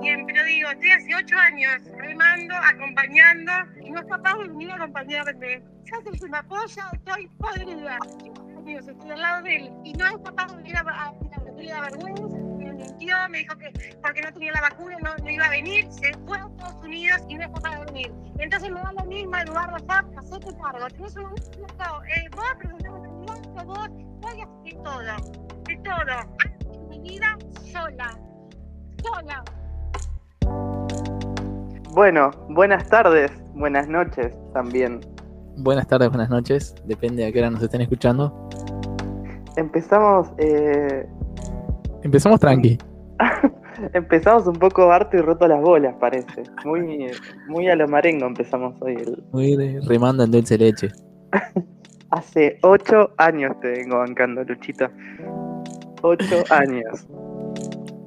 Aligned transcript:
Bien, 0.00 0.24
pero 0.26 0.42
digo, 0.44 0.70
estoy 0.70 0.90
hace 0.90 1.14
ocho 1.14 1.36
años 1.36 1.82
remando, 1.98 2.54
acompañando, 2.54 3.52
y 3.84 3.90
no 3.90 4.06
capaz 4.06 4.38
de 4.38 4.48
venir 4.48 4.70
a 4.70 4.76
acompañarme. 4.76 5.62
Yo 5.84 6.00
soy 6.02 6.18
una 6.28 6.42
polla, 6.44 6.88
estoy 6.94 7.28
podrida. 7.36 7.98
Amigos, 8.56 8.88
estoy 8.88 9.10
al 9.10 9.20
lado 9.20 9.42
de 9.42 9.56
él, 9.56 9.70
y 9.84 9.92
no 9.92 10.06
es 10.06 10.16
capaz 10.24 10.46
de 10.46 10.56
venir 10.56 10.76
a, 10.76 10.80
a, 10.80 11.08
a, 11.08 11.14
la 11.62 11.80
vergüenza. 11.82 12.22
Me 12.22 13.28
me 13.28 13.38
dijo 13.38 13.58
que 13.58 13.96
porque 14.02 14.22
no 14.22 14.32
tenía 14.32 14.52
la 14.52 14.60
vacuna 14.62 14.96
no, 15.02 15.30
iba 15.30 15.44
a 15.44 15.50
venir, 15.50 15.86
se 15.90 16.12
fue 16.26 16.38
a 16.38 16.46
Estados 16.46 16.82
Unidos 16.84 17.20
y 17.28 17.34
no 17.34 17.42
es 17.42 17.50
capaz 17.50 17.80
de 17.80 17.84
venir. 17.92 18.12
Entonces 18.38 18.70
me 18.70 18.80
da 18.80 18.92
lo 18.92 19.04
mismo 19.04 19.36
en 19.36 19.46
lugar 19.46 19.70
de 19.70 20.18
hacete 20.18 20.56
cargo. 20.56 20.88
Tenés 20.88 21.16
un 21.16 21.24
no, 21.24 22.04
eh, 22.04 22.28
vos 22.34 22.44
presentamos 22.58 23.08
un 23.08 23.26
candidato, 23.26 23.64
vos, 23.66 23.88
voy 24.20 24.40
a 24.40 24.44
hacer 24.44 24.82
todo, 24.82 25.02
de 25.66 25.76
todo. 25.76 26.51
Vida 27.02 27.36
sola, 27.72 28.16
sola. 29.02 29.44
Bueno, 31.94 32.30
buenas 32.48 32.88
tardes, 32.88 33.30
buenas 33.54 33.88
noches 33.88 34.32
también. 34.52 35.00
Buenas 35.56 35.88
tardes, 35.88 36.08
buenas 36.10 36.30
noches, 36.30 36.74
depende 36.84 37.26
a 37.26 37.32
qué 37.32 37.40
hora 37.40 37.50
nos 37.50 37.62
estén 37.62 37.80
escuchando. 37.80 38.48
Empezamos. 39.56 40.28
Eh... 40.38 41.06
Empezamos 42.02 42.38
tranqui. 42.38 42.78
empezamos 43.92 44.46
un 44.46 44.54
poco 44.54 44.90
harto 44.92 45.16
y 45.16 45.20
roto 45.20 45.48
las 45.48 45.60
bolas, 45.60 45.96
parece. 46.00 46.44
Muy, 46.64 47.10
muy 47.48 47.68
a 47.68 47.74
lo 47.74 47.88
marengo 47.88 48.26
empezamos 48.26 48.80
hoy. 48.80 48.94
El... 48.94 49.24
Muy 49.32 49.56
rimando 49.88 50.22
en 50.22 50.30
dulce 50.30 50.56
leche. 50.56 50.88
Hace 52.10 52.58
ocho 52.62 53.10
años 53.16 53.58
te 53.60 53.68
vengo 53.68 53.98
bancando, 53.98 54.44
Luchito. 54.44 54.88
Ocho 56.02 56.44
años. 56.50 57.06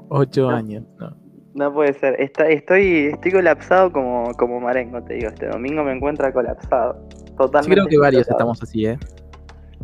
Ocho 0.10 0.50
no. 0.52 0.56
años, 0.56 0.84
no. 1.00 1.16
No 1.54 1.74
puede 1.74 1.94
ser. 1.94 2.20
Está, 2.20 2.48
estoy, 2.50 3.12
estoy 3.14 3.32
colapsado 3.32 3.92
como, 3.92 4.34
como 4.34 4.60
Marengo, 4.60 5.02
te 5.04 5.16
digo. 5.16 5.30
Este 5.30 5.48
domingo 5.48 5.84
me 5.84 5.94
encuentra 5.94 6.34
colapsado. 6.34 6.96
Totalmente. 7.38 7.64
Sí, 7.64 7.72
creo 7.72 7.88
que 7.88 7.98
varios 7.98 8.28
colapsado. 8.28 8.38
estamos 8.38 8.64
así, 8.64 8.86
¿eh? 8.86 9.00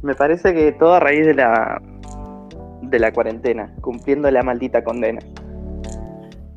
Me 0.01 0.13
parece 0.13 0.53
que 0.53 0.73
todo 0.73 0.95
a 0.95 0.99
raíz 0.99 1.25
de 1.25 1.33
la, 1.33 1.81
de 2.81 2.99
la 2.99 3.13
cuarentena, 3.13 3.73
cumpliendo 3.79 4.29
la 4.29 4.43
maldita 4.43 4.83
condena. 4.83 5.21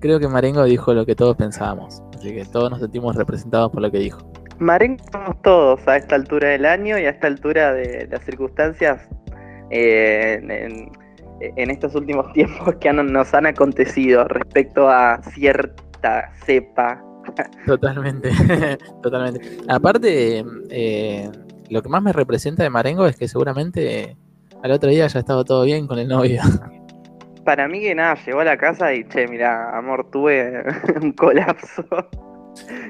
Creo 0.00 0.19
que 0.19 0.27
Marengo 0.27 0.65
dijo 0.65 0.93
lo 0.93 1.06
que 1.06 1.15
todos 1.15 1.37
pensábamos. 1.37 2.03
Así 2.17 2.34
que 2.34 2.45
todos 2.47 2.71
nos 2.71 2.81
sentimos 2.81 3.15
representados 3.15 3.71
por 3.71 3.83
lo 3.83 3.91
que 3.91 3.98
dijo. 3.98 4.19
Marengo 4.59 5.03
somos 5.12 5.41
todos 5.43 5.87
a 5.87 5.97
esta 5.97 6.17
altura 6.17 6.48
del 6.48 6.67
año 6.67 6.98
y 6.98 7.05
a 7.05 7.11
esta 7.11 7.28
altura 7.28 7.73
de 7.73 8.09
las 8.11 8.25
circunstancias. 8.25 9.09
Eh, 9.71 10.41
en, 10.43 10.50
en, 10.50 11.03
en 11.41 11.71
estos 11.71 11.95
últimos 11.95 12.33
tiempos 12.33 12.75
que 12.77 12.89
han, 12.89 13.13
nos 13.13 13.35
han 13.35 13.47
acontecido 13.47 14.25
respecto 14.25 14.89
a 14.89 15.21
cierta 15.23 16.33
cepa. 16.45 17.03
Totalmente, 17.67 18.31
totalmente. 19.03 19.41
Aparte, 19.69 20.45
eh, 20.71 21.31
lo 21.71 21.83
que 21.83 21.89
más 21.89 22.03
me 22.03 22.12
representa 22.12 22.62
de 22.62 22.71
Marengo 22.71 23.07
es 23.07 23.17
que 23.17 23.29
seguramente 23.29 24.17
al 24.62 24.73
otro 24.73 24.91
día 24.91 25.07
ya 25.07 25.21
estaba 25.21 25.45
todo 25.45 25.65
bien 25.65 25.87
con 25.87 25.99
el 25.99 26.09
novio. 26.09 26.43
Para 27.45 27.69
mí 27.69 27.81
que 27.81 27.95
nada, 27.95 28.17
llegó 28.25 28.41
a 28.41 28.45
la 28.45 28.57
casa 28.57 28.95
y, 28.95 29.05
che, 29.05 29.29
mira, 29.29 29.77
amor, 29.77 30.09
tuve 30.11 30.65
un 31.03 31.12
colapso. 31.12 31.85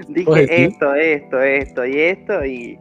Dije 0.09 0.65
esto, 0.65 0.95
esto, 0.95 1.41
esto 1.41 1.87
y 1.87 1.98
esto 1.98 2.45
y, 2.45 2.78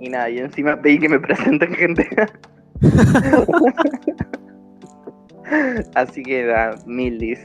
y 0.00 0.08
nada, 0.10 0.28
y 0.28 0.38
encima 0.38 0.78
pedí 0.80 0.98
que 0.98 1.08
me 1.08 1.18
presenten 1.20 1.72
gente. 1.74 2.06
Así 5.94 6.22
que 6.22 6.44
da 6.44 6.74
mil. 6.86 7.36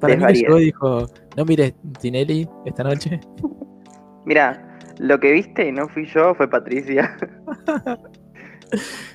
Para 0.00 0.16
mí 0.16 0.44
dijo, 0.60 1.06
no 1.36 1.44
mires 1.44 1.74
Tinelli 2.00 2.48
esta 2.64 2.82
noche. 2.82 3.20
Mira, 4.24 4.78
lo 4.98 5.20
que 5.20 5.32
viste 5.32 5.68
y 5.68 5.72
no 5.72 5.88
fui 5.88 6.06
yo 6.06 6.34
fue 6.34 6.48
Patricia. 6.48 7.16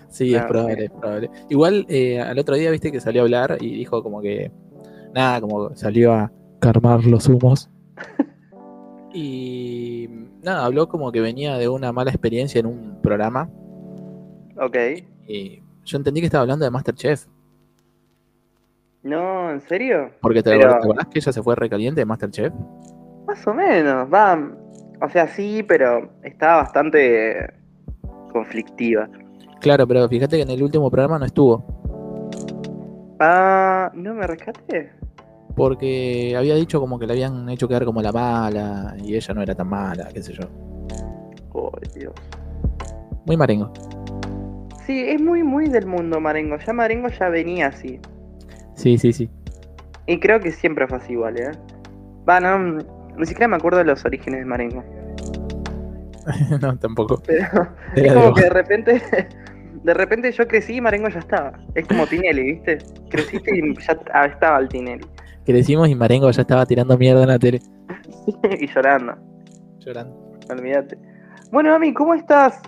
sí, 0.09 0.31
no, 0.31 0.38
es 0.38 0.46
probable, 0.46 0.85
es 0.85 0.91
probable. 0.91 1.30
Igual 1.50 1.85
eh, 1.90 2.19
al 2.22 2.38
otro 2.38 2.56
día 2.56 2.72
viste 2.72 2.91
que 2.91 3.00
salió 3.00 3.22
a 3.22 3.25
hablar 3.25 3.58
y 3.59 3.75
dijo 3.75 4.03
como 4.03 4.22
que 4.22 4.52
nada, 5.14 5.41
como 5.41 5.75
salió 5.75 6.14
a 6.14 6.31
calmar 6.59 7.03
los 7.06 7.28
humos. 7.28 7.69
y 9.14 10.08
nada, 10.44 10.66
habló 10.66 10.88
como 10.88 11.12
que 11.12 11.22
venía 11.22 11.58
de 11.58 11.68
una 11.68 11.91
mala 11.91 12.12
experiencia 12.12 12.59
en 12.59 12.68
un 12.68 13.02
programa. 13.02 13.50
Ok. 14.58 14.78
Y 15.28 15.62
yo 15.84 15.97
entendí 15.97 16.22
que 16.22 16.28
estaba 16.28 16.44
hablando 16.44 16.66
de 16.66 16.72
Masterchef. 16.72 17.25
No, 19.05 19.51
¿en 19.51 19.61
serio? 19.61 20.09
Porque 20.19 20.41
te, 20.41 20.49
pero... 20.49 20.73
acordás 20.73 21.05
que 21.05 21.19
ella 21.19 21.31
se 21.31 21.43
fue 21.43 21.55
recaliente 21.55 22.01
de 22.01 22.05
Masterchef. 22.05 22.51
Más 23.27 23.45
o 23.45 23.53
menos, 23.53 24.11
va. 24.11 24.51
O 24.99 25.09
sea, 25.09 25.27
sí, 25.27 25.61
pero 25.61 26.09
estaba 26.23 26.63
bastante 26.63 27.53
conflictiva. 28.31 29.07
Claro, 29.61 29.88
pero 29.88 30.09
fíjate 30.09 30.38
que 30.38 30.41
en 30.41 30.49
el 30.49 30.63
último 30.63 30.89
programa 30.89 31.19
no 31.19 31.25
estuvo. 31.25 31.63
Ah, 33.19 33.91
¿no 33.93 34.16
me 34.16 34.25
rescaté? 34.25 34.91
Porque 35.55 36.33
había 36.35 36.55
dicho 36.55 36.79
como 36.79 36.97
que 36.97 37.05
le 37.05 37.13
habían 37.13 37.47
hecho 37.49 37.67
quedar 37.67 37.85
como 37.85 38.01
la 38.01 38.11
mala 38.11 38.95
y 38.97 39.16
ella 39.16 39.33
no 39.35 39.43
era 39.43 39.53
tan 39.53 39.69
mala, 39.69 40.09
qué 40.11 40.23
sé 40.23 40.33
yo. 40.33 40.49
Oh, 41.53 41.72
Dios. 41.93 42.13
Muy 43.27 43.37
marengo. 43.37 43.72
Sí, 44.87 44.99
es 45.07 45.22
muy, 45.22 45.43
muy 45.43 45.69
del 45.69 45.85
mundo 45.85 46.19
marengo. 46.19 46.57
Ya 46.57 46.73
marengo 46.73 47.07
ya 47.09 47.29
venía 47.29 47.67
así. 47.67 47.99
Sí, 48.75 48.97
sí, 48.97 49.13
sí. 49.13 49.30
Y 50.08 50.19
creo 50.19 50.40
que 50.40 50.52
siempre 50.52 50.88
fue 50.88 50.97
así 50.97 51.13
igual, 51.13 51.40
¿eh? 51.40 51.52
Va, 52.28 52.40
no, 52.40 52.78
ni 53.18 53.25
siquiera 53.25 53.47
me 53.47 53.56
acuerdo 53.56 53.80
de 53.80 53.86
los 53.86 54.06
orígenes 54.06 54.41
de 54.41 54.46
Marengo. 54.46 54.84
no, 56.62 56.78
tampoco. 56.78 57.22
Pero 57.25 57.68
es 57.96 58.14
como 58.14 58.34
que 58.34 58.41
de 58.41 58.50
repente, 58.50 59.02
de 59.84 59.94
repente 59.94 60.31
yo 60.31 60.47
crecí 60.47 60.75
y 60.75 60.81
Marengo 60.81 61.09
ya 61.09 61.19
estaba. 61.19 61.53
Es 61.74 61.88
como 61.88 62.06
Tinelli, 62.06 62.44
¿viste? 62.44 62.78
Creciste 63.09 63.58
y 63.58 63.75
ya 63.75 64.25
estaba 64.25 64.59
el 64.59 64.69
Tinelli. 64.69 65.06
Crecimos 65.46 65.90
y 65.90 65.96
Marengo 65.96 66.30
ya 66.31 66.41
estaba 66.41 66.66
tirando 66.66 66.97
mierda 66.97 67.22
en 67.22 67.30
la 67.30 67.40
tele. 67.40 67.62
y 68.59 68.68
llorando. 68.68 69.16
Llorando. 69.80 70.31
Olvídate. 70.50 70.97
Bueno, 71.52 71.74
Ami, 71.74 71.94
¿cómo 71.94 72.14
estás? 72.14 72.62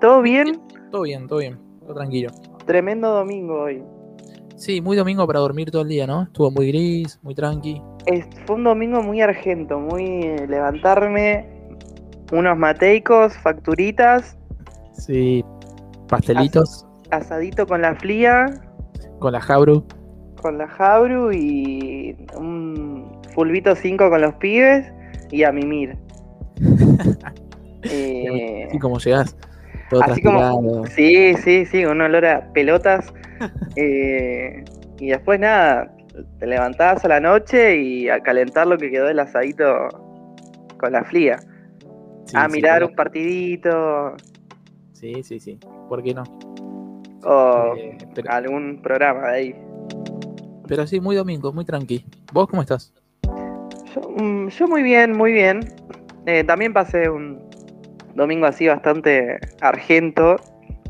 ¿Todo 0.00 0.22
bien? 0.22 0.60
Todo 0.90 1.02
bien, 1.02 1.26
todo 1.28 1.38
bien. 1.40 1.58
Todo 1.80 1.94
tranquilo. 1.94 2.30
Tremendo 2.66 3.10
domingo 3.10 3.62
hoy. 3.62 3.82
Sí, 4.60 4.82
muy 4.82 4.94
domingo 4.94 5.26
para 5.26 5.38
dormir 5.38 5.70
todo 5.70 5.80
el 5.80 5.88
día, 5.88 6.06
¿no? 6.06 6.24
Estuvo 6.24 6.50
muy 6.50 6.68
gris, 6.68 7.18
muy 7.22 7.34
tranqui. 7.34 7.80
Es, 8.04 8.26
fue 8.44 8.56
un 8.56 8.64
domingo 8.64 9.02
muy 9.02 9.22
argento, 9.22 9.80
muy 9.80 10.04
eh, 10.22 10.46
levantarme, 10.46 11.46
unos 12.30 12.58
mateicos, 12.58 13.32
facturitas. 13.38 14.36
Sí, 14.92 15.42
pastelitos. 16.08 16.86
As, 17.10 17.22
asadito 17.22 17.66
con 17.66 17.80
la 17.80 17.94
fría. 17.94 18.48
Con 19.18 19.32
la 19.32 19.40
jabru. 19.40 19.82
Con 20.42 20.58
la 20.58 20.68
jabru 20.68 21.32
y 21.32 22.14
un 22.36 23.18
fulbito 23.34 23.74
5 23.74 24.10
con 24.10 24.20
los 24.20 24.34
pibes 24.34 24.92
y 25.30 25.42
a 25.42 25.52
mimir. 25.52 25.96
eh, 27.84 28.66
así 28.68 28.78
como 28.78 28.98
llegás. 28.98 29.34
Así 30.02 30.20
como, 30.20 30.84
sí, 30.88 31.32
sí, 31.42 31.64
sí, 31.64 31.86
un 31.86 32.02
olor 32.02 32.26
a 32.26 32.52
pelotas. 32.52 33.10
eh, 33.76 34.64
y 34.98 35.08
después 35.08 35.40
nada, 35.40 35.94
te 36.38 36.46
levantabas 36.46 37.04
a 37.04 37.08
la 37.08 37.20
noche 37.20 37.76
y 37.76 38.08
a 38.08 38.20
calentar 38.20 38.66
lo 38.66 38.76
que 38.76 38.90
quedó 38.90 39.06
del 39.06 39.18
asadito 39.18 39.88
con 40.78 40.92
la 40.92 41.04
fría. 41.04 41.38
Sí, 42.26 42.36
a 42.36 42.48
mirar 42.48 42.82
sí, 42.82 42.88
un 42.88 42.94
partidito. 42.94 44.14
Sí, 44.92 45.22
sí, 45.22 45.40
sí. 45.40 45.58
¿Por 45.88 46.02
qué 46.02 46.14
no? 46.14 46.22
O 47.24 47.74
eh, 47.76 47.98
pero... 48.14 48.30
algún 48.30 48.80
programa 48.82 49.28
de 49.28 49.36
ahí. 49.36 49.54
Pero 50.68 50.86
sí, 50.86 51.00
muy 51.00 51.16
domingo, 51.16 51.52
muy 51.52 51.64
tranqui. 51.64 52.04
¿Vos 52.32 52.46
cómo 52.48 52.62
estás? 52.62 52.94
Yo, 53.94 54.48
yo 54.48 54.68
muy 54.68 54.82
bien, 54.82 55.16
muy 55.16 55.32
bien. 55.32 55.60
Eh, 56.26 56.44
también 56.44 56.72
pasé 56.72 57.08
un 57.08 57.40
domingo 58.14 58.46
así 58.46 58.68
bastante 58.68 59.38
argento 59.60 60.36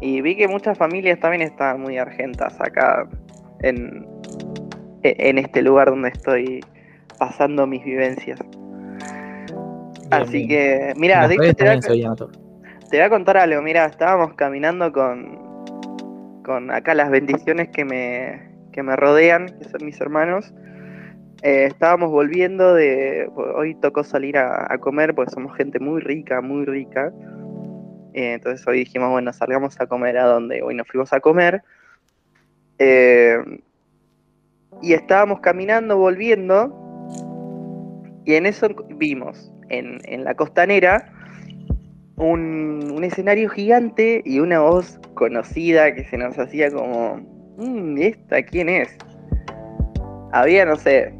y 0.00 0.20
vi 0.20 0.36
que 0.36 0.48
muchas 0.48 0.78
familias 0.78 1.20
también 1.20 1.42
estaban 1.42 1.80
muy 1.80 1.98
argentas 1.98 2.58
acá 2.60 3.06
en, 3.62 4.06
en 5.02 5.38
este 5.38 5.62
lugar 5.62 5.90
donde 5.90 6.08
estoy 6.08 6.60
pasando 7.18 7.66
mis 7.66 7.84
vivencias. 7.84 8.40
Bien, 8.40 10.22
Así 10.22 10.46
bien. 10.46 10.48
que, 10.48 10.92
mira, 10.96 11.28
te 11.28 11.36
voy, 11.36 11.48
a, 11.48 11.54
te 11.54 11.88
voy, 12.90 13.00
a, 13.00 13.10
contar 13.10 13.36
algo. 13.36 13.62
Mira, 13.62 13.84
estábamos 13.84 14.34
caminando 14.34 14.90
con, 14.92 15.38
con 16.44 16.70
acá 16.70 16.94
las 16.94 17.10
bendiciones 17.10 17.68
que 17.68 17.84
me, 17.84 18.50
que 18.72 18.82
me 18.82 18.96
rodean, 18.96 19.46
que 19.46 19.68
son 19.68 19.84
mis 19.84 20.00
hermanos. 20.00 20.52
Eh, 21.42 21.66
estábamos 21.66 22.10
volviendo 22.10 22.74
de. 22.74 23.30
Hoy 23.34 23.74
tocó 23.76 24.02
salir 24.02 24.36
a, 24.36 24.66
a, 24.72 24.78
comer, 24.78 25.14
porque 25.14 25.30
somos 25.30 25.56
gente 25.56 25.78
muy 25.78 26.00
rica, 26.00 26.40
muy 26.40 26.64
rica. 26.64 27.12
Eh, 28.14 28.34
entonces 28.34 28.66
hoy 28.66 28.78
dijimos, 28.78 29.10
bueno, 29.10 29.32
salgamos 29.32 29.80
a 29.80 29.86
comer 29.86 30.18
a 30.18 30.24
donde 30.24 30.62
hoy 30.62 30.74
nos 30.74 30.86
fuimos 30.86 31.12
a 31.12 31.20
comer. 31.20 31.62
Eh, 32.78 33.38
y 34.82 34.94
estábamos 34.94 35.40
caminando, 35.40 35.96
volviendo, 35.98 36.76
y 38.24 38.34
en 38.34 38.46
eso 38.46 38.68
vimos 38.96 39.52
en, 39.68 39.98
en 40.04 40.24
la 40.24 40.34
costanera 40.34 41.12
un, 42.16 42.92
un 42.94 43.04
escenario 43.04 43.48
gigante 43.48 44.22
y 44.24 44.40
una 44.40 44.60
voz 44.60 45.00
conocida 45.14 45.94
que 45.94 46.04
se 46.04 46.18
nos 46.18 46.38
hacía 46.38 46.70
como, 46.70 47.16
"Mm, 47.56 47.98
¿esta 47.98 48.42
quién 48.42 48.68
es? 48.68 48.96
Había, 50.32 50.64
no 50.64 50.76
sé, 50.76 51.12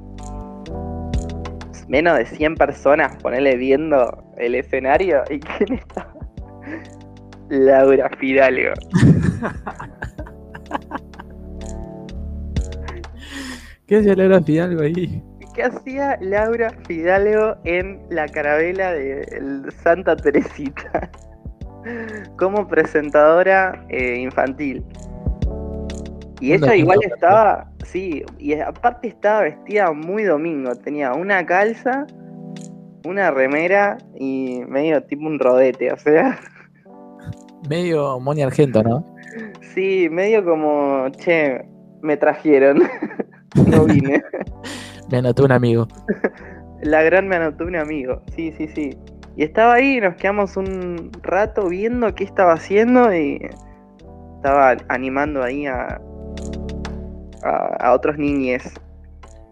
menos 1.91 2.17
de 2.17 2.25
100 2.25 2.55
personas, 2.55 3.17
ponerle 3.17 3.57
viendo 3.57 4.23
el 4.39 4.55
escenario. 4.55 5.23
¿Y 5.29 5.41
quién 5.41 5.75
estaba? 5.75 6.10
Laura 7.51 8.09
Fidalgo. 8.19 8.73
¿Qué 13.87 13.97
hacía 13.97 14.15
Laura 14.15 14.41
Fidalgo 14.41 14.83
ahí? 14.83 15.23
¿Qué 15.55 15.63
hacía 15.65 16.17
Laura 16.21 16.71
Fidalgo 16.87 17.57
en 17.65 18.01
la 18.09 18.29
carabela 18.29 18.93
de 18.93 19.27
Santa 19.83 20.15
Teresita? 20.17 21.11
Como 22.39 22.69
presentadora 22.69 23.85
eh, 23.89 24.21
infantil. 24.21 24.85
Y 26.41 26.53
ella 26.53 26.77
igual 26.77 27.01
estaba, 27.03 27.69
sí, 27.85 28.25
y 28.39 28.55
aparte 28.55 29.09
estaba 29.09 29.43
vestida 29.43 29.93
muy 29.93 30.23
domingo. 30.23 30.75
Tenía 30.77 31.13
una 31.13 31.45
calza, 31.45 32.07
una 33.05 33.31
remera 33.31 33.99
y 34.19 34.63
medio 34.69 35.03
tipo 35.03 35.27
un 35.27 35.39
rodete, 35.39 35.93
o 35.93 35.99
sea, 35.99 36.39
Medio 37.69 38.19
Moni 38.21 38.43
Argento, 38.43 38.83
¿no? 38.83 39.05
sí, 39.75 40.09
medio 40.11 40.45
como, 40.45 41.09
che, 41.19 41.65
me 42.03 42.17
trajeron, 42.17 42.83
no 43.67 43.85
vine. 43.85 44.23
Me 45.11 45.19
anotó 45.19 45.45
un 45.45 45.51
amigo. 45.53 45.89
La 46.83 47.03
gran 47.03 47.27
me 47.27 47.35
anotó 47.35 47.65
un 47.65 47.75
amigo, 47.75 48.23
sí, 48.37 48.53
sí, 48.57 48.69
sí. 48.69 48.97
Y 49.37 49.43
estaba 49.43 49.75
ahí 49.75 49.97
y 49.97 50.01
nos 50.01 50.15
quedamos 50.15 50.57
un 50.57 51.11
rato 51.23 51.69
viendo 51.69 52.15
qué 52.15 52.23
estaba 52.23 52.53
haciendo 52.53 53.13
y 53.13 53.41
estaba 54.37 54.77
animando 54.89 55.43
ahí 55.43 55.67
a, 55.67 56.01
a, 57.43 57.77
a 57.81 57.93
otros 57.93 58.19
niñes. 58.19 58.73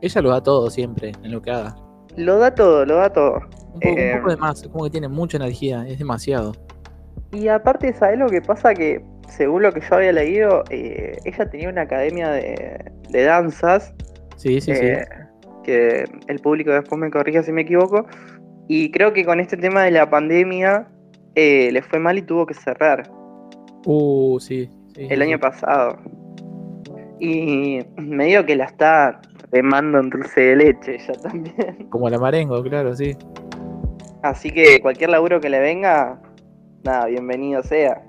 Ella 0.01 0.23
lo 0.23 0.31
da 0.31 0.41
todo 0.41 0.71
siempre 0.71 1.11
en 1.25 1.33
lo 1.33 1.43
que 1.43 1.51
haga. 1.51 1.75
Lo 2.17 2.39
da 2.39 2.55
todo, 2.55 2.87
lo 2.87 2.97
da 2.97 3.13
todo. 3.13 3.41
Un 3.75 3.81
poco, 3.81 3.99
Eh, 3.99 4.13
un 4.15 4.21
poco 4.21 4.31
de 4.31 4.37
más, 4.37 4.63
es 4.63 4.69
como 4.69 4.85
que 4.85 4.91
tiene 4.91 5.09
mucha 5.09 5.39
energía, 5.39 5.85
es 5.89 5.99
demasiado. 5.99 6.53
Y 7.33 7.49
aparte, 7.49 7.93
¿sabes 7.93 8.19
lo 8.19 8.29
que 8.29 8.41
pasa? 8.41 8.75
Que 8.75 9.03
según 9.29 9.63
lo 9.63 9.73
que 9.73 9.81
yo 9.81 9.97
había 9.97 10.13
leído, 10.13 10.65
eh, 10.71 11.19
ella 11.25 11.51
tenía 11.51 11.69
una 11.69 11.83
academia 11.83 12.31
de, 12.31 12.93
de 13.11 13.23
danzas, 13.25 13.95
Sí, 14.37 14.61
sí, 14.61 14.71
eh, 14.71 15.05
que 15.65 16.05
el 16.29 16.39
público 16.39 16.71
después 16.71 16.99
me 17.01 17.11
corrija 17.11 17.43
si 17.43 17.51
me 17.53 17.63
equivoco, 17.63 18.07
y 18.69 18.91
creo 18.93 19.13
que 19.13 19.25
con 19.25 19.41
este 19.41 19.57
tema 19.57 19.83
de 19.83 19.91
la 19.91 20.09
pandemia 20.09 20.87
eh, 21.35 21.71
le 21.73 21.83
fue 21.83 21.99
mal 21.99 22.19
y 22.19 22.23
tuvo 22.23 22.47
que 22.47 22.55
cerrar. 22.55 23.05
sí. 23.05 23.11
Uh, 23.87 24.39
sí. 24.41 24.71
sí, 24.95 25.07
el 25.11 25.19
sí, 25.19 25.23
año 25.23 25.37
sí. 25.37 25.41
pasado. 25.41 25.99
Y 27.21 27.81
medio 27.97 28.47
que 28.47 28.55
la 28.55 28.67
está 28.67 29.21
remando 29.51 29.99
en 29.99 30.11
dulce 30.11 30.41
de 30.41 30.57
leche 30.57 30.95
ella 30.97 31.15
también. 31.23 31.89
Como 31.91 32.09
la 32.09 32.19
Marengo, 32.19 32.63
claro, 32.63 32.95
sí. 32.95 33.17
Así 34.23 34.51
que 34.51 34.81
cualquier 34.81 35.11
laburo 35.11 35.41
que 35.41 35.49
le 35.49 35.59
venga, 35.59 36.21
nada, 36.85 37.07
bienvenido 37.07 37.63
sea. 37.63 38.03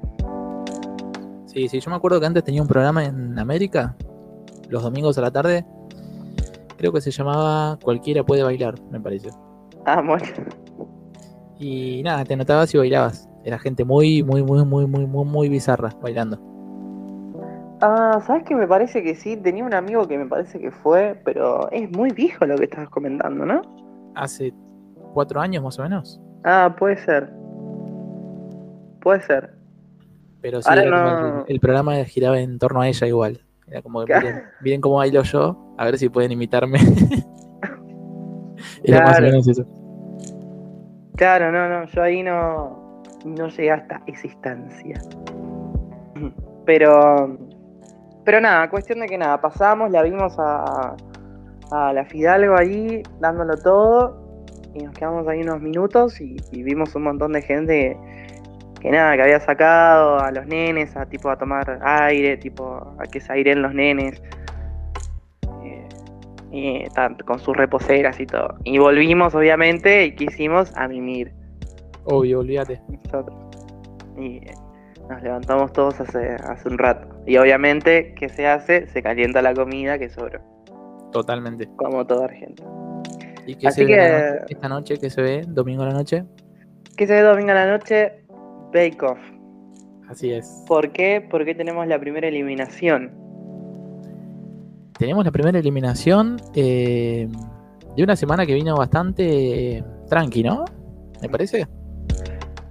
Sí, 1.45 1.68
sí, 1.68 1.80
yo 1.80 1.89
me 1.89 1.98
acuerdo 1.98 2.19
que 2.19 2.25
antes 2.25 2.44
tenía 2.44 2.62
un 2.62 2.68
programa 2.68 3.06
en 3.06 3.38
América, 3.39 3.95
los 4.69 4.83
domingos 4.83 5.18
a 5.18 5.21
la 5.21 5.31
tarde. 5.31 5.66
Creo 6.77 6.94
que 6.94 7.01
se 7.01 7.12
llamaba 7.12 7.77
Cualquiera 7.83 8.24
puede 8.24 8.44
bailar, 8.44 8.75
me 8.92 9.00
parece. 9.00 9.30
Ah, 9.86 10.01
bueno. 10.01 10.25
Y 11.57 12.01
nada, 12.04 12.24
te 12.24 12.38
notabas 12.38 12.74
y 12.74 12.77
bailabas. 12.77 13.27
Era 13.44 13.57
gente 13.60 13.83
muy, 13.83 14.24
muy, 14.24 14.44
muy, 14.44 14.63
muy, 14.63 14.86
muy, 14.86 15.06
muy, 15.06 15.25
muy 15.25 15.50
bizarra 15.50 15.89
bailando. 16.01 16.39
Ah, 17.81 18.21
¿sabes 18.25 18.44
qué? 18.44 18.56
Me 18.56 18.68
parece 18.68 19.01
que 19.04 19.16
sí. 19.16 19.36
Tenía 19.38 19.63
un 19.63 19.74
amigo 19.74 20.07
que 20.07 20.18
me 20.18 20.25
parece 20.25 20.60
que 20.60 20.71
fue, 20.71 21.19
pero 21.25 21.69
es 21.71 21.89
muy 21.92 22.12
viejo 22.12 22.45
lo 22.45 22.57
que 22.57 22.66
estabas 22.66 22.89
comentando, 22.89 23.45
¿no? 23.45 23.62
Hace 24.16 24.54
cuatro 25.13 25.42
años 25.42 25.63
más 25.63 25.80
o 25.80 25.83
menos. 25.83 26.21
Ah, 26.44 26.75
puede 26.77 26.98
ser. 26.98 27.39
Puede 29.01 29.22
ser. 29.22 29.51
Pero 30.42 30.62
sí, 30.62 30.69
Ahora 30.69 30.84
no- 30.86 31.46
el, 31.48 31.56
el 31.56 31.60
programa 31.60 31.96
giraba 32.06 32.40
en 32.40 32.60
torno 32.60 32.81
a 32.81 32.88
ella 32.88 33.07
igual. 33.07 33.42
Era 33.68 33.81
como 33.81 34.00
que 34.01 34.06
Claro. 34.07 34.28
miren, 34.28 34.44
miren 34.62 34.81
cómo 34.81 34.96
bailo 34.96 35.22
yo, 35.24 35.74
a 35.78 35.86
ver 35.86 35.98
si 35.98 36.10
pueden 36.10 36.31
imitarme. 36.31 36.80
Era 38.84 39.01
más 39.01 39.10
o 39.10 39.12
Claro. 39.19 39.25
menos 39.25 39.48
eso. 39.48 39.66
Claro, 41.16 41.51
no, 41.51 41.68
no, 41.69 41.86
yo 41.88 42.01
ahí 42.01 42.24
no, 42.24 43.04
no 43.25 43.48
llegué 43.50 43.72
hasta 43.72 44.01
esa 44.07 44.28
instancia. 44.28 45.02
Pero, 46.66 47.38
pero 48.24 48.40
nada, 48.42 48.69
cuestión 48.69 49.00
de 49.02 49.07
que 49.07 49.18
nada, 49.18 49.40
pasamos, 49.42 49.92
la 49.92 50.02
vimos 50.04 50.36
a, 50.40 50.95
a 51.72 51.94
la 51.94 52.06
Fidalgo 52.06 52.56
ahí, 52.57 53.04
dándolo 53.19 53.57
todo, 53.57 54.45
y 54.74 54.84
nos 54.84 54.94
quedamos 54.95 55.28
ahí 55.28 55.42
unos 55.42 55.62
minutos 55.62 56.22
y, 56.22 56.38
y 56.52 56.63
vimos 56.63 56.95
un 56.95 57.04
montón 57.04 57.34
de 57.34 57.42
gente 57.42 57.74
que, 57.74 57.98
que 58.80 58.90
nada, 58.92 59.16
que 59.16 59.24
había 59.24 59.40
sacado 59.40 60.20
a 60.20 60.31
los 60.31 60.46
nenes 60.48 60.96
a 60.96 61.06
tipo 61.06 61.30
a 61.30 61.38
tomar 61.38 61.80
aire, 61.84 62.38
tipo 62.38 62.96
a 63.00 63.04
que 63.12 63.20
se 63.20 63.31
airen 63.34 63.62
los 63.62 63.74
nenes. 63.74 64.22
Eh, 65.64 65.88
y 66.52 66.84
tanto, 66.96 67.26
con 67.26 67.40
sus 67.40 67.56
reposeras 67.56 68.20
y 68.20 68.26
todo. 68.26 68.56
Y 68.64 68.78
volvimos, 68.78 69.36
obviamente, 69.36 70.06
y 70.06 70.16
quisimos 70.16 70.76
a 70.76 70.88
mimir 70.88 71.31
Obvio, 72.06 72.40
olvídate. 72.40 72.81
nosotros. 73.04 73.38
Y 74.18 74.38
eh, 74.38 74.54
nos 75.10 75.22
levantamos 75.22 75.72
todos 75.74 76.00
hace, 76.00 76.36
hace 76.36 76.68
un 76.70 76.78
rato. 76.78 77.08
Y 77.28 77.38
obviamente, 77.38 78.14
¿qué 78.16 78.30
se 78.30 78.48
hace? 78.48 78.88
Se 78.88 79.04
calienta 79.04 79.42
la 79.42 79.54
comida 79.54 80.00
que 80.00 80.10
sobró, 80.10 80.40
Totalmente. 81.12 81.68
como 81.76 82.06
toda 82.08 82.26
Argentina. 82.26 82.70
¿Y 83.46 83.56
qué 83.56 83.68
Así 83.68 83.81
se 83.81 83.86
ve 83.86 83.92
que- 83.94 83.98
noche- 84.40 84.46
esta 84.54 84.70
noche? 84.70 84.94
¿Qué 85.00 85.10
se 85.10 85.22
ve? 85.22 85.42
¿Domingo 85.48 85.84
a 85.84 85.88
la 85.88 85.94
noche? 85.94 86.24
¿Qué 86.98 87.08
se 87.08 87.14
ve 87.14 87.22
domingo 87.22 87.52
a 87.52 87.56
la 87.56 87.66
noche? 87.68 88.24
Bake 88.74 89.01
Off. 89.04 89.19
Así 90.10 90.31
es. 90.31 90.63
¿Por 90.68 90.92
qué? 90.92 91.25
Porque 91.30 91.54
tenemos 91.54 91.86
la 91.88 92.00
primera 92.00 92.27
eliminación. 92.27 93.12
Tenemos 94.98 95.24
la 95.24 95.31
primera 95.31 95.60
eliminación 95.60 96.38
eh, 96.56 97.28
de 97.95 98.04
una 98.04 98.16
semana 98.16 98.45
que 98.45 98.54
vino 98.54 98.76
bastante 98.76 99.78
eh, 99.78 99.83
tranqui, 100.09 100.44
¿no? 100.44 100.66
Me 101.21 101.30
parece. 101.30 101.68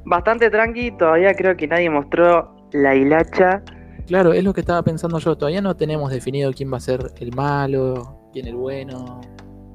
Bastante 0.05 0.50
tranqui, 0.50 0.90
todavía 0.93 1.35
creo 1.35 1.57
que 1.57 1.67
nadie 1.69 1.88
mostró 1.88 2.55
la 2.73 2.95
hilacha. 2.95 3.62
Claro, 4.07 4.33
es 4.33 4.43
lo 4.43 4.52
que 4.55 4.61
estaba 4.61 4.83
pensando 4.83 5.19
yo. 5.19 5.37
Todavía 5.37 5.61
no 5.61 5.76
tenemos 5.76 6.11
definido 6.11 6.52
quién 6.52 6.73
va 6.73 6.78
a 6.78 6.81
ser 6.81 7.12
el 7.21 7.35
malo, 7.35 8.31
quién 8.33 8.47
el 8.47 8.57
bueno. 8.57 9.21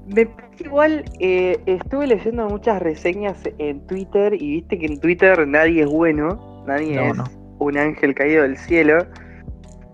Me 0.08 0.26
parece 0.26 0.66
igual, 0.66 1.06
eh, 1.20 1.58
estuve 1.66 2.08
leyendo 2.08 2.48
muchas 2.50 2.82
reseñas 2.82 3.38
en 3.58 3.86
Twitter 3.88 4.34
y 4.34 4.56
viste 4.56 4.78
que 4.78 4.86
en 4.88 5.00
Twitter 5.00 5.48
nadie 5.48 5.84
es 5.84 5.90
bueno, 5.90 6.64
nadie 6.68 6.96
No, 6.96 7.02
es 7.04 7.16
no. 7.18 7.24
un 7.60 7.78
ángel 7.78 8.14
caído 8.14 8.44
del 8.44 8.58
cielo. 8.58 9.00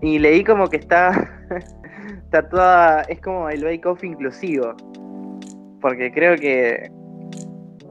Y 0.02 0.18
leí 0.18 0.42
como 0.44 0.68
que 0.68 0.78
está, 0.78 1.30
está 2.24 2.48
toda, 2.48 3.02
es 3.02 3.20
como 3.20 3.48
el 3.48 3.62
bake 3.64 3.86
off 3.86 4.02
inclusivo. 4.02 4.74
Porque 5.80 6.12
creo 6.12 6.36
que 6.36 6.90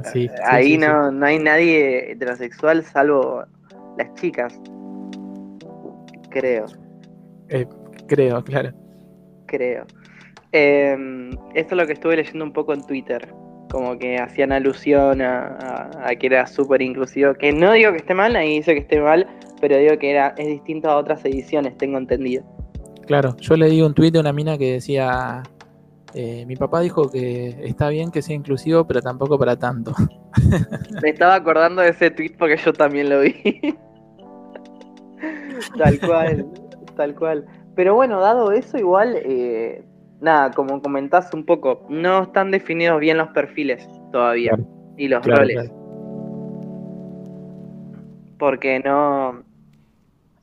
Sí, 0.06 0.28
sí, 0.28 0.30
ahí 0.46 0.72
sí, 0.72 0.78
no, 0.78 1.12
no 1.12 1.26
hay 1.26 1.40
nadie 1.40 2.12
heterosexual 2.12 2.84
salvo 2.84 3.44
las 3.98 4.14
chicas. 4.16 4.60
Creo. 6.30 6.66
Creo, 8.08 8.44
claro. 8.44 8.72
creo. 9.48 9.86
Eh, 10.51 11.29
esto 11.56 11.75
es 11.75 11.77
lo 11.82 11.86
que 11.88 11.94
estuve 11.94 12.15
leyendo 12.18 12.44
un 12.46 12.53
poco 12.53 12.74
en 12.74 12.86
Twitter. 12.86 13.34
Como 13.72 14.00
que 14.00 14.18
hacían 14.18 14.51
alusión 14.51 15.22
a, 15.22 15.48
a- 15.58 16.10
a 16.10 16.15
que 16.15 16.27
era 16.27 16.48
súper 16.48 16.82
inclusivo. 16.82 17.34
Que 17.36 17.51
no 17.51 17.72
digo 17.74 17.91
que 17.91 17.98
esté 17.98 18.13
mal, 18.15 18.34
nadie 18.34 18.50
dice 18.56 18.74
que 18.74 18.79
esté 18.82 19.00
mal, 19.00 19.27
pero 19.62 19.77
digo 19.77 19.98
que 20.00 20.10
era, 20.12 20.34
es 20.38 20.48
distinto 20.48 20.89
a 20.89 20.98
otras 20.98 21.24
ediciones, 21.25 21.77
tengo 21.77 21.98
entendido. 22.00 22.44
Claro, 23.06 23.36
yo 23.38 23.56
leí 23.56 23.82
un 23.82 23.94
tuit 23.94 24.13
de 24.13 24.20
una 24.20 24.34
mina 24.34 24.58
que 24.58 24.74
decía, 24.74 25.44
eh, 26.15 26.46
mi 26.48 26.56
papá 26.56 26.79
dijo 26.82 27.12
que 27.12 27.56
está 27.63 27.89
bien 27.89 28.10
que 28.12 28.22
sea 28.24 28.36
inclusivo, 28.36 28.86
pero 28.88 29.01
tampoco 29.01 29.38
para 29.38 29.56
tanto. 29.58 29.94
Me 31.03 31.10
estaba 31.10 31.36
acordando 31.36 31.82
de 31.84 31.89
ese 31.89 32.10
tweet 32.12 32.36
porque 32.39 32.58
yo 32.58 32.74
también 32.74 33.10
lo 33.10 33.22
vi. 33.22 33.34
tal 35.77 36.00
cual, 36.00 36.46
tal 36.96 37.15
cual. 37.15 37.46
Pero 37.75 37.96
bueno, 37.96 38.20
dado 38.20 38.51
eso, 38.51 38.77
igual, 38.77 39.15
eh, 39.24 39.84
nada, 40.22 40.52
como 40.52 40.82
comentás 40.82 41.34
un 41.34 41.46
poco, 41.46 41.86
no 41.90 42.24
están 42.24 42.52
definidos 42.52 43.00
bien 43.00 43.18
los 43.18 43.30
perfiles 43.30 43.88
todavía 44.12 44.52
Claro. 44.52 44.68
y 44.98 45.08
los 45.08 45.22
Claro, 45.22 45.42
roles. 45.42 45.56
claro. 45.56 45.76
porque 48.38 48.80
no. 48.80 49.44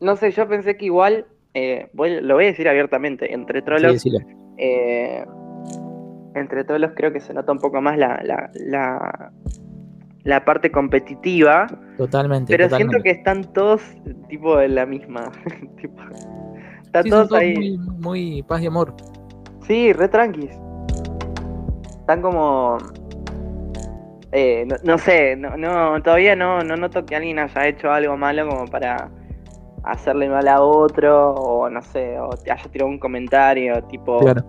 No 0.00 0.16
sé, 0.16 0.30
yo 0.30 0.46
pensé 0.46 0.76
que 0.76 0.84
igual 0.84 1.24
eh, 1.54 1.88
voy- 1.94 2.20
lo 2.20 2.34
voy 2.34 2.44
a 2.44 2.48
decir 2.48 2.68
abiertamente, 2.68 3.32
entre 3.32 3.62
trolos, 3.62 4.02
Sí, 4.02 4.10
eh, 4.58 5.24
entre 6.34 6.64
trolos 6.64 6.90
creo 6.94 7.12
que 7.12 7.20
se 7.20 7.32
nota 7.32 7.50
un 7.52 7.58
poco 7.58 7.80
más 7.80 7.96
la, 7.96 8.20
la, 8.22 8.50
la, 8.52 9.32
la 10.24 10.44
parte 10.44 10.70
competitiva, 10.70 11.66
Totalmente. 11.96 12.52
pero 12.54 12.64
totalmente. 12.68 12.92
siento 12.98 13.02
que 13.02 13.10
están 13.10 13.52
todos 13.54 13.82
tipo 14.28 14.60
en 14.60 14.74
la 14.74 14.84
misma. 14.84 15.32
tipo, 15.80 16.02
están 16.84 17.04
Sí, 17.04 17.08
son 17.08 17.18
todos 17.20 17.28
todos 17.30 17.40
ahí. 17.40 17.54
muy, 17.78 17.78
muy 17.98 18.42
paz 18.42 18.60
y 18.60 18.66
amor. 18.66 18.94
Sí, 19.66 19.92
re 19.92 20.08
tranquis. 20.08 20.50
Están 22.00 22.22
como. 22.22 22.78
eh, 24.32 24.64
no, 24.66 24.76
no 24.84 24.98
sé, 24.98 25.34
no, 25.36 25.56
no, 25.56 26.00
todavía 26.02 26.36
no, 26.36 26.62
no 26.62 26.76
noto 26.76 27.04
que 27.04 27.16
alguien 27.16 27.38
haya 27.38 27.66
hecho 27.66 27.90
algo 27.90 28.16
malo 28.16 28.48
como 28.48 28.66
para 28.66 29.10
hacerle 29.84 30.28
mal 30.28 30.46
a 30.48 30.60
otro, 30.62 31.32
o 31.34 31.70
no 31.70 31.80
sé, 31.82 32.18
o 32.18 32.30
te 32.30 32.50
haya 32.52 32.70
tirado 32.70 32.90
un 32.90 32.98
comentario, 32.98 33.82
tipo, 33.84 34.18
Claro. 34.18 34.44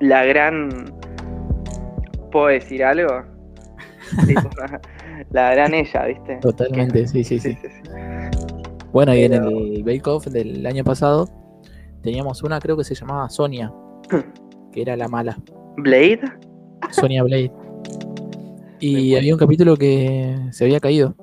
la 0.00 0.24
gran. 0.24 0.70
¿Puedo 2.30 2.46
decir 2.48 2.84
algo? 2.84 3.08
Tipo, 4.26 4.50
la 5.30 5.50
gran 5.54 5.72
ella, 5.72 6.04
¿viste? 6.04 6.36
Totalmente, 6.36 7.06
sí, 7.08 7.24
sí, 7.24 7.38
sí. 7.38 7.56
Bueno, 8.92 9.14
y 9.14 9.24
en 9.24 9.32
el 9.32 9.82
Bake 9.82 10.06
Off 10.06 10.26
del 10.26 10.64
año 10.66 10.84
pasado 10.84 11.26
teníamos 12.02 12.42
una, 12.42 12.60
creo 12.60 12.76
que 12.76 12.84
se 12.84 12.94
llamaba 12.94 13.28
Sonia, 13.30 13.72
que 14.72 14.82
era 14.82 14.96
la 14.96 15.08
mala, 15.08 15.38
¿Blade? 15.76 16.20
Sonia 16.90 17.22
Blade. 17.22 17.52
Y 18.80 19.16
había 19.16 19.32
un 19.32 19.38
capítulo 19.38 19.78
que 19.78 20.36
se 20.50 20.64
había 20.64 20.78
caído. 20.78 21.14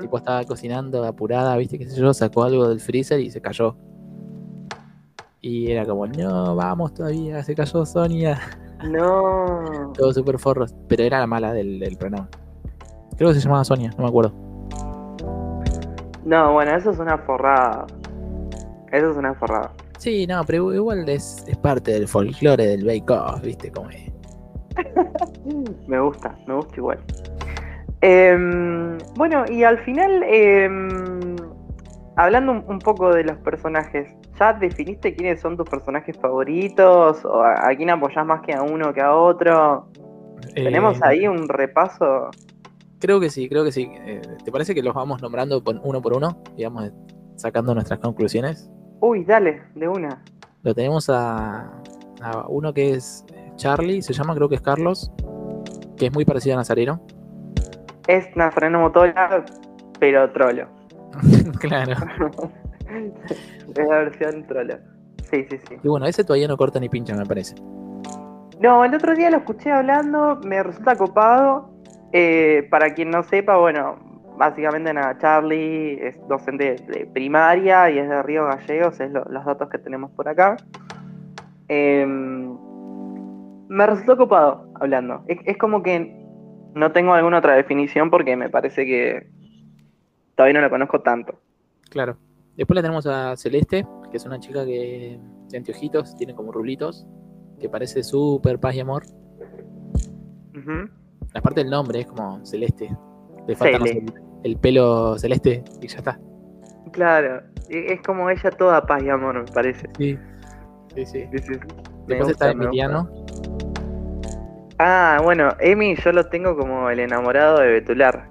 Tipo 0.00 0.18
estaba 0.18 0.42
cocinando 0.44 1.04
apurada, 1.04 1.56
viste, 1.58 1.78
qué 1.78 1.88
sé 1.88 2.00
yo, 2.00 2.12
sacó 2.12 2.42
algo 2.42 2.68
del 2.68 2.80
freezer 2.80 3.20
y 3.20 3.30
se 3.30 3.40
cayó. 3.40 3.76
Y 5.40 5.70
era 5.70 5.86
como, 5.86 6.06
no, 6.08 6.56
vamos 6.56 6.94
todavía, 6.94 7.42
se 7.44 7.54
cayó 7.54 7.84
Sonia. 7.86 8.40
No. 8.90 9.92
Todo 9.94 10.10
súper 10.14 10.38
forros. 10.38 10.74
Pero 10.88 11.02
era 11.02 11.20
la 11.20 11.26
mala 11.26 11.52
del, 11.52 11.78
del 11.78 11.98
programa. 11.98 12.30
Creo 13.18 13.28
que 13.28 13.34
se 13.34 13.42
llamaba 13.42 13.62
Sonia, 13.62 13.90
no 13.90 14.04
me 14.04 14.08
acuerdo. 14.08 14.32
No, 16.24 16.54
bueno, 16.54 16.74
eso 16.74 16.90
es 16.90 16.98
una 16.98 17.18
forrada. 17.18 17.86
Eso 18.90 19.10
es 19.10 19.16
una 19.18 19.34
forrada. 19.34 19.70
Sí, 20.00 20.26
no, 20.26 20.42
pero 20.44 20.72
igual 20.74 21.06
es, 21.10 21.44
es 21.46 21.58
parte 21.58 21.92
del 21.92 22.08
folclore 22.08 22.66
del 22.66 22.84
Bake 22.86 23.10
Off, 23.12 23.42
viste, 23.42 23.70
como 23.70 23.90
es. 23.90 24.10
Me 25.86 26.00
gusta, 26.00 26.34
me 26.46 26.54
gusta 26.54 26.74
igual. 26.76 26.98
Em, 28.00 28.96
bueno, 29.16 29.44
y 29.50 29.62
al 29.62 29.78
final, 29.84 30.22
em, 30.22 31.36
hablando 32.16 32.52
un, 32.52 32.64
un 32.66 32.78
poco 32.78 33.12
de 33.14 33.24
los 33.24 33.36
personajes, 33.38 34.08
¿ya 34.38 34.54
definiste 34.54 35.14
quiénes 35.14 35.40
son 35.40 35.56
tus 35.58 35.68
personajes 35.68 36.16
favoritos? 36.18 37.22
¿O 37.26 37.42
a, 37.42 37.68
a 37.68 37.76
quién 37.76 37.90
apoyás 37.90 38.24
más 38.24 38.40
que 38.40 38.54
a 38.54 38.62
uno 38.62 38.94
que 38.94 39.02
a 39.02 39.14
otro? 39.14 39.88
¿Tenemos 40.54 40.96
Eh, 40.96 41.00
ahí 41.02 41.26
un 41.28 41.46
repaso? 41.48 42.30
Creo 43.00 43.20
que 43.20 43.28
sí, 43.28 43.48
creo 43.50 43.64
que 43.64 43.72
sí. 43.72 43.90
Eh, 44.06 44.22
¿Te 44.44 44.50
parece 44.50 44.74
que 44.74 44.82
los 44.82 44.94
vamos 44.94 45.20
nombrando 45.20 45.62
por- 45.62 45.80
uno 45.84 46.00
por 46.00 46.14
uno? 46.14 46.42
Digamos, 46.56 46.90
sacando 47.36 47.74
nuestras 47.74 47.98
conclusiones. 48.00 48.70
Uy, 49.00 49.24
dale, 49.24 49.62
de 49.74 49.88
una. 49.88 50.22
Lo 50.62 50.74
tenemos 50.74 51.08
a, 51.08 51.70
a 52.20 52.46
uno 52.48 52.72
que 52.72 52.92
es 52.92 53.24
Charlie, 53.56 54.02
se 54.02 54.12
llama, 54.12 54.34
creo 54.34 54.48
que 54.48 54.56
es 54.56 54.60
Carlos, 54.60 55.10
que 55.96 56.06
es 56.06 56.12
muy 56.12 56.24
parecido 56.24 56.54
a 56.54 56.58
Nazareno. 56.58 57.00
Es 58.06 58.34
Nazareno 58.36 58.80
Motola, 58.80 59.44
pero 59.98 60.30
trolo. 60.32 60.66
claro. 61.60 61.92
es 63.76 63.88
la 63.88 63.98
versión 63.98 64.46
trolo. 64.46 64.74
Sí, 65.30 65.46
sí, 65.48 65.58
sí. 65.68 65.76
Y 65.82 65.88
bueno, 65.88 66.06
ese 66.06 66.24
todavía 66.24 66.48
no 66.48 66.56
corta 66.56 66.80
ni 66.80 66.88
pincha, 66.88 67.14
me 67.14 67.24
parece. 67.24 67.54
No, 68.60 68.84
el 68.84 68.94
otro 68.94 69.14
día 69.14 69.30
lo 69.30 69.38
escuché 69.38 69.70
hablando, 69.70 70.40
me 70.44 70.62
resulta 70.62 70.96
copado. 70.96 71.70
Eh, 72.12 72.66
para 72.70 72.92
quien 72.92 73.10
no 73.10 73.22
sepa, 73.22 73.56
bueno, 73.56 73.96
básicamente 74.40 74.92
nada, 74.94 75.18
Charlie 75.18 75.98
es 76.00 76.16
docente 76.26 76.76
de 76.88 77.04
primaria 77.12 77.90
y 77.90 77.98
es 77.98 78.08
de 78.08 78.22
Río 78.22 78.46
Gallegos, 78.46 78.98
es 78.98 79.12
lo- 79.12 79.24
los 79.26 79.44
datos 79.44 79.68
que 79.68 79.76
tenemos 79.76 80.10
por 80.12 80.26
acá. 80.28 80.56
Eh, 81.68 82.06
me 83.68 83.86
resultó 83.86 84.16
copado 84.16 84.72
hablando. 84.80 85.22
Es, 85.28 85.38
es 85.44 85.58
como 85.58 85.82
que 85.82 86.16
no 86.74 86.90
tengo 86.90 87.12
alguna 87.12 87.38
otra 87.38 87.54
definición 87.54 88.08
porque 88.10 88.34
me 88.34 88.48
parece 88.48 88.86
que 88.86 89.30
todavía 90.36 90.54
no 90.58 90.64
lo 90.64 90.70
conozco 90.70 91.02
tanto. 91.02 91.34
Claro. 91.90 92.16
Después 92.56 92.76
la 92.76 92.82
tenemos 92.82 93.06
a 93.06 93.36
Celeste, 93.36 93.86
que 94.10 94.16
es 94.16 94.24
una 94.24 94.40
chica 94.40 94.64
que 94.64 95.20
de 95.50 95.56
anteojitos, 95.58 96.16
tiene 96.16 96.34
como 96.34 96.50
rulitos, 96.50 97.06
que 97.60 97.68
parece 97.68 98.02
súper 98.02 98.58
paz 98.58 98.74
y 98.74 98.80
amor. 98.80 99.02
Ujú. 100.56 100.88
La 101.34 101.42
parte 101.42 101.60
del 101.60 101.70
nombre 101.70 102.00
es 102.00 102.06
como 102.06 102.44
Celeste. 102.46 102.88
Le 103.46 103.54
falta 103.56 103.78
no 103.78 103.86
sé, 103.86 103.92
Cele. 103.94 104.12
El, 104.44 104.50
el 104.52 104.56
pelo 104.58 105.18
celeste 105.18 105.62
y 105.80 105.86
ya 105.88 105.98
está. 105.98 106.18
Claro, 106.92 107.42
e- 107.68 107.92
es 107.92 108.00
como 108.02 108.28
ella 108.30 108.50
toda 108.50 108.82
paz 108.86 109.02
y 109.02 109.08
amor, 109.10 109.34
me 109.44 109.52
parece. 109.52 109.88
Sí. 109.98 110.18
Sí, 110.94 111.06
sí. 111.06 111.28
Sí, 111.32 111.38
sí, 111.38 111.52
Después 112.06 112.28
gusta, 112.30 112.50
está. 112.50 112.50
Emiliano. 112.50 113.08
Ah, 114.78 115.20
bueno, 115.22 115.50
Emi 115.60 115.94
yo 115.96 116.10
lo 116.12 116.26
tengo 116.28 116.56
como 116.56 116.88
el 116.90 117.00
enamorado 117.00 117.60
de 117.60 117.68
Betular. 117.72 118.28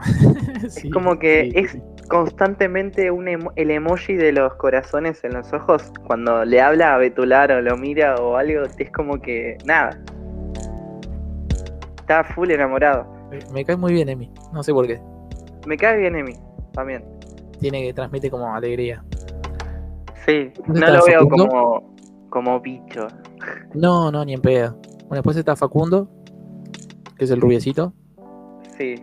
Sí, 0.68 0.90
como 0.90 1.18
que 1.20 1.50
sí, 1.52 1.58
es 1.58 1.70
sí. 1.72 1.82
constantemente 2.08 3.10
un 3.12 3.26
emo- 3.26 3.52
el 3.54 3.70
emoji 3.70 4.14
de 4.16 4.32
los 4.32 4.52
corazones 4.54 5.22
en 5.24 5.34
los 5.34 5.52
ojos. 5.52 5.92
Cuando 6.06 6.44
le 6.44 6.60
habla 6.60 6.94
a 6.94 6.98
Betular 6.98 7.52
o 7.52 7.60
lo 7.62 7.76
mira 7.76 8.16
o 8.16 8.36
algo, 8.36 8.64
es 8.76 8.90
como 8.90 9.20
que 9.20 9.56
nada. 9.64 9.90
Está 12.00 12.24
full 12.24 12.50
enamorado. 12.50 13.06
Me- 13.30 13.38
Me 13.52 13.64
cae 13.64 13.76
muy 13.76 13.92
bien, 13.92 14.08
Emi. 14.08 14.32
No 14.52 14.62
sé 14.62 14.72
por 14.72 14.86
qué. 14.86 15.00
Me 15.68 15.76
cae 15.76 15.98
bien 15.98 16.16
Emi, 16.16 16.32
también. 16.72 17.04
Tiene 17.60 17.82
que 17.82 17.92
transmite 17.92 18.30
como 18.30 18.54
alegría. 18.54 19.04
Sí, 20.24 20.50
¿Dónde 20.66 20.80
no 20.80 20.86
lo 20.86 21.04
veo 21.04 21.20
Facundo? 21.24 21.46
como, 21.46 21.96
como 22.30 22.60
bicho. 22.60 23.06
No, 23.74 24.10
no, 24.10 24.24
ni 24.24 24.32
en 24.32 24.40
pedo. 24.40 24.80
Bueno, 25.00 25.16
después 25.16 25.36
está 25.36 25.56
Facundo, 25.56 26.08
que 27.18 27.26
es 27.26 27.30
el 27.30 27.42
rubiecito. 27.42 27.92
Sí. 28.78 28.94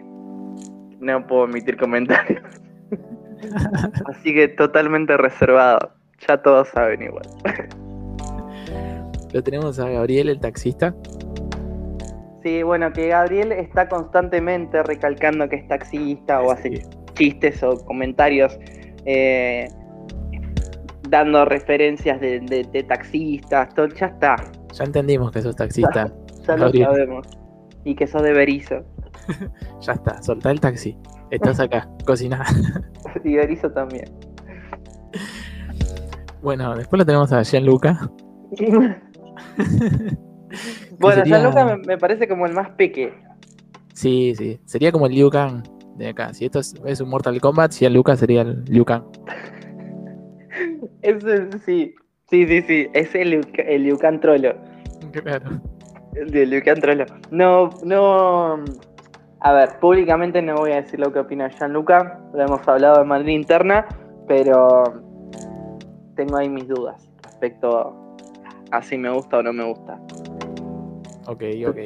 No 0.99 1.27
puedo 1.27 1.45
emitir 1.45 1.77
comentarios. 1.77 2.41
Así 4.07 4.33
que 4.33 4.47
totalmente 4.47 5.17
reservado. 5.17 5.91
Ya 6.27 6.41
todos 6.41 6.69
saben 6.69 7.03
igual. 7.03 7.27
Lo 9.33 9.43
tenemos 9.43 9.77
a 9.77 9.87
Gabriel, 9.87 10.29
el 10.29 10.39
taxista. 10.39 10.95
Sí, 12.45 12.61
bueno, 12.61 12.93
que 12.93 13.07
Gabriel 13.07 13.51
está 13.53 13.89
constantemente 13.89 14.83
recalcando 14.83 15.49
que 15.49 15.55
es 15.55 15.67
taxista 15.67 16.43
o 16.43 16.51
hace 16.51 16.85
chistes 17.15 17.63
o 17.63 17.83
comentarios 17.85 18.55
eh, 19.05 19.67
dando 21.09 21.43
referencias 21.45 22.21
de, 22.21 22.41
de- 22.41 22.67
de 22.71 22.83
taxistas, 22.83 23.73
todo, 23.73 23.87
ya 23.87 24.05
está, 24.05 24.35
Ya 24.73 24.83
entendimos 24.83 25.31
que 25.31 25.41
sos 25.41 25.55
taxista. 25.55 26.13
ya 26.47 26.55
lo 26.55 26.71
sabemos. 26.71 27.27
Y 27.83 27.95
que 27.95 28.05
sos 28.05 28.21
de 28.21 28.33
Berizo. 28.33 28.83
Ya 29.81 29.93
está, 29.93 30.21
soltá 30.21 30.51
el 30.51 30.59
taxi. 30.59 30.95
Estás 31.31 31.59
acá, 31.59 31.89
cociná. 32.05 32.45
Y 33.23 33.37
Berizo 33.37 33.71
también. 33.71 34.05
Bueno, 36.43 36.75
después 36.75 36.99
lo 36.99 37.05
tenemos 37.07 37.33
a 37.33 37.41
Gianluca. 37.43 38.07
Bueno, 40.99 41.23
sería- 41.23 41.37
Gianluca 41.39 41.65
me, 41.65 41.77
me 41.77 41.97
parece 41.97 42.27
como 42.27 42.45
el 42.45 42.53
más 42.53 42.69
peque. 42.71 43.13
Sí, 43.93 44.33
sí. 44.35 44.59
Sería 44.65 44.91
como 44.91 45.05
el 45.07 45.13
Liu 45.13 45.29
Kang 45.29 45.63
de 45.97 46.09
acá. 46.09 46.33
Si 46.33 46.45
esto 46.45 46.59
es, 46.59 46.75
es 46.85 46.99
un 47.01 47.09
Mortal 47.09 47.39
Kombat, 47.39 47.71
Gianluca 47.73 48.15
sería 48.15 48.41
el 48.41 48.63
Liu 48.65 48.83
Kang. 48.85 49.03
Es 51.01 51.23
el- 51.23 51.59
sí, 51.65 51.93
sí, 52.29 52.47
sí, 52.47 52.61
sí. 52.61 52.87
Es 52.93 53.13
el, 53.15 53.45
el 53.57 53.83
Liucan 53.83 54.19
Trollo. 54.19 54.55
Claro. 55.11 55.61
El 56.15 56.31
de 56.31 56.45
Liucan 56.45 56.79
Trollo. 56.79 57.05
No, 57.31 57.69
no. 57.83 58.63
A 59.41 59.53
ver, 59.53 59.77
públicamente 59.79 60.41
no 60.41 60.55
voy 60.55 60.71
a 60.71 60.77
decir 60.77 60.99
lo 60.99 61.11
que 61.13 61.19
opina 61.19 61.49
Gianluca. 61.49 62.19
Lo 62.33 62.41
hemos 62.41 62.67
hablado 62.67 62.99
de 62.99 63.05
manera 63.05 63.31
interna, 63.31 63.85
pero 64.27 64.83
tengo 66.15 66.37
ahí 66.37 66.49
mis 66.49 66.67
dudas 66.67 67.07
respecto 67.23 68.17
a 68.71 68.81
si 68.81 68.97
me 68.97 69.09
gusta 69.11 69.37
o 69.39 69.43
no 69.43 69.53
me 69.53 69.65
gusta. 69.65 69.99
Ok, 71.27 71.43
ok. 71.67 71.77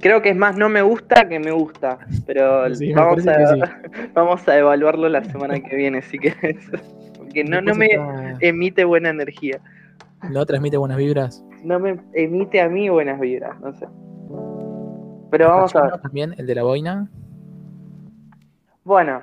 Creo 0.00 0.22
que 0.22 0.28
es 0.30 0.36
más 0.36 0.56
no 0.56 0.68
me 0.68 0.80
gusta 0.82 1.28
que 1.28 1.40
me 1.40 1.50
gusta, 1.50 1.98
pero 2.26 2.72
Sí, 2.74 2.92
vamos, 2.92 3.26
a, 3.26 3.80
vamos 4.14 4.48
a 4.48 4.58
evaluarlo 4.58 5.08
la 5.08 5.24
semana 5.24 5.58
que 5.60 5.74
viene, 5.76 6.02
si 6.02 6.18
querés. 6.18 6.56
Porque 7.18 7.44
no, 7.44 7.60
no 7.60 7.74
me 7.74 7.86
está- 7.86 8.36
emite 8.40 8.84
buena 8.84 9.10
energía. 9.10 9.60
no 10.30 10.46
transmite 10.46 10.76
buenas 10.76 10.96
vibras. 10.98 11.44
No 11.64 11.78
me 11.80 11.98
emite 12.14 12.60
a 12.60 12.68
mí 12.68 12.88
buenas 12.88 13.18
vibras, 13.20 13.58
no 13.60 13.72
sé. 13.74 13.86
Pero 15.30 15.48
vamos 15.48 15.74
a 15.76 15.82
ver. 15.82 16.00
También, 16.00 16.34
el 16.38 16.46
de 16.46 16.54
la 16.54 16.62
boina. 16.62 17.08
Bueno, 18.84 19.22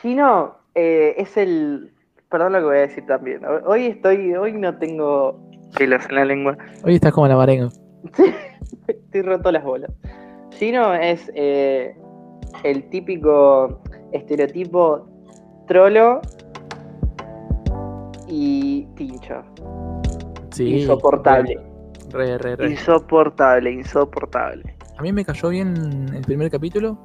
Chino 0.00 0.56
eh, 0.74 1.14
es 1.16 1.36
el 1.36 1.92
perdón 2.28 2.52
lo 2.54 2.58
que 2.58 2.64
voy 2.64 2.76
a 2.78 2.80
decir 2.80 3.06
también. 3.06 3.44
Hoy- 3.44 3.60
Hoy 3.64 3.86
estoy, 3.86 4.34
hoy 4.34 4.52
no 4.52 4.76
tengo 4.78 5.40
pelos 5.78 6.04
en 6.08 6.14
la 6.16 6.24
lengua. 6.24 6.56
Hoy 6.84 6.96
estás 6.96 7.12
como 7.12 7.28
la 7.28 7.36
marengo. 7.36 7.68
Estoy 8.88 9.22
roto 9.22 9.52
las 9.52 9.64
bolas. 9.64 9.90
Gino 10.52 10.94
es 10.94 11.30
eh, 11.34 11.96
el 12.64 12.88
típico 12.90 13.80
estereotipo 14.12 15.08
trolo 15.66 16.20
y 18.28 18.86
tincho. 18.96 19.42
Sí. 20.50 20.80
insoportable. 20.80 21.58
Re, 22.10 22.38
re, 22.38 22.56
re. 22.56 22.70
Insoportable, 22.70 23.70
insoportable. 23.70 24.76
A 24.98 25.02
mí 25.02 25.12
me 25.12 25.24
cayó 25.24 25.48
bien 25.48 26.12
el 26.14 26.22
primer 26.22 26.50
capítulo. 26.50 26.98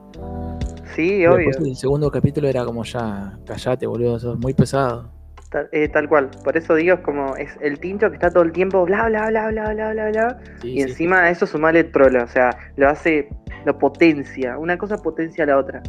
Sí, 0.95 1.25
obvio. 1.25 1.47
después 1.47 1.69
el 1.69 1.75
segundo 1.75 2.11
capítulo 2.11 2.47
era 2.47 2.65
como 2.65 2.83
ya, 2.83 3.37
callate, 3.45 3.87
boludo, 3.87 4.19
sos 4.19 4.37
muy 4.39 4.53
pesado. 4.53 5.16
Tal, 5.49 5.69
eh, 5.71 5.87
tal 5.87 6.09
cual. 6.09 6.29
Por 6.43 6.57
eso 6.57 6.75
digo, 6.75 6.95
es 6.95 7.01
como 7.01 7.35
es 7.37 7.57
el 7.61 7.79
tincho 7.79 8.09
que 8.09 8.15
está 8.15 8.29
todo 8.29 8.43
el 8.43 8.51
tiempo 8.51 8.83
bla 8.85 9.07
bla 9.07 9.27
bla 9.29 9.47
bla 9.49 9.73
bla 9.73 9.91
bla 9.93 10.09
bla. 10.09 10.37
Sí, 10.61 10.71
Y 10.71 10.75
sí. 10.75 10.81
encima 10.81 11.21
a 11.21 11.29
eso 11.29 11.45
sumarle 11.47 11.81
el 11.81 11.91
trolo. 11.91 12.23
O 12.23 12.27
sea, 12.27 12.49
lo 12.75 12.89
hace, 12.89 13.29
lo 13.65 13.77
potencia. 13.77 14.57
Una 14.57 14.77
cosa 14.77 14.97
potencia 14.97 15.45
a 15.45 15.47
la 15.47 15.57
otra. 15.57 15.81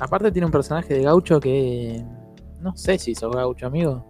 Aparte 0.00 0.30
tiene 0.32 0.46
un 0.46 0.52
personaje 0.52 0.94
de 0.94 1.02
gaucho 1.02 1.40
que... 1.40 2.02
No 2.60 2.74
sé 2.76 2.98
si 2.98 3.14
sos 3.14 3.34
gaucho, 3.34 3.66
amigo. 3.66 4.04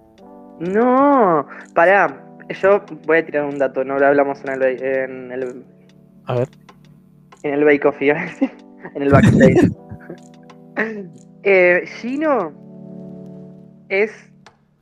No, 0.61 1.47
pará. 1.75 2.23
Yo 2.63 2.81
voy 3.07 3.19
a 3.19 3.27
tirar 3.27 3.45
un 3.45 3.59
dato, 3.59 3.85
no 3.85 3.99
lo 3.99 4.07
hablamos 4.07 4.43
en 4.45 4.51
el, 4.53 4.63
en 4.83 5.33
el, 5.33 5.65
A 6.27 6.37
ver. 6.37 6.49
en 7.43 7.55
el 7.55 7.65
Bake 7.65 7.85
Off, 7.87 8.01
en 8.01 9.03
el 9.03 9.11
backstage. 9.11 9.71
eh, 11.43 11.83
Gino 11.87 12.53
es 13.89 14.13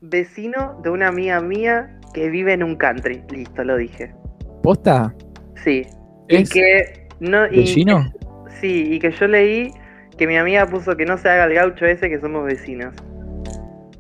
vecino 0.09 0.81
de 0.83 0.91
una 0.91 1.09
amiga 1.09 1.41
mía 1.41 1.99
que 2.13 2.29
vive 2.31 2.53
en 2.53 2.63
un 2.63 2.77
country. 2.77 3.23
Listo, 3.31 3.65
lo 3.65 3.77
dije. 3.77 4.15
¿Posta? 4.63 5.15
Sí. 5.63 5.83
Y 6.29 6.37
¿Es 6.37 6.51
que 6.51 7.09
no. 7.21 7.43
de 7.43 7.57
y- 7.61 7.67
Gino? 7.67 8.13
Sí, 8.61 8.95
y 8.95 8.99
que 8.99 9.11
yo 9.11 9.27
leí 9.27 9.71
que 10.17 10.27
mi 10.27 10.37
amiga 10.37 10.67
puso 10.67 10.97
que 10.97 11.05
no 11.05 11.19
se 11.19 11.29
haga 11.29 11.45
el 11.45 11.55
gaucho 11.55 11.85
ese 11.87 12.09
que 12.09 12.21
somos 12.21 12.45
vecinos. 12.45 12.95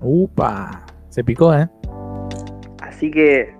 Upa. 0.00 0.84
Se 1.08 1.24
picó, 1.24 1.54
¿eh? 1.54 1.68
Así 2.82 3.10
que 3.10 3.54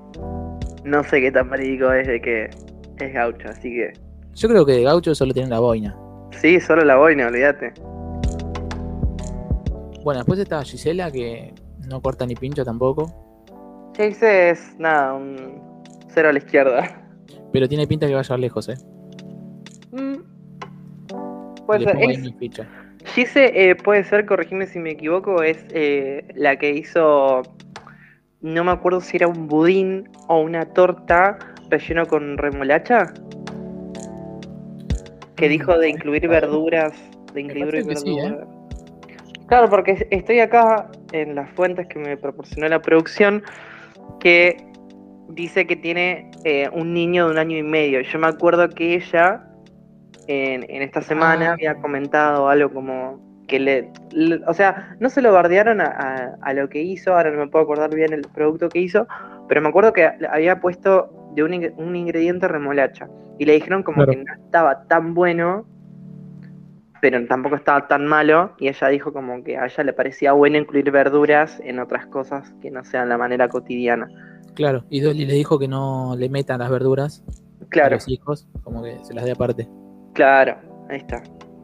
no 0.84 1.02
sé 1.04 1.20
qué 1.20 1.32
tan 1.32 1.50
verídico 1.50 1.92
es 1.92 2.06
de 2.06 2.20
que 2.20 2.50
es 2.98 3.12
gaucho, 3.12 3.48
así 3.48 3.70
que 3.70 3.92
Yo 4.34 4.48
creo 4.48 4.64
que 4.66 4.72
de 4.72 4.82
gaucho 4.82 5.14
solo 5.14 5.32
tiene 5.32 5.48
la 5.48 5.60
boina. 5.60 5.96
sí, 6.32 6.60
solo 6.60 6.84
la 6.84 6.96
boina, 6.96 7.26
olvídate. 7.28 7.72
Bueno, 10.02 10.20
después 10.20 10.38
está 10.38 10.62
Gisela, 10.62 11.10
que 11.10 11.54
no 11.86 12.00
corta 12.00 12.26
ni 12.26 12.34
pincho 12.34 12.64
tampoco. 12.64 13.12
Chase 13.92 14.50
es 14.50 14.78
nada, 14.78 15.14
un 15.14 15.60
cero 16.08 16.28
a 16.28 16.32
la 16.32 16.38
izquierda. 16.38 17.00
Pero 17.52 17.68
tiene 17.68 17.86
pinta 17.86 18.06
que 18.06 18.14
va 18.14 18.20
a 18.20 18.22
llegar 18.22 18.38
lejos, 18.40 18.68
¿eh? 18.68 18.74
Mm. 19.92 20.16
Puede 21.66 21.80
Le 21.80 21.84
ser. 21.86 22.10
Es- 22.10 22.20
mi 22.20 22.32
ficha. 22.32 22.66
Gise, 23.06 23.52
eh, 23.70 23.76
puede 23.76 24.02
ser, 24.04 24.24
corregime 24.26 24.66
si 24.66 24.78
me 24.78 24.92
equivoco, 24.92 25.42
es 25.42 25.64
eh, 25.70 26.26
la 26.34 26.56
que 26.56 26.70
hizo, 26.70 27.42
no 28.40 28.64
me 28.64 28.70
acuerdo 28.70 29.00
si 29.02 29.18
era 29.18 29.28
un 29.28 29.46
budín 29.46 30.08
o 30.28 30.40
una 30.40 30.64
torta 30.64 31.38
relleno 31.70 32.06
con 32.06 32.38
remolacha. 32.38 33.12
Que 35.36 35.46
Mm, 35.46 35.50
dijo 35.50 35.78
de 35.78 35.90
incluir 35.90 36.26
verduras, 36.28 36.94
de 37.34 37.42
incluir 37.42 37.84
sí, 37.96 38.18
¿eh? 38.18 38.34
Claro, 39.46 39.68
porque 39.68 40.06
estoy 40.10 40.40
acá 40.40 40.88
en 41.12 41.34
las 41.34 41.50
fuentes 41.50 41.86
que 41.88 41.98
me 41.98 42.16
proporcionó 42.16 42.68
la 42.68 42.80
producción, 42.80 43.42
que 44.20 44.56
dice 45.28 45.66
que 45.66 45.76
tiene 45.76 46.30
eh, 46.44 46.68
un 46.72 46.94
niño 46.94 47.26
de 47.26 47.32
un 47.32 47.38
año 47.38 47.56
y 47.56 47.62
medio. 47.62 48.00
Yo 48.00 48.18
me 48.18 48.26
acuerdo 48.26 48.68
que 48.70 48.94
ella 48.94 49.42
en, 50.28 50.64
en 50.70 50.82
esta 50.82 51.02
semana 51.02 51.50
Ah. 51.50 51.52
había 51.52 51.74
comentado 51.76 52.48
algo 52.48 52.72
como 52.72 53.22
que 53.46 53.58
le, 53.60 53.90
le- 54.12 54.40
o 54.46 54.54
sea, 54.54 54.96
no 55.00 55.10
se 55.10 55.20
lo 55.20 55.30
bardearon 55.32 55.82
a, 55.82 55.84
a- 55.86 56.36
a 56.40 56.52
lo 56.54 56.68
que 56.70 56.80
hizo, 56.82 57.14
ahora 57.14 57.30
no 57.30 57.38
me 57.44 57.48
puedo 57.48 57.64
acordar 57.64 57.94
bien 57.94 58.14
el 58.14 58.22
producto 58.22 58.70
que 58.70 58.78
hizo, 58.78 59.06
pero 59.48 59.60
me 59.60 59.68
acuerdo 59.68 59.92
que 59.92 60.10
había 60.30 60.60
puesto 60.60 61.10
de 61.34 61.42
un, 61.42 61.52
un 61.76 61.94
ingrediente 61.96 62.48
remolacha 62.48 63.06
y 63.38 63.44
le 63.44 63.52
dijeron 63.54 63.82
como 63.82 63.96
Claro. 64.04 64.12
que 64.12 64.24
no 64.24 64.32
estaba 64.46 64.84
tan 64.88 65.12
bueno, 65.12 65.66
pero 67.04 67.22
tampoco 67.26 67.56
estaba 67.56 67.86
tan 67.86 68.06
malo 68.06 68.54
y 68.58 68.68
ella 68.68 68.88
dijo 68.88 69.12
como 69.12 69.44
que 69.44 69.58
a 69.58 69.66
ella 69.66 69.84
le 69.84 69.92
parecía 69.92 70.32
bueno 70.32 70.56
incluir 70.56 70.90
verduras 70.90 71.60
en 71.62 71.78
otras 71.78 72.06
cosas 72.06 72.54
que 72.62 72.70
no 72.70 72.82
sean 72.82 73.10
la 73.10 73.18
manera 73.18 73.46
cotidiana. 73.46 74.08
Claro. 74.54 74.86
Y 74.88 75.00
Dolly 75.00 75.26
le 75.26 75.34
dijo 75.34 75.58
que 75.58 75.68
no 75.68 76.14
le 76.16 76.30
metan 76.30 76.60
las 76.60 76.70
verduras 76.70 77.22
a 77.60 77.66
Claro, 77.68 77.96
los 77.96 78.08
hijos, 78.08 78.48
como 78.62 78.82
que 78.82 78.96
se 79.04 79.12
las 79.12 79.26
dé 79.26 79.32
aparte. 79.32 79.68
claro, 80.14 80.56
ahí 80.88 80.96
está. 80.96 81.22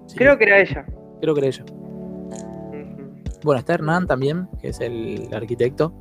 Sí, 0.08 0.18
Creo 0.18 0.36
que 0.36 0.44
era 0.44 0.60
ella. 0.60 0.84
Creo 1.22 1.32
que 1.32 1.40
era 1.40 1.48
ella. 1.48 1.64
Bueno, 3.42 3.60
está 3.60 3.72
Hernán 3.72 4.06
también, 4.06 4.46
que 4.60 4.68
es 4.68 4.80
el 4.82 5.26
arquitecto. 5.32 5.94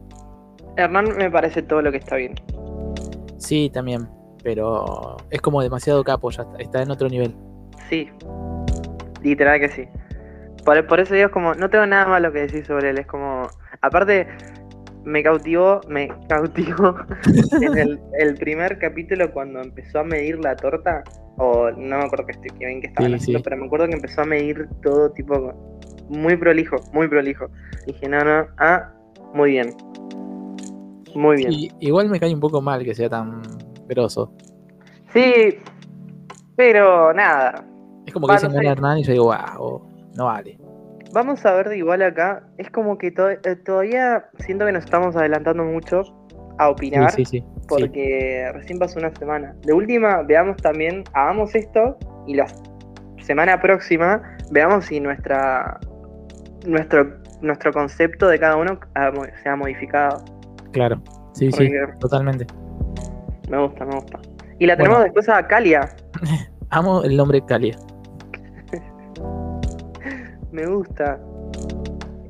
Hernán 0.75 1.15
me 1.17 1.31
parece 1.31 1.61
todo 1.61 1.81
lo 1.81 1.93
que 1.93 1.99
está 1.99 2.17
bien. 2.17 2.35
Sí, 3.37 3.69
también. 3.73 4.05
Pero 4.43 5.15
es 5.29 5.39
como 5.39 5.61
demasiado 5.61 6.03
capo, 6.03 6.29
ya 6.29 6.43
está, 6.43 6.57
está 6.57 6.81
en 6.81 6.91
otro 6.91 7.07
nivel. 7.07 7.33
Sí, 7.89 8.09
literal 9.23 9.59
que 9.59 9.69
sí. 9.69 9.87
Por, 10.65 10.85
por 10.87 10.99
eso 10.99 11.13
digo, 11.13 11.27
es 11.27 11.31
como, 11.31 11.53
no 11.55 11.69
tengo 11.69 11.85
nada 11.85 12.07
malo 12.07 12.31
que 12.31 12.39
decir 12.39 12.65
sobre 12.65 12.89
él. 12.89 12.97
Es 12.99 13.07
como, 13.07 13.47
aparte, 13.81 14.27
me 15.03 15.23
cautivó, 15.23 15.79
me 15.87 16.09
cautivó 16.29 16.95
en 17.61 17.77
el, 17.77 17.99
el 18.19 18.35
primer 18.35 18.77
capítulo 18.79 19.31
cuando 19.31 19.61
empezó 19.61 19.99
a 19.99 20.03
medir 20.03 20.39
la 20.39 20.55
torta. 20.55 21.03
O 21.37 21.71
no 21.71 21.97
me 21.97 22.03
acuerdo 22.03 22.25
que, 22.25 22.33
estoy, 22.33 22.49
que 22.59 22.65
bien 22.65 22.81
que 22.81 22.87
estaban 22.87 23.11
Sí, 23.11 23.15
haciendo, 23.17 23.39
sí. 23.39 23.43
pero 23.45 23.57
me 23.57 23.65
acuerdo 23.65 23.87
que 23.87 23.93
empezó 23.93 24.21
a 24.21 24.25
medir 24.25 24.67
todo 24.83 25.11
tipo 25.11 25.53
muy 26.09 26.35
prolijo, 26.35 26.75
muy 26.91 27.07
prolijo. 27.07 27.47
Dije, 27.87 28.09
no, 28.09 28.19
no, 28.23 28.47
ah, 28.57 28.91
muy 29.33 29.51
bien. 29.51 29.73
Muy 31.15 31.37
bien. 31.37 31.51
Y 31.53 31.71
igual 31.79 32.09
me 32.09 32.19
cae 32.19 32.33
un 32.33 32.39
poco 32.41 32.61
mal 32.61 32.83
que 32.83 32.93
sea 32.93 33.09
tan 33.09 33.41
grosso. 33.87 34.33
Sí, 35.13 35.57
pero 36.55 37.13
nada, 37.13 37.65
Es 38.09 38.13
como 38.13 38.27
que 38.27 38.33
dicen 38.33 38.65
Hernán 38.65 38.97
y 38.97 39.03
yo 39.03 39.11
digo, 39.13 39.25
wow, 39.25 39.81
no 40.15 40.25
vale. 40.25 40.57
Vamos 41.13 41.45
a 41.45 41.53
ver 41.53 41.69
de 41.69 41.77
igual 41.77 42.01
acá. 42.01 42.43
Es 42.57 42.69
como 42.71 42.97
que 42.97 43.11
to- 43.11 43.29
eh, 43.29 43.55
todavía 43.63 44.25
siento 44.39 44.65
que 44.65 44.71
nos 44.71 44.83
estamos 44.83 45.15
adelantando 45.15 45.63
mucho 45.63 46.01
a 46.57 46.69
opinar. 46.69 47.11
sí, 47.11 47.23
sí. 47.25 47.39
sí. 47.39 47.45
Porque 47.67 48.49
recién 48.53 48.79
pasó 48.79 48.97
una 48.99 49.13
semana. 49.15 49.55
De 49.61 49.73
última, 49.73 50.23
veamos 50.23 50.57
también, 50.57 51.03
hagamos 51.13 51.53
esto 51.53 51.97
y 52.25 52.33
la 52.33 52.47
semana 53.23 53.61
próxima 53.61 54.21
veamos 54.51 54.85
si 54.85 54.99
nuestra 54.99 55.79
nuestro 56.65 57.17
nuestro 57.41 57.71
concepto 57.71 58.27
de 58.27 58.39
cada 58.39 58.55
uno 58.57 58.79
se 59.43 59.49
ha 59.49 59.55
modificado. 59.55 60.23
Claro. 60.71 61.01
Sí, 61.33 61.51
sí, 61.51 61.71
totalmente. 61.99 62.45
Me 63.49 63.61
gusta, 63.61 63.85
me 63.85 63.95
gusta. 63.95 64.19
Y 64.59 64.65
la 64.65 64.75
Bueno. 64.75 64.83
tenemos 64.95 65.03
después 65.03 65.29
a 65.29 65.47
Calia. 65.47 65.89
Amo 66.71 67.01
el 67.03 67.15
nombre 67.15 67.41
Calia. 67.45 67.75
Me 70.59 70.65
gusta. 70.67 71.19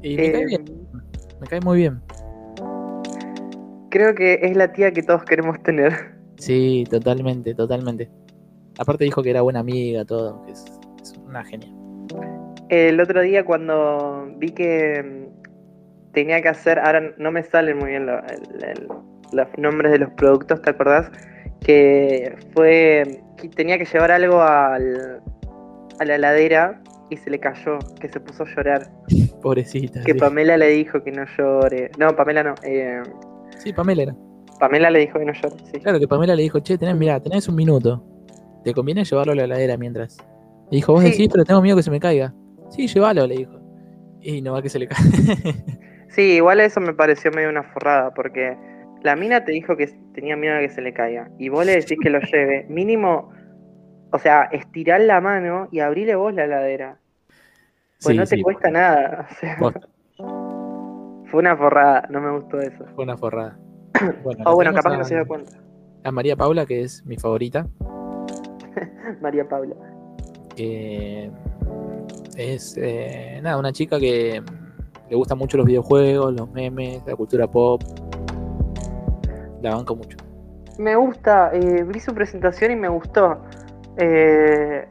Y 0.04 0.16
me 0.18 0.32
cae 0.32 0.42
Eh, 0.42 0.46
bien, 0.46 0.66
me 1.42 1.48
cae 1.48 1.62
muy 1.62 1.78
bien. 1.78 2.02
creo 3.90 4.14
que 4.14 4.40
es 4.44 4.56
la 4.56 4.72
tía 4.72 4.92
que 4.92 5.02
todos 5.02 5.24
queremos 5.24 5.62
tener. 5.64 5.94
Sí, 6.38 6.84
totalmente, 6.90 7.54
totalmente. 7.56 8.10
Aparte 8.78 9.04
dijo 9.04 9.24
que 9.24 9.32
era 9.32 9.42
buena 9.42 9.60
amiga, 9.60 10.06
todo, 10.06 10.42
que 10.46 10.52
es, 10.52 10.64
es 11.02 11.14
una 11.28 11.44
genia. 11.44 11.68
El 12.70 13.00
otro 13.02 13.22
día 13.22 13.44
cuando 13.44 14.32
vi 14.38 14.52
que 14.52 15.04
mm, 15.04 16.12
tenía 16.14 16.42
que 16.42 16.50
hacer, 16.50 16.80
ahora 16.80 17.14
no 17.18 17.32
me 17.32 17.42
salen 17.44 17.78
muy 17.78 17.90
bien 17.90 18.06
lo- 18.06 18.20
el- 18.20 18.64
el- 18.64 18.88
los 19.32 19.48
nombres 19.58 19.92
de 19.92 20.00
los 20.00 20.12
productos, 20.12 20.62
¿te 20.62 20.70
acordás? 20.70 21.12
Que 21.62 22.36
fue, 22.54 23.22
que 23.38 23.50
tenía 23.50 23.78
que 23.78 23.86
llevar 23.86 24.12
algo 24.12 24.42
al, 24.42 25.22
a 26.00 26.06
la 26.06 26.16
heladera 26.16 26.82
y 27.10 27.18
se 27.18 27.30
le 27.30 27.40
cayó, 27.40 27.80
que 28.00 28.08
se 28.10 28.20
puso 28.20 28.44
a 28.44 28.46
llorar. 28.56 28.90
Pobrecita. 29.42 30.02
Que 30.04 30.14
sí. 30.14 30.20
Pamela 30.20 30.58
le 30.58 30.68
dijo 30.70 31.04
que 31.04 31.12
no 31.12 31.24
llore. 31.38 31.92
No, 31.98 32.16
Pamela 32.16 32.44
no. 32.44 32.56
eh, 32.64 33.02
Sí, 33.58 33.74
Pamela 33.74 34.04
era. 34.04 34.16
Pamela 34.60 34.90
le 34.90 35.00
dijo 35.00 35.18
que 35.20 35.26
no 35.26 35.34
llore, 35.34 35.56
sí. 35.72 35.80
Claro 35.80 36.00
que 36.00 36.08
Pamela 36.08 36.36
le 36.36 36.44
dijo, 36.44 36.60
che, 36.60 36.78
tenés, 36.78 36.96
mirá, 36.96 37.20
tenés 37.20 37.48
un 37.48 37.56
minuto. 37.56 38.04
¿Te 38.64 38.74
conviene 38.74 39.04
llevarlo 39.06 39.32
a 39.32 39.36
la 39.36 39.44
heladera 39.46 39.78
mientras? 39.78 40.18
Le 40.72 40.78
dijo, 40.78 40.94
vos 40.94 41.04
Sí. 41.04 41.12
decís, 41.12 41.30
pero 41.32 41.46
tengo 41.46 41.62
miedo 41.62 41.78
que 41.78 41.84
se 41.84 41.92
me 41.92 42.00
caiga. 42.00 42.34
Sí, 42.70 42.88
llévalo, 42.88 43.26
le 43.26 43.38
dijo. 43.38 43.60
Y 44.22 44.42
no 44.42 44.52
va 44.54 44.62
que 44.62 44.70
se 44.70 44.80
le 44.80 44.88
cae. 44.88 44.98
Sí, 46.10 46.24
igual 46.34 46.60
eso 46.60 46.80
me 46.82 46.94
pareció 46.94 47.30
medio 47.32 47.50
una 47.50 47.62
forrada, 47.62 48.12
porque 48.16 48.58
la 49.04 49.16
mina 49.16 49.46
te 49.46 49.52
dijo 49.52 49.78
que 49.78 49.88
tenía 50.16 50.36
miedo 50.36 50.56
a 50.58 50.60
que 50.60 50.70
se 50.70 50.82
le 50.82 50.92
caiga, 50.92 51.30
y 51.38 51.50
vos 51.50 51.64
le 51.68 51.74
decís 51.74 52.00
que 52.02 52.10
lo 52.10 52.20
lleve. 52.20 52.66
Mínimo, 52.68 53.30
o 54.12 54.20
sea, 54.20 54.44
estirar 54.46 55.02
la 55.02 55.22
mano 55.22 55.68
y 55.72 55.80
abrirle 55.80 56.16
vos 56.16 56.34
la 56.34 56.46
heladera. 56.46 56.98
Pues 58.02 58.14
Sí, 58.14 58.18
no 58.18 58.24
te 58.26 58.36
sí, 58.38 58.42
cuesta 58.42 58.70
nada. 58.72 59.28
O 59.32 59.36
sea, 59.36 59.58
posta. 59.58 59.88
Fue 61.32 61.40
una 61.42 61.56
forrada, 61.56 62.08
no 62.10 62.22
me 62.22 62.32
gustó 62.32 62.60
eso. 62.60 62.86
Fue 62.96 63.04
una 63.04 63.18
forrada. 63.18 63.58
Bueno, 64.24 64.44
O 64.46 64.50
la 64.50 64.56
bueno, 64.56 64.74
capaz 64.74 64.92
que 64.92 64.98
no 64.98 65.04
se 65.04 65.16
dio 65.16 65.28
cuenta. 65.28 65.52
A 66.04 66.12
María 66.12 66.36
Paula, 66.36 66.66
que 66.66 66.82
es 66.82 67.06
mi 67.06 67.18
favorita. 67.18 67.68
María 69.22 69.48
Paula. 69.48 69.76
que 70.56 71.30
es 72.38 72.78
eh, 72.78 73.40
nada, 73.44 73.58
una 73.58 73.74
chica 73.74 74.00
que 74.00 74.42
le 75.10 75.16
gustan 75.16 75.38
mucho 75.38 75.58
los 75.58 75.66
videojuegos, 75.66 76.34
los 76.34 76.50
memes, 76.52 77.02
la 77.06 77.16
cultura 77.16 77.48
pop. 77.48 77.82
La 79.62 79.76
banco 79.76 79.96
mucho. 79.96 80.18
Me 80.78 80.96
gusta, 80.96 81.52
eh, 81.54 81.84
vi 81.84 82.00
su 82.00 82.14
presentación 82.14 82.72
y 82.72 82.76
me 82.78 82.88
gustó. 82.88 83.42
Eh, 84.00 84.88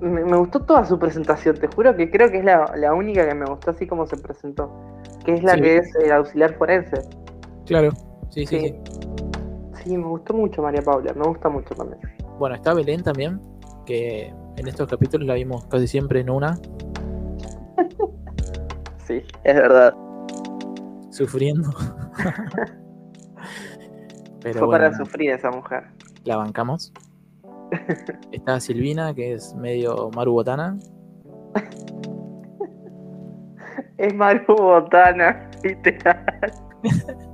me, 0.00 0.24
me 0.24 0.36
gustó 0.36 0.60
toda 0.64 0.84
su 0.84 0.98
presentación, 0.98 1.56
te 1.56 1.66
juro 1.68 1.96
que 1.96 2.10
creo 2.10 2.30
que 2.30 2.38
es 2.38 2.44
la, 2.44 2.72
la 2.76 2.94
única 2.94 3.26
que 3.28 3.34
me 3.34 3.44
gustó 3.46 3.70
así 3.72 3.86
como 3.86 4.06
se 4.06 4.16
presentó. 4.16 4.70
Que 5.24 5.34
es 5.34 5.42
la 5.42 5.54
Sí. 5.54 5.60
que 5.62 5.76
es 5.78 5.94
el 5.96 6.12
auxiliar 6.12 6.54
forense. 6.54 7.02
Claro, 7.66 7.90
sí, 8.30 8.46
sí, 8.46 8.58
Sí. 8.60 8.68
sí. 8.68 8.74
Sí, 9.84 9.96
me 9.96 10.06
gustó 10.06 10.34
mucho 10.34 10.62
María 10.62 10.82
Paula, 10.82 11.12
me 11.14 11.24
gusta 11.26 11.48
mucho 11.48 11.74
también. 11.74 12.00
Bueno, 12.38 12.54
está 12.54 12.74
Belén 12.74 13.02
también, 13.02 13.40
que 13.86 14.32
en 14.56 14.68
estos 14.68 14.86
capítulos 14.88 15.26
la 15.26 15.34
vimos 15.34 15.64
casi 15.66 15.86
siempre 15.88 16.20
en 16.20 16.28
una, 16.30 16.58
Sí, 19.06 19.22
es 19.44 19.54
verdad. 19.54 19.94
sufriendo. 21.10 21.70
Pero 24.42 24.58
Fue 24.58 24.66
bueno, 24.66 24.70
para 24.70 24.96
sufrir 24.96 25.30
esa 25.32 25.50
mujer. 25.50 25.84
la 26.24 26.36
bancamos. 26.36 26.92
Está 28.32 28.60
Silvina, 28.60 29.14
que 29.14 29.34
es 29.34 29.54
medio 29.54 30.10
Maru 30.14 30.32
Botana. 30.32 30.78
Es 33.98 34.14
Maru 34.14 34.56
Botana, 34.56 35.50
literal. 35.62 36.24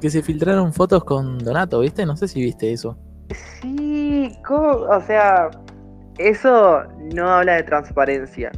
Que 0.00 0.10
se 0.10 0.22
filtraron 0.22 0.72
fotos 0.74 1.02
con 1.04 1.38
Donato, 1.38 1.80
¿viste? 1.80 2.04
No 2.04 2.16
sé 2.16 2.28
si 2.28 2.42
viste 2.42 2.70
eso. 2.70 2.98
Sí, 3.60 4.30
¿cómo? 4.46 4.68
o 4.68 5.00
sea, 5.00 5.50
eso 6.18 6.82
no 7.14 7.28
habla 7.28 7.54
de 7.54 7.62
transparencia. 7.62 8.52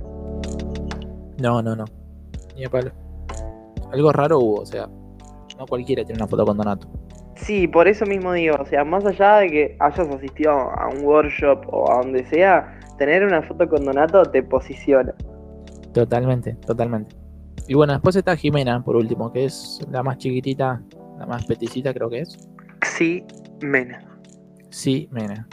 No, 1.41 1.63
no, 1.63 1.77
no. 1.77 1.85
Ni 2.57 2.65
a 2.65 2.69
palo. 2.69 2.91
Algo 3.93 4.13
raro 4.13 4.41
hubo, 4.41 4.61
o 4.61 4.67
sea, 4.67 4.89
no 5.57 5.67
cualquiera 5.67 6.05
tiene 6.05 6.21
una 6.21 6.29
foto 6.29 6.45
con 6.45 6.57
Donato. 6.57 6.89
Sí, 7.39 7.69
por 7.69 7.89
eso 7.89 8.05
mismo 8.05 8.33
digo, 8.33 8.57
o 8.61 8.67
sea, 8.67 8.85
más 8.85 9.05
allá 9.07 9.37
de 9.37 9.49
que 9.49 9.77
hayas 9.79 10.09
asistido 10.09 10.51
a 10.53 10.89
un 10.89 11.05
workshop 11.05 11.61
o 11.69 11.91
a 11.91 11.99
donde 12.03 12.25
sea, 12.27 12.79
tener 12.99 13.25
una 13.25 13.43
foto 13.43 13.69
con 13.69 13.85
Donato 13.85 14.23
te 14.25 14.43
posiciona. 14.43 15.15
Totalmente, 15.93 16.55
totalmente. 16.67 17.15
Y 17.69 17.75
bueno, 17.75 17.93
después 17.93 18.17
está 18.17 18.37
Jimena, 18.37 18.83
por 18.83 18.97
último, 18.97 19.33
que 19.33 19.45
es 19.45 19.81
la 19.91 20.03
más 20.03 20.19
chiquitita, 20.19 20.83
la 21.19 21.27
más 21.27 21.47
peticita 21.47 21.95
creo 21.95 22.11
que 22.11 22.21
es. 22.21 22.37
Sí, 22.83 23.25
Mena. 23.63 24.01
Sí, 24.71 25.09
Mena. 25.13 25.47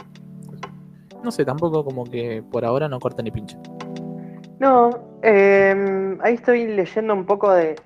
No 1.22 1.30
sé, 1.30 1.44
tampoco 1.44 1.84
como 1.84 2.04
que 2.04 2.42
por 2.50 2.64
ahora 2.64 2.88
no 2.88 2.98
corta 2.98 3.22
ni 3.22 3.30
pincha. 3.30 3.58
No, 4.58 4.90
eh, 5.22 6.16
ahí 6.22 6.34
estoy 6.34 6.66
leyendo 6.66 7.14
un 7.14 7.26
poco 7.26 7.52
de 7.52 7.76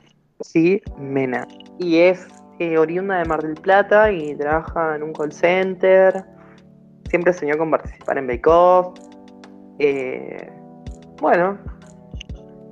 Sí, 0.41 0.81
Mena. 0.99 1.47
Y 1.79 1.99
es 1.99 2.27
eh, 2.61 2.77
oriunda 2.79 3.17
de 3.19 3.25
Mar 3.25 3.43
del 3.43 3.55
Plata 3.55 4.13
y 4.13 4.35
trabaja 4.37 4.95
en 4.97 5.03
un 5.03 5.13
call 5.15 5.33
center. 5.33 6.25
Siempre 7.09 7.33
soñó 7.33 7.57
con 7.57 7.71
participar 7.71 8.19
en 8.19 8.27
Bake 8.27 8.47
Off. 8.47 8.99
Eh, 9.79 10.51
bueno. 11.21 11.57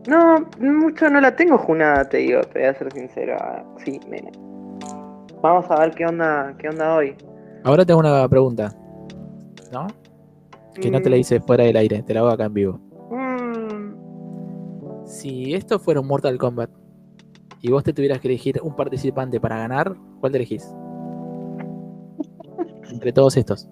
No, 0.06 0.46
mucho 0.60 1.08
no 1.08 1.20
la 1.20 1.34
tengo 1.34 1.56
junada, 1.58 2.06
te 2.08 2.18
digo, 2.18 2.42
te 2.42 2.60
voy 2.60 2.68
a 2.68 2.74
ser 2.74 2.92
sincero. 2.92 3.36
Sí, 3.84 3.98
Mena. 4.08 4.30
Vamos 5.42 5.70
a 5.70 5.80
ver 5.80 5.94
qué 5.94 6.04
onda, 6.06 6.54
qué 6.58 6.68
onda 6.68 6.94
hoy. 6.96 7.14
Ahora 7.64 7.84
tengo 7.86 8.00
una 8.00 8.28
pregunta. 8.28 8.70
¿No? 9.72 9.86
Que 10.74 10.90
no 10.90 11.00
te 11.00 11.08
la 11.10 11.16
hice 11.16 11.40
fuera 11.40 11.64
del 11.64 11.76
aire, 11.76 12.02
te 12.02 12.12
la 12.14 12.20
hago 12.20 12.28
acá 12.28 12.44
en 12.44 12.54
vivo. 12.54 12.78
mm, 13.10 13.94
Si 15.06 15.54
esto 15.54 15.78
fuera 15.78 16.00
un 16.00 16.06
Mortal 16.06 16.36
Kombat 16.38 16.70
y 17.60 17.70
vos 17.70 17.82
te 17.84 17.92
tuvieras 17.92 18.20
que 18.20 18.28
elegir 18.28 18.60
un 18.62 18.74
participante 18.76 19.40
para 19.40 19.58
ganar, 19.58 19.94
¿cuál 20.20 20.32
te 20.32 20.38
elegís? 20.38 20.66
Entre 22.90 23.12
todos 23.12 23.36
estos. 23.36 23.68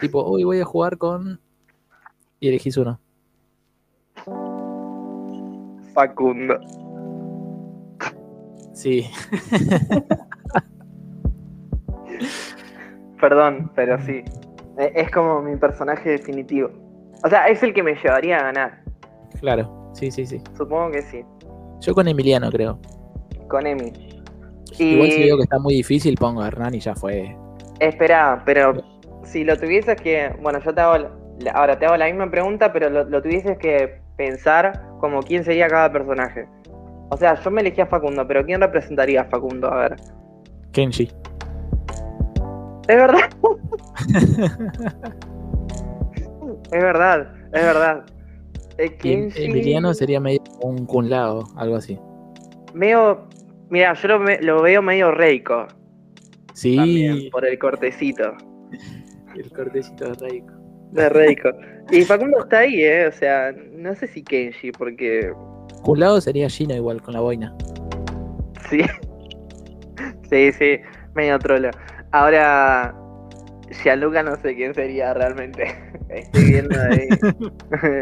Tipo, 0.00 0.22
hoy 0.24 0.44
voy 0.44 0.60
a 0.60 0.64
jugar 0.64 0.98
con. 0.98 1.40
Y 2.40 2.48
elegís 2.48 2.76
uno. 2.76 2.98
Facundo. 5.94 6.58
Sí, 8.74 9.04
Perdón, 13.20 13.70
pero 13.74 14.00
sí. 14.04 14.22
E- 14.78 14.92
Es 14.94 15.10
como 15.10 15.42
mi 15.42 15.56
personaje 15.56 16.10
definitivo. 16.10 16.70
O 17.24 17.28
sea, 17.28 17.48
es 17.48 17.62
el 17.62 17.72
que 17.74 17.82
me 17.82 17.94
llevaría 17.94 18.38
a 18.38 18.42
ganar. 18.44 18.82
claro. 19.38 19.81
Sí, 19.92 20.10
sí, 20.10 20.26
sí. 20.26 20.40
Supongo 20.56 20.90
que 20.92 21.02
sí. 21.02 21.24
Yo 21.80 21.94
con 21.94 22.08
Emiliano, 22.08 22.50
creo. 22.50 22.78
Con 23.48 23.66
Emi. 23.66 23.92
Igual 24.78 25.10
si 25.10 25.20
Y- 25.20 25.24
veo 25.24 25.36
que 25.36 25.42
está 25.42 25.58
muy 25.58 25.74
difícil, 25.74 26.16
pongo 26.16 26.42
a 26.42 26.48
Hernán 26.48 26.74
y 26.74 26.80
ya 26.80 26.94
fue. 26.94 27.36
Espera, 27.80 28.42
pero 28.46 28.74
si 29.24 29.44
lo 29.44 29.56
tuvieses 29.58 30.00
que. 30.00 30.34
Bueno, 30.42 30.60
yo 30.60 30.74
te 30.74 30.80
hago. 30.80 31.08
Ahora 31.54 31.78
te 31.78 31.86
hago 31.86 31.96
la 31.96 32.06
misma 32.06 32.30
pregunta, 32.30 32.72
pero 32.72 32.88
lo, 32.88 33.04
lo 33.04 33.20
tuvieses 33.20 33.58
que 33.58 34.00
pensar 34.16 34.82
como 35.00 35.20
quién 35.22 35.44
sería 35.44 35.66
cada 35.68 35.90
personaje. 35.92 36.46
O 37.10 37.16
sea, 37.16 37.34
yo 37.42 37.50
me 37.50 37.60
elegí 37.60 37.80
a 37.80 37.86
Facundo, 37.86 38.26
pero 38.26 38.44
¿quién 38.44 38.60
representaría 38.60 39.22
a 39.22 39.24
Facundo? 39.24 39.70
A 39.70 39.76
ver. 39.88 39.96
Kenji. 40.72 41.10
Es 42.88 42.96
verdad. 42.96 43.28
es 46.72 46.82
verdad, 46.82 47.26
es 47.52 47.62
verdad. 47.62 48.04
Kenshi- 48.76 49.44
Emiliano 49.44 49.94
sería 49.94 50.20
medio 50.20 50.42
un 50.62 50.86
Kun 50.86 51.08
Lao, 51.10 51.44
algo 51.56 51.76
así. 51.76 51.98
Medio. 52.74 53.26
Mira, 53.70 53.94
yo 53.94 54.08
lo, 54.08 54.18
me- 54.18 54.40
lo 54.42 54.62
veo 54.62 54.82
medio 54.82 55.10
Reiko. 55.12 55.66
Sí, 56.54 56.76
También, 56.76 57.30
por 57.30 57.46
el 57.46 57.58
cortecito 57.58 58.34
el 59.34 59.50
cortecito 59.50 60.10
de 60.10 60.14
Reiko. 60.28 60.52
de 60.92 61.08
Reiko. 61.08 61.48
y 61.90 62.02
Facundo 62.02 62.40
está 62.40 62.58
ahí, 62.58 62.82
¿eh? 62.82 63.06
O 63.06 63.12
sea, 63.12 63.50
no 63.72 63.94
sé 63.94 64.06
si 64.06 64.22
Kenji, 64.22 64.72
porque. 64.72 65.32
Kun 65.84 66.00
Lao 66.00 66.20
sería 66.20 66.48
Gino 66.50 66.74
igual, 66.74 67.00
con 67.00 67.14
la 67.14 67.20
boina. 67.20 67.56
Sí. 68.68 68.80
sí, 70.30 70.52
sí, 70.52 70.78
medio 71.14 71.38
trolo. 71.38 71.70
Ahora. 72.12 72.94
Gianluca 73.82 74.22
no 74.22 74.36
sé 74.36 74.54
quién 74.54 74.74
sería 74.74 75.14
realmente. 75.14 75.64
Estoy 76.14 76.44
viendo 76.44 76.78
ahí. 76.80 77.08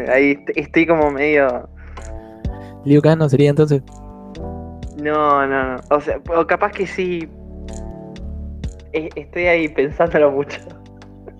ahí 0.13 0.31
est- 0.31 0.57
estoy 0.57 0.85
como 0.87 1.11
medio. 1.11 1.67
Liu 2.85 3.01
Kang 3.01 3.19
no 3.19 3.29
sería 3.29 3.49
entonces. 3.51 3.81
No, 5.01 5.47
no, 5.47 5.75
no. 5.75 5.81
O 5.89 5.99
sea, 6.01 6.19
o 6.35 6.45
capaz 6.45 6.71
que 6.71 6.85
sí. 6.87 7.27
E- 8.93 9.09
Estoy 9.15 9.45
ahí 9.45 9.67
pensándolo 9.69 10.31
mucho. 10.31 10.59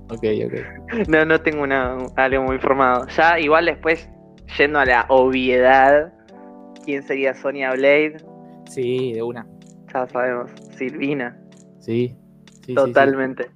Ok, 0.10 0.24
ok. 0.46 1.08
No, 1.08 1.26
no 1.26 1.40
tengo 1.42 1.64
una, 1.64 1.98
algo 2.16 2.44
muy 2.44 2.58
formado. 2.60 3.08
Ya, 3.16 3.40
igual 3.40 3.66
después, 3.66 4.10
yendo 4.58 4.80
a 4.80 4.86
la 4.86 5.06
obviedad, 5.10 6.12
¿quién 6.86 7.04
sería 7.04 7.34
Sonia 7.34 7.72
Blade? 7.72 8.18
Sí, 8.70 9.14
de 9.14 9.24
una. 9.24 9.48
Ya 9.94 10.08
sabemos. 10.08 10.52
Silvina, 10.78 11.38
Sí. 11.80 12.16
sí, 12.48 12.56
sí, 12.56 12.62
sí. 12.68 12.74
totalmente. 12.76 13.50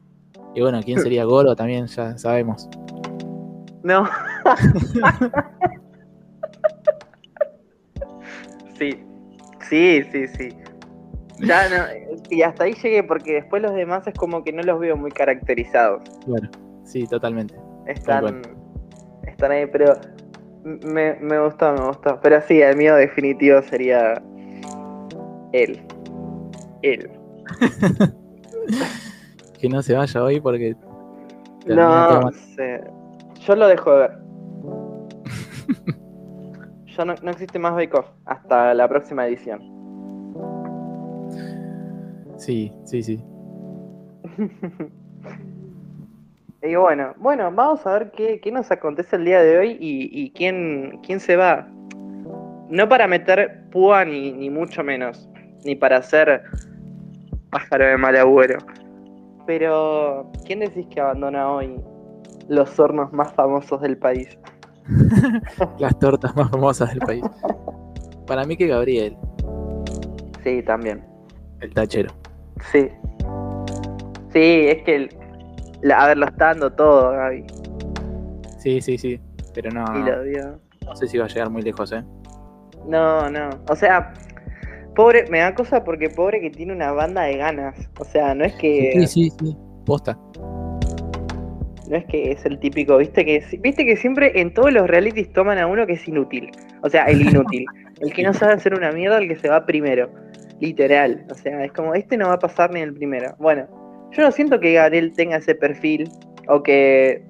Y 0.54 0.62
bueno, 0.62 0.80
¿quién 0.84 1.00
sería 1.02 1.26
Goro? 1.26 1.56
También 1.56 1.86
ya 1.88 2.18
sabemos. 2.18 2.70
No. 3.86 4.10
sí, 8.80 9.00
sí, 9.70 10.04
sí, 10.12 10.28
sí. 10.28 10.50
Ya 11.42 11.70
no, 11.70 11.76
y 12.32 12.42
hasta 12.42 12.64
ahí 12.64 12.74
llegué 12.74 13.04
porque 13.04 13.34
después 13.34 13.62
los 13.62 13.76
demás 13.76 14.08
es 14.08 14.16
como 14.16 14.44
que 14.44 14.52
no 14.52 14.64
los 14.64 14.80
veo 14.80 14.98
muy 14.98 15.12
caracterizados. 15.12 16.02
Bueno, 16.26 16.50
sí, 16.84 17.06
totalmente. 17.06 17.54
Están, 17.86 18.42
están 19.28 19.52
ahí, 19.52 19.68
pero 19.68 20.00
me, 20.64 21.14
me 21.22 21.40
gustó, 21.44 21.72
me 21.74 21.86
gustó. 21.86 22.20
Pero 22.24 22.42
sí, 22.42 22.64
el 22.64 22.76
mío 22.78 22.96
definitivo 22.96 23.62
sería 23.62 24.20
él. 25.54 25.86
Él. 26.82 27.12
Que 29.60 29.70
no 29.70 29.82
se 29.82 29.94
vaya 29.94 30.24
hoy 30.24 30.42
porque. 30.42 30.76
No 31.66 32.22
mal. 32.22 32.34
Yo 33.46 33.56
lo 33.56 33.68
dejo 33.68 33.94
de 33.94 34.00
ver. 34.00 34.12
Ya 36.98 37.04
no, 37.04 37.14
no 37.22 37.32
existe 37.32 37.60
más 37.60 37.74
Bake 37.74 37.94
Off 37.94 38.08
hasta 38.24 38.74
la 38.74 38.88
próxima 38.88 39.28
edición. 39.28 39.60
Sí, 42.38 42.72
sí, 42.86 43.04
sí. 43.04 43.22
y 46.64 46.76
bueno, 46.76 47.14
bueno, 47.18 47.52
vamos 47.52 47.86
a 47.86 48.00
ver 48.00 48.12
qué, 48.12 48.40
qué 48.40 48.50
nos 48.50 48.72
acontece 48.72 49.18
el 49.18 49.26
día 49.26 49.42
de 49.42 49.58
hoy 49.58 49.78
y, 49.78 50.10
y 50.10 50.32
quién, 50.32 51.02
quién 51.04 51.20
se 51.20 51.36
va. 51.36 51.68
No 52.70 52.88
para 52.88 53.08
meter 53.08 53.66
púa 53.72 54.06
ni, 54.06 54.32
ni 54.32 54.50
mucho 54.50 54.82
menos. 54.82 55.30
Ni 55.66 55.76
para 55.76 55.98
hacer 55.98 56.44
pájaro 57.50 57.88
de 57.88 57.98
mal 57.98 58.16
agüero. 58.16 58.60
Pero, 59.46 60.32
¿quién 60.46 60.62
decís 60.62 60.88
que 60.88 61.02
abandona 61.02 61.52
hoy 61.52 61.76
los 62.48 62.80
hornos 62.80 63.12
más 63.14 63.34
famosos 63.34 63.82
del 63.82 63.98
país? 63.98 64.38
Las 65.80 65.98
tortas 66.00 66.36
más 66.36 66.50
famosas 66.52 66.90
del 66.90 67.00
país. 67.00 67.24
Para 68.28 68.44
mí 68.46 68.56
que 68.58 68.68
Gabriel, 68.68 69.18
Sí, 70.44 70.62
también. 70.64 71.04
el 71.62 71.74
tachero. 71.74 72.14
Sí. 72.72 72.90
Sí, 74.32 74.68
es 74.68 74.84
que, 74.84 74.96
el- 74.96 75.10
la- 75.82 76.04
a 76.04 76.08
ver, 76.08 76.18
lo 76.18 76.26
está 76.28 76.46
dando 76.48 76.72
todo, 76.72 77.12
Gaby. 77.12 77.46
Sí, 78.60 78.82
sí, 78.82 78.98
sí. 78.98 79.20
Pero 79.54 79.72
no, 79.72 79.86
Y 79.98 80.04
lo 80.04 80.24
dio. 80.24 80.60
no 80.86 80.96
sé 80.96 81.08
si 81.08 81.18
va 81.18 81.26
a 81.26 81.28
llegar 81.28 81.50
muy 81.50 81.62
lejos, 81.62 81.92
¿eh? 81.92 82.04
No, 82.88 83.30
no. 83.30 83.50
O 83.70 83.76
sea, 83.76 84.14
pobre, 84.96 85.26
me 85.30 85.40
da 85.40 85.56
cosa 85.56 85.84
porque 85.84 86.10
pobre 86.10 86.42
que 86.42 86.50
tiene 86.52 86.74
una 86.74 86.92
banda 86.92 87.24
de 87.24 87.38
ganas. 87.38 87.76
O 88.00 88.04
sea, 88.06 88.36
no 88.36 88.44
es 88.46 88.54
que. 88.56 88.92
Sí, 88.96 89.08
sí, 89.08 89.30
sí. 89.40 89.58
Posta. 89.86 90.18
No 91.90 91.98
es 91.98 92.06
que 92.06 92.32
es 92.32 92.46
el 92.46 92.60
típico, 92.60 92.98
viste 92.98 93.26
que 93.26 93.44
viste 93.62 93.86
que 93.86 93.96
siempre 93.96 94.40
en 94.40 94.54
todos 94.54 94.74
los 94.74 94.88
realities 94.88 95.32
toman 95.34 95.58
a 95.58 95.68
uno 95.68 95.86
que 95.86 95.94
es 95.94 96.08
inútil. 96.08 96.50
O 96.82 96.90
sea, 96.90 97.06
el 97.06 97.22
inútil. 97.22 97.66
el 98.02 98.14
que 98.14 98.24
no 98.24 98.34
sabe 98.34 98.54
hacer 98.54 98.74
una 98.74 98.92
mierda, 98.92 99.18
el 99.18 99.28
que 99.28 99.36
se 99.36 99.50
va 99.50 99.66
primero. 99.66 100.10
Literal. 100.60 101.26
O 101.30 101.36
sea, 101.36 101.64
es 101.64 101.72
como, 101.72 101.94
este 101.94 102.18
no 102.18 102.28
va 102.28 102.34
a 102.34 102.40
pasar 102.40 102.72
ni 102.72 102.82
el 102.82 102.94
primero. 102.94 103.36
Bueno, 103.38 103.68
yo 104.12 104.24
no 104.24 104.32
siento 104.32 104.60
que 104.60 104.74
Gabriel 104.74 105.14
tenga 105.14 105.38
ese 105.38 105.56
perfil 105.56 106.10
o 106.48 106.64
que 106.64 107.24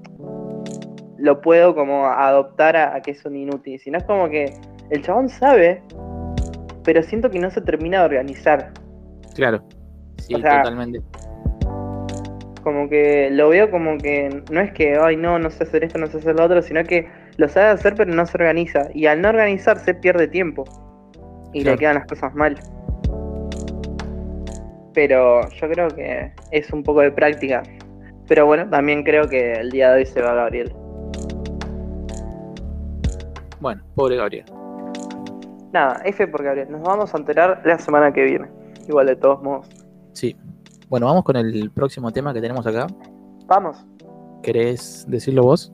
lo 1.17 1.41
puedo 1.41 1.73
como 1.75 2.05
adoptar 2.07 2.77
a, 2.77 2.95
a 2.95 3.01
que 3.01 3.11
es 3.11 3.25
un 3.25 3.35
inútil. 3.35 3.79
Sino 3.79 3.97
es 3.97 4.03
como 4.03 4.29
que 4.29 4.53
el 4.91 5.01
chabón 5.01 5.29
sabe, 5.29 5.81
pero 6.83 7.01
siento 7.03 7.29
que 7.29 7.39
no 7.39 7.49
se 7.49 7.61
termina 7.61 7.99
de 7.99 8.05
organizar. 8.05 8.71
Claro. 9.33 9.63
Sí, 10.17 10.35
O 10.35 10.39
sea, 10.39 10.61
totalmente. 10.61 11.01
Como 12.65 12.89
que 12.89 13.29
lo 13.31 13.47
veo 13.49 13.71
como 13.71 13.97
que 13.97 14.41
no 14.51 14.59
es 14.59 14.73
que, 14.73 14.97
ay, 15.01 15.15
no, 15.15 15.39
no 15.39 15.49
sé 15.49 15.63
hacer 15.63 15.83
esto, 15.85 15.97
no 15.99 16.07
sé 16.07 16.17
hacer 16.17 16.35
lo 16.35 16.43
otro, 16.43 16.61
sino 16.61 16.83
que 16.83 17.07
lo 17.37 17.47
sabe 17.47 17.67
hacer 17.67 17.93
pero 17.95 18.11
no 18.13 18.25
se 18.25 18.35
organiza. 18.37 18.89
Y 18.93 19.05
al 19.05 19.21
no 19.21 19.29
organizarse 19.29 19.93
pierde 19.93 20.27
tiempo. 20.27 20.65
Y 21.53 21.61
Claro. 21.61 21.75
le 21.75 21.79
quedan 21.79 21.95
las 21.95 22.07
cosas 22.07 22.33
mal. 22.35 22.57
Pero 24.93 25.47
yo 25.49 25.69
creo 25.69 25.87
que 25.89 26.31
es 26.51 26.71
un 26.71 26.83
poco 26.83 27.01
de 27.01 27.11
práctica. 27.11 27.63
Pero 28.27 28.45
bueno, 28.47 28.67
también 28.69 29.03
creo 29.03 29.29
que 29.29 29.53
el 29.53 29.69
día 29.69 29.91
de 29.91 29.99
hoy 29.99 30.05
se 30.05 30.21
va 30.21 30.33
Gabriel. 30.33 30.73
Bueno, 33.59 33.81
pobre 33.95 34.15
Gabriel. 34.17 34.45
Nada, 35.71 36.01
F 36.05 36.27
por 36.27 36.43
Gabriel. 36.43 36.71
Nos 36.71 36.81
vamos 36.81 37.13
a 37.13 37.17
enterar 37.17 37.61
la 37.63 37.77
semana 37.77 38.11
que 38.11 38.23
viene. 38.23 38.47
Igual 38.87 39.07
de 39.07 39.15
todos 39.15 39.41
modos. 39.43 39.69
Sí. 40.13 40.35
Bueno, 40.87 41.07
vamos 41.07 41.23
con 41.23 41.35
el 41.35 41.71
próximo 41.71 42.11
tema 42.11 42.33
que 42.33 42.41
tenemos 42.41 42.65
acá. 42.67 42.87
Vamos. 43.47 43.85
¿Querés 44.43 45.05
decirlo 45.07 45.43
vos? 45.43 45.73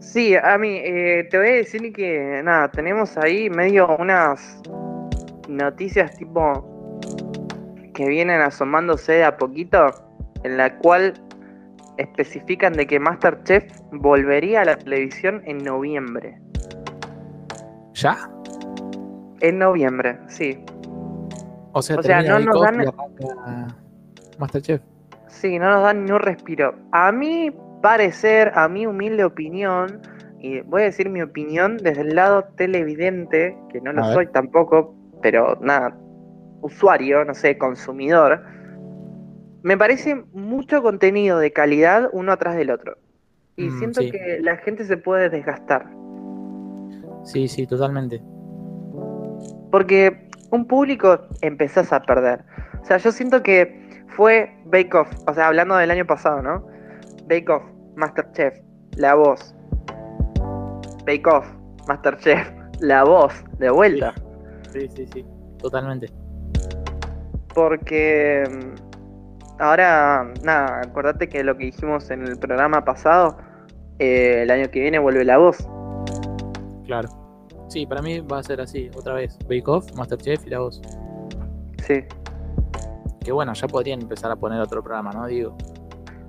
Sí, 0.00 0.34
a 0.36 0.56
mí, 0.58 0.80
eh, 0.82 1.26
te 1.30 1.38
voy 1.38 1.48
a 1.48 1.52
decir 1.52 1.92
que 1.92 2.40
nada, 2.44 2.70
tenemos 2.70 3.16
ahí 3.18 3.50
medio 3.50 3.96
unas 3.98 4.60
noticias 5.48 6.16
tipo 6.16 6.64
que 7.94 8.08
vienen 8.08 8.40
asomándose 8.40 9.12
de 9.12 9.24
a 9.24 9.36
poquito, 9.36 9.86
en 10.44 10.56
la 10.56 10.78
cual 10.78 11.14
especifican 11.96 12.72
de 12.72 12.86
que 12.86 13.00
Masterchef 13.00 13.64
volvería 13.92 14.62
a 14.62 14.64
la 14.66 14.76
televisión 14.76 15.42
en 15.46 15.58
noviembre. 15.58 16.38
¿Ya? 17.94 18.30
En 19.40 19.58
noviembre, 19.58 20.18
sí. 20.28 20.58
O 21.78 21.82
sea, 21.82 21.96
O 21.98 22.02
sea, 22.02 22.16
termina 22.22 22.38
no 22.40 22.52
nos 22.52 22.60
dan- 22.60 23.74
Masterchef. 24.38 24.80
Sí, 25.28 25.58
no 25.58 25.70
nos 25.70 25.82
dan 25.84 26.04
ni 26.04 26.10
un 26.10 26.18
respiro. 26.18 26.74
A 26.90 27.12
mi 27.12 27.52
parecer, 27.82 28.50
a 28.56 28.68
mi 28.68 28.86
humilde 28.86 29.22
opinión, 29.24 30.00
y 30.40 30.60
voy 30.62 30.82
a 30.82 30.84
decir 30.86 31.08
mi 31.08 31.22
opinión 31.22 31.76
desde 31.76 32.00
el 32.02 32.16
lado 32.16 32.44
televidente, 32.56 33.56
que 33.70 33.80
no 33.80 33.92
lo 33.92 34.02
A 34.02 34.06
ver. 34.08 34.14
soy 34.14 34.26
tampoco, 34.28 34.94
pero 35.22 35.56
nada, 35.60 35.96
usuario, 36.62 37.24
no 37.24 37.34
sé, 37.34 37.56
consumidor, 37.58 38.42
me 39.62 39.76
parece 39.76 40.16
mucho 40.32 40.82
contenido 40.82 41.38
de 41.38 41.52
calidad 41.52 42.08
uno 42.12 42.32
atrás 42.32 42.56
del 42.56 42.70
otro. 42.70 42.96
Y 43.56 43.68
Mm, 43.68 43.78
siento 43.78 44.00
sí. 44.00 44.10
que 44.10 44.38
la 44.40 44.56
gente 44.56 44.84
se 44.84 44.96
puede 44.96 45.28
desgastar. 45.30 45.86
Sí, 47.24 47.46
sí, 47.48 47.66
totalmente. 47.66 48.20
Porque 49.70 50.27
un 50.50 50.66
público 50.66 51.20
empezás 51.40 51.92
a 51.92 52.00
perder. 52.00 52.44
O 52.80 52.84
sea, 52.84 52.96
yo 52.98 53.12
siento 53.12 53.42
que 53.42 54.04
fue 54.08 54.56
Bake 54.66 54.94
Off, 54.94 55.08
o 55.26 55.34
sea, 55.34 55.48
hablando 55.48 55.76
del 55.76 55.90
año 55.90 56.06
pasado, 56.06 56.42
¿no? 56.42 56.66
Bake 57.28 57.50
Off, 57.50 57.62
Masterchef, 57.96 58.58
La 58.96 59.14
Voz. 59.14 59.54
Bake 61.06 61.26
Off, 61.26 61.46
Masterchef, 61.86 62.50
La 62.80 63.04
Voz, 63.04 63.32
de 63.58 63.70
vuelta. 63.70 64.14
Sí, 64.72 64.88
sí, 64.88 65.06
sí. 65.12 65.24
Totalmente. 65.58 66.08
Porque 67.54 68.44
mm, 68.48 69.60
ahora, 69.62 70.32
nada, 70.42 70.82
acordate 70.82 71.28
que 71.28 71.42
lo 71.42 71.56
que 71.56 71.66
dijimos 71.66 72.10
en 72.10 72.26
el 72.26 72.38
programa 72.38 72.84
pasado, 72.84 73.38
eh, 73.98 74.42
el 74.42 74.50
año 74.50 74.70
que 74.70 74.80
viene 74.80 74.98
vuelve 74.98 75.24
La 75.24 75.38
Voz. 75.38 75.58
Claro. 76.86 77.08
Sí, 77.68 77.86
para 77.86 78.02
mí 78.02 78.20
va 78.20 78.38
a 78.38 78.42
ser 78.42 78.60
así, 78.60 78.90
otra 78.94 79.14
vez. 79.14 79.38
Bake 79.44 79.68
Off, 79.68 79.92
Masterchef 79.94 80.46
y 80.46 80.50
la 80.50 80.60
voz. 80.60 80.80
Sí. 81.86 82.04
Que 83.24 83.32
bueno, 83.32 83.52
ya 83.52 83.68
podrían 83.68 84.00
empezar 84.00 84.30
a 84.30 84.36
poner 84.36 84.60
otro 84.60 84.82
programa, 84.82 85.10
¿no? 85.12 85.26
Digo. 85.26 85.56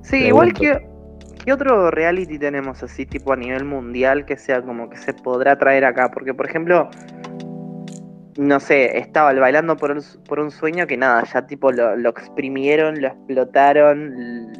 Sí, 0.02 0.18
igual 0.26 0.54
que 0.54 0.90
¿qué 1.44 1.54
otro 1.54 1.90
reality 1.92 2.38
tenemos 2.38 2.84
así 2.84 3.06
tipo 3.06 3.34
a 3.34 3.36
nivel 3.36 3.64
mundial 3.66 4.26
que 4.26 4.38
sea 4.38 4.62
como 4.62 4.90
que 4.90 4.98
se 4.98 5.14
podrá 5.14 5.58
traer 5.58 5.86
acá? 5.86 6.12
Porque 6.12 6.34
por 6.34 6.48
ejemplo, 6.48 6.90
no 8.38 8.60
sé, 8.60 8.98
estaba 8.98 9.32
el 9.32 9.40
bailando 9.40 9.78
por 9.78 9.92
un, 9.92 10.02
por 10.28 10.40
un 10.40 10.52
sueño 10.52 10.88
que 10.88 10.98
nada, 10.98 11.24
ya 11.24 11.48
tipo 11.48 11.72
lo, 11.72 11.96
lo 11.96 12.10
exprimieron, 12.10 13.02
lo 13.02 13.08
explotaron, 13.08 14.52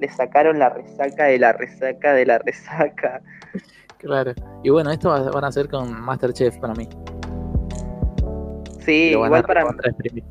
le 0.00 0.08
sacaron 0.08 0.58
la 0.58 0.70
resaca 0.70 1.24
de 1.24 1.38
la 1.38 1.52
resaca 1.52 2.12
de 2.12 2.26
la 2.26 2.38
resaca. 2.38 3.20
Claro. 3.98 4.32
Y 4.62 4.70
bueno, 4.70 4.90
esto 4.90 5.10
va- 5.10 5.30
van 5.30 5.44
a 5.44 5.48
hacer 5.48 5.68
con 5.68 6.00
Masterchef 6.00 6.56
para 6.58 6.74
mí. 6.74 6.88
Sí, 8.80 9.10
igual 9.10 9.42
para, 9.44 9.62
exprimir. 9.62 10.24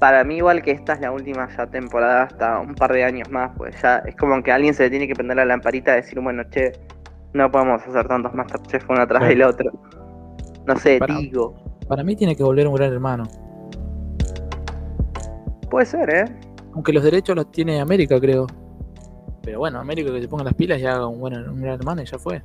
para 0.00 0.24
mí 0.24 0.36
igual 0.36 0.62
que 0.62 0.70
esta 0.70 0.94
es 0.94 1.00
la 1.00 1.12
última 1.12 1.48
ya 1.56 1.66
temporada 1.66 2.22
hasta 2.22 2.60
un 2.60 2.74
par 2.74 2.92
de 2.92 3.04
años 3.04 3.28
más, 3.30 3.50
pues 3.56 3.80
ya 3.82 3.98
es 3.98 4.16
como 4.16 4.42
que 4.42 4.50
a 4.50 4.54
alguien 4.54 4.72
se 4.72 4.84
le 4.84 4.90
tiene 4.90 5.06
que 5.06 5.14
prender 5.14 5.36
la 5.36 5.44
lamparita 5.44 5.92
y 5.92 5.96
decir, 5.96 6.20
bueno, 6.20 6.42
che, 6.50 6.72
no 7.34 7.50
podemos 7.50 7.82
hacer 7.82 8.06
tantos 8.08 8.32
Masterchef 8.32 8.88
uno 8.88 9.02
atrás 9.02 9.20
Claro. 9.20 9.28
del 9.34 9.42
otro. 9.42 9.72
No 10.66 10.76
sé, 10.76 10.98
Para- 10.98 11.16
digo. 11.18 11.54
Para 11.88 12.02
mí 12.04 12.14
tiene 12.16 12.34
que 12.36 12.42
volver 12.42 12.66
un 12.68 12.74
gran 12.74 12.92
hermano. 12.92 13.24
Puede 15.70 15.86
ser, 15.86 16.08
¿eh? 16.14 16.24
Aunque 16.74 16.92
los 16.92 17.02
derechos 17.02 17.34
los 17.36 17.50
tiene 17.50 17.80
América, 17.80 18.18
creo. 18.20 18.46
Pero 19.48 19.60
bueno, 19.60 19.80
América 19.80 20.12
que 20.12 20.20
se 20.20 20.28
ponga 20.28 20.44
las 20.44 20.52
pilas 20.52 20.78
y 20.78 20.84
haga 20.84 21.06
un, 21.06 21.20
buen, 21.20 21.34
un 21.48 21.62
gran 21.62 21.76
hermano 21.76 22.02
y 22.02 22.04
ya 22.04 22.18
fue. 22.18 22.42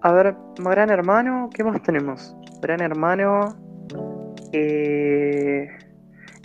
A 0.00 0.12
ver, 0.12 0.34
Gran 0.56 0.88
Hermano, 0.88 1.50
¿qué 1.52 1.62
más 1.62 1.82
tenemos? 1.82 2.34
Gran 2.62 2.80
Hermano. 2.80 3.54
Eh... 4.50 5.68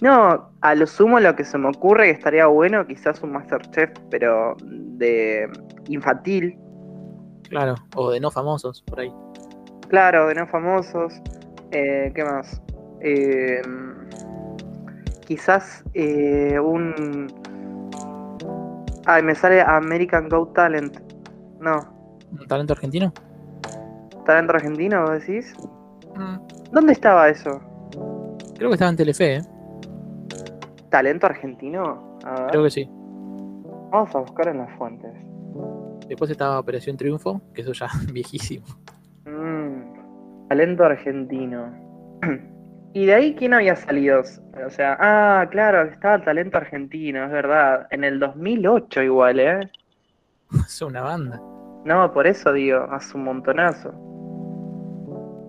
No, 0.01 0.51
a 0.59 0.75
lo 0.75 0.85
sumo 0.85 1.21
lo 1.21 1.33
que 1.37 1.45
se 1.45 1.57
me 1.57 1.69
ocurre 1.69 2.07
que 2.07 2.11
estaría 2.11 2.47
bueno, 2.47 2.85
quizás 2.85 3.23
un 3.23 3.31
Masterchef, 3.31 3.91
pero 4.11 4.57
de 4.61 5.49
infantil. 5.87 6.59
Claro. 7.47 7.75
O 7.95 8.11
de 8.11 8.19
no 8.19 8.29
famosos, 8.29 8.81
por 8.81 8.99
ahí. 8.99 9.13
Claro, 9.87 10.27
de 10.27 10.35
no 10.35 10.47
famosos. 10.47 11.13
Eh, 11.71 12.11
¿Qué 12.13 12.25
más? 12.25 12.61
Eh, 12.99 13.61
quizás 15.25 15.85
eh, 15.93 16.59
un. 16.59 17.46
Ay, 19.07 19.23
me 19.23 19.33
sale 19.35 19.61
American 19.61 20.27
Go 20.29 20.47
Talent. 20.49 20.97
No, 21.59 21.79
¿Un 22.31 22.45
talento 22.47 22.73
argentino? 22.73 23.11
talento 24.25 24.53
argentino, 24.53 25.01
¿vos 25.03 25.11
decís? 25.25 25.55
Mm, 26.15 26.37
¿Dónde 26.71 26.91
estaba 26.93 27.29
eso? 27.29 27.61
creo 28.57 28.69
que 28.69 28.73
estaba 28.73 28.91
en 28.91 28.97
Telefe, 28.97 29.35
¿eh? 29.37 29.41
¿Talento 30.89 31.25
argentino? 31.27 32.17
A 32.25 32.41
ver, 32.41 32.51
Creo 32.51 32.63
que 32.63 32.69
sí. 32.71 32.89
Vamos 33.91 34.13
a 34.13 34.19
buscar 34.19 34.49
en 34.49 34.57
las 34.57 34.77
fuentes. 34.77 35.11
Después 36.07 36.29
estaba 36.31 36.59
Operación 36.59 36.97
Triunfo, 36.97 37.41
que 37.53 37.61
eso 37.61 37.71
ya 37.71 37.87
viejísimo. 38.11 38.65
Mm, 39.25 40.47
talento 40.49 40.83
argentino. 40.83 41.71
¿Y 42.93 43.05
de 43.05 43.13
ahí 43.13 43.35
quién 43.35 43.53
había 43.53 43.75
salido? 43.75 44.21
O 44.65 44.69
sea, 44.69 44.97
ah, 44.99 45.47
claro, 45.51 45.83
estaba 45.83 46.23
talento 46.23 46.57
argentino, 46.57 47.25
es 47.25 47.31
verdad. 47.31 47.87
En 47.91 48.03
el 48.03 48.19
2008 48.19 49.03
igual, 49.03 49.39
¿eh? 49.39 49.71
es 50.65 50.81
una 50.81 51.01
banda. 51.01 51.41
No, 51.85 52.11
por 52.11 52.27
eso 52.27 52.51
digo, 52.53 52.87
hace 52.91 53.15
un 53.17 53.25
montonazo. 53.25 53.91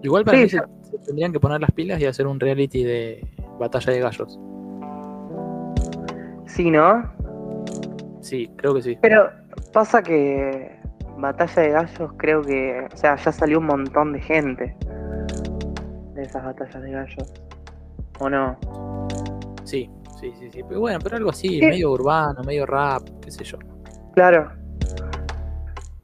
Igual 0.03 0.25
para 0.25 0.37
Sí, 0.37 0.43
mí 0.45 0.49
se, 0.51 0.59
se 0.91 0.99
tendrían 1.07 1.33
que 1.33 1.41
poner 1.41 1.61
las 1.61 1.73
pilas 1.73 2.01
y 2.01 2.07
hacer 2.07 2.27
un 2.27 2.39
reality 2.39 2.85
de 2.85 3.27
batalla 3.59 3.93
de 3.93 4.01
gallos. 4.01 4.39
Sí, 6.47 6.71
¿no? 6.71 7.11
Sí, 8.21 8.51
creo 8.57 8.75
que 8.75 8.83
sí. 8.83 8.99
Pero 9.01 9.31
pasa 9.73 10.03
que 10.03 10.79
Batalla 11.19 11.63
de 11.63 11.69
Gallos 11.71 12.13
creo 12.17 12.43
que, 12.43 12.87
o 12.93 12.97
sea, 12.97 13.17
ya 13.17 13.33
salió 13.33 13.59
un 13.59 13.67
montón 13.67 14.13
de 14.13 14.21
gente 14.21 14.77
esas 16.29 16.45
batallas 16.45 16.83
de 16.83 16.91
gallos. 16.91 17.33
¿O 18.21 18.29
no? 18.29 18.59
Sí, 19.65 19.91
sí, 20.21 20.33
sí, 20.39 20.51
sí. 20.51 20.63
Pero 20.69 20.81
bueno, 20.81 20.99
pero 21.03 21.17
algo 21.17 21.31
así, 21.31 21.61
¿Qué? 21.61 21.69
medio 21.69 21.93
urbano, 21.93 22.43
medio 22.45 22.67
rap, 22.67 23.03
qué 23.23 23.31
sé 23.31 23.45
yo. 23.45 23.59
Claro. 24.15 24.51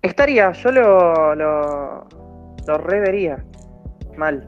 Estaría, 0.02 0.52
yo 0.52 0.70
lo, 0.70 1.34
lo, 1.34 2.06
lo 2.66 2.78
revería. 2.78 3.44
Mal. 4.16 4.46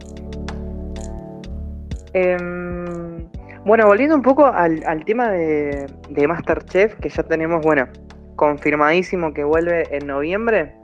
Em, 2.13 3.29
bueno, 3.65 3.87
volviendo 3.87 4.15
un 4.15 4.23
poco 4.23 4.47
al, 4.47 4.83
al 4.87 5.05
tema 5.05 5.31
de, 5.31 5.87
de 6.09 6.29
Masterchef, 6.29 6.95
que 7.01 7.09
ya 7.09 7.23
tenemos, 7.23 7.63
bueno, 7.63 7.89
confirmadísimo 8.37 9.35
que 9.35 9.45
vuelve 9.45 9.85
en 9.95 10.07
noviembre. 10.07 10.75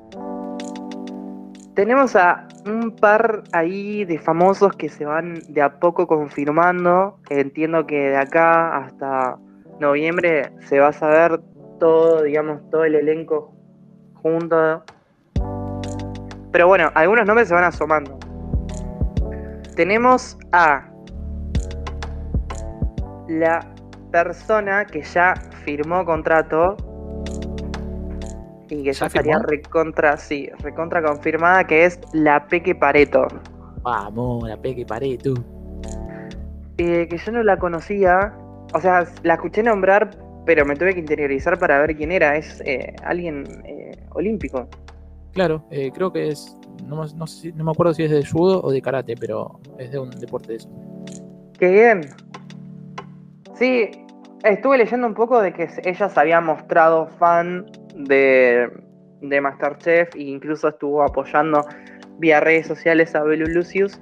Tenemos 1.75 2.17
a 2.17 2.47
un 2.67 2.95
par 2.97 3.43
ahí 3.53 4.05
de 4.05 4.19
famosos 4.19 4.73
que 4.77 4.89
se 4.89 5.05
van 5.05 5.41
de 5.49 5.63
a 5.63 5.81
poco 5.81 6.07
confirmando. 6.07 7.19
Entiendo 7.31 7.87
que 7.87 8.11
de 8.11 8.17
acá 8.17 8.77
hasta 8.77 9.39
noviembre 9.81 10.53
se 10.61 10.79
va 10.79 10.89
a 10.89 10.93
saber 10.93 11.41
todo, 11.79 12.23
digamos, 12.23 12.61
todo 12.71 12.85
el 12.85 12.95
elenco 12.95 13.53
junto. 14.15 14.85
Pero 16.53 16.67
bueno, 16.69 16.91
algunos 16.95 17.27
nombres 17.27 17.49
se 17.49 17.55
van 17.55 17.65
asomando. 17.65 18.19
Tenemos 19.75 20.39
a 20.53 20.89
la 23.29 23.67
persona 24.11 24.85
que 24.85 25.03
ya 25.03 25.35
firmó 25.65 26.05
contrato 26.05 26.77
y 28.73 28.85
que 28.85 28.93
ya, 28.93 29.01
¿Ya 29.01 29.07
estaría 29.07 29.39
firmó? 29.39 29.49
recontra, 29.49 30.17
sí, 30.17 30.49
recontra 30.61 31.03
confirmada, 31.03 31.65
que 31.65 31.85
es 31.85 32.01
la 32.13 32.47
Peque 32.47 32.75
Pareto. 32.75 33.27
Vamos, 33.83 34.49
la 34.49 34.57
peque 34.57 34.87
paré, 34.87 35.19
tú. 35.19 35.35
Eh, 36.79 37.07
que 37.09 37.19
yo 37.19 37.33
no 37.33 37.43
la 37.43 37.59
conocía, 37.59 38.33
o 38.75 38.81
sea, 38.81 39.07
la 39.25 39.35
escuché 39.35 39.63
nombrar, 39.63 40.11
pero 40.47 40.65
me 40.65 40.77
tuve 40.77 40.95
que 40.95 41.01
interiorizar 41.01 41.59
para 41.59 41.81
ver 41.81 41.97
quién 41.97 42.13
era. 42.13 42.37
Es 42.37 42.63
eh, 42.65 42.95
alguien 43.05 43.45
eh, 43.65 43.93
olímpico. 44.11 44.69
Claro, 45.33 45.65
creo 45.95 46.13
que 46.13 46.29
es. 46.29 46.57
No, 46.87 47.07
sé 47.27 47.53
no 47.53 47.65
me 47.65 47.71
acuerdo 47.71 47.95
si 47.95 48.05
es 48.05 48.11
de 48.11 48.25
judo 48.25 48.63
o 48.63 48.71
de 48.71 48.81
karate, 48.81 49.15
pero 49.19 49.61
es 49.79 49.91
de 49.91 49.99
un 49.99 50.11
deporte 50.11 50.49
de 50.49 50.57
eso. 50.57 50.71
Qué 51.59 51.71
bien. 51.71 52.01
Sí, 53.55 53.91
estuve 54.45 54.79
leyendo 54.79 55.07
un 55.07 55.15
poco 55.15 55.41
de 55.41 55.53
que 55.53 55.69
ella 55.85 56.09
se 56.09 56.21
había 56.21 56.41
mostrado 56.41 57.07
fan 57.19 57.67
de, 58.05 58.71
de 59.21 59.41
Masterchef 59.41 60.15
e 60.15 60.23
incluso 60.23 60.69
estuvo 60.69 61.03
apoyando 61.03 61.65
vía 62.19 62.41
redes 62.41 62.67
sociales 62.67 63.15
a 63.15 63.23
Belu 63.23 63.47
Lucius. 63.47 64.01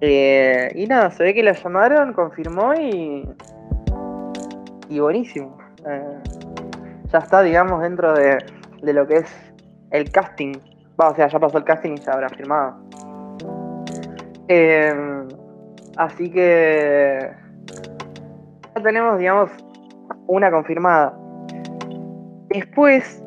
Eh, 0.00 0.72
y 0.74 0.86
nada, 0.86 1.10
se 1.10 1.22
ve 1.22 1.34
que 1.34 1.42
la 1.42 1.52
llamaron, 1.52 2.12
confirmó 2.12 2.74
y. 2.74 3.28
Y 4.88 4.98
buenísimo. 4.98 5.58
Eh, 5.86 6.18
ya 7.12 7.18
está, 7.18 7.42
digamos, 7.42 7.82
dentro 7.82 8.14
de, 8.14 8.38
de 8.82 8.92
lo 8.92 9.06
que 9.06 9.16
es 9.16 9.52
el 9.90 10.10
casting. 10.10 10.54
Va, 11.00 11.10
o 11.10 11.14
sea, 11.14 11.28
ya 11.28 11.38
pasó 11.38 11.58
el 11.58 11.64
casting 11.64 11.92
y 11.92 12.00
ya 12.00 12.12
habrá 12.12 12.28
firmado. 12.30 12.76
Eh, 14.48 15.26
así 15.96 16.30
que. 16.30 17.30
Ya 18.74 18.82
tenemos, 18.82 19.18
digamos, 19.18 19.50
una 20.26 20.50
confirmada. 20.50 21.19
Después, 22.50 23.22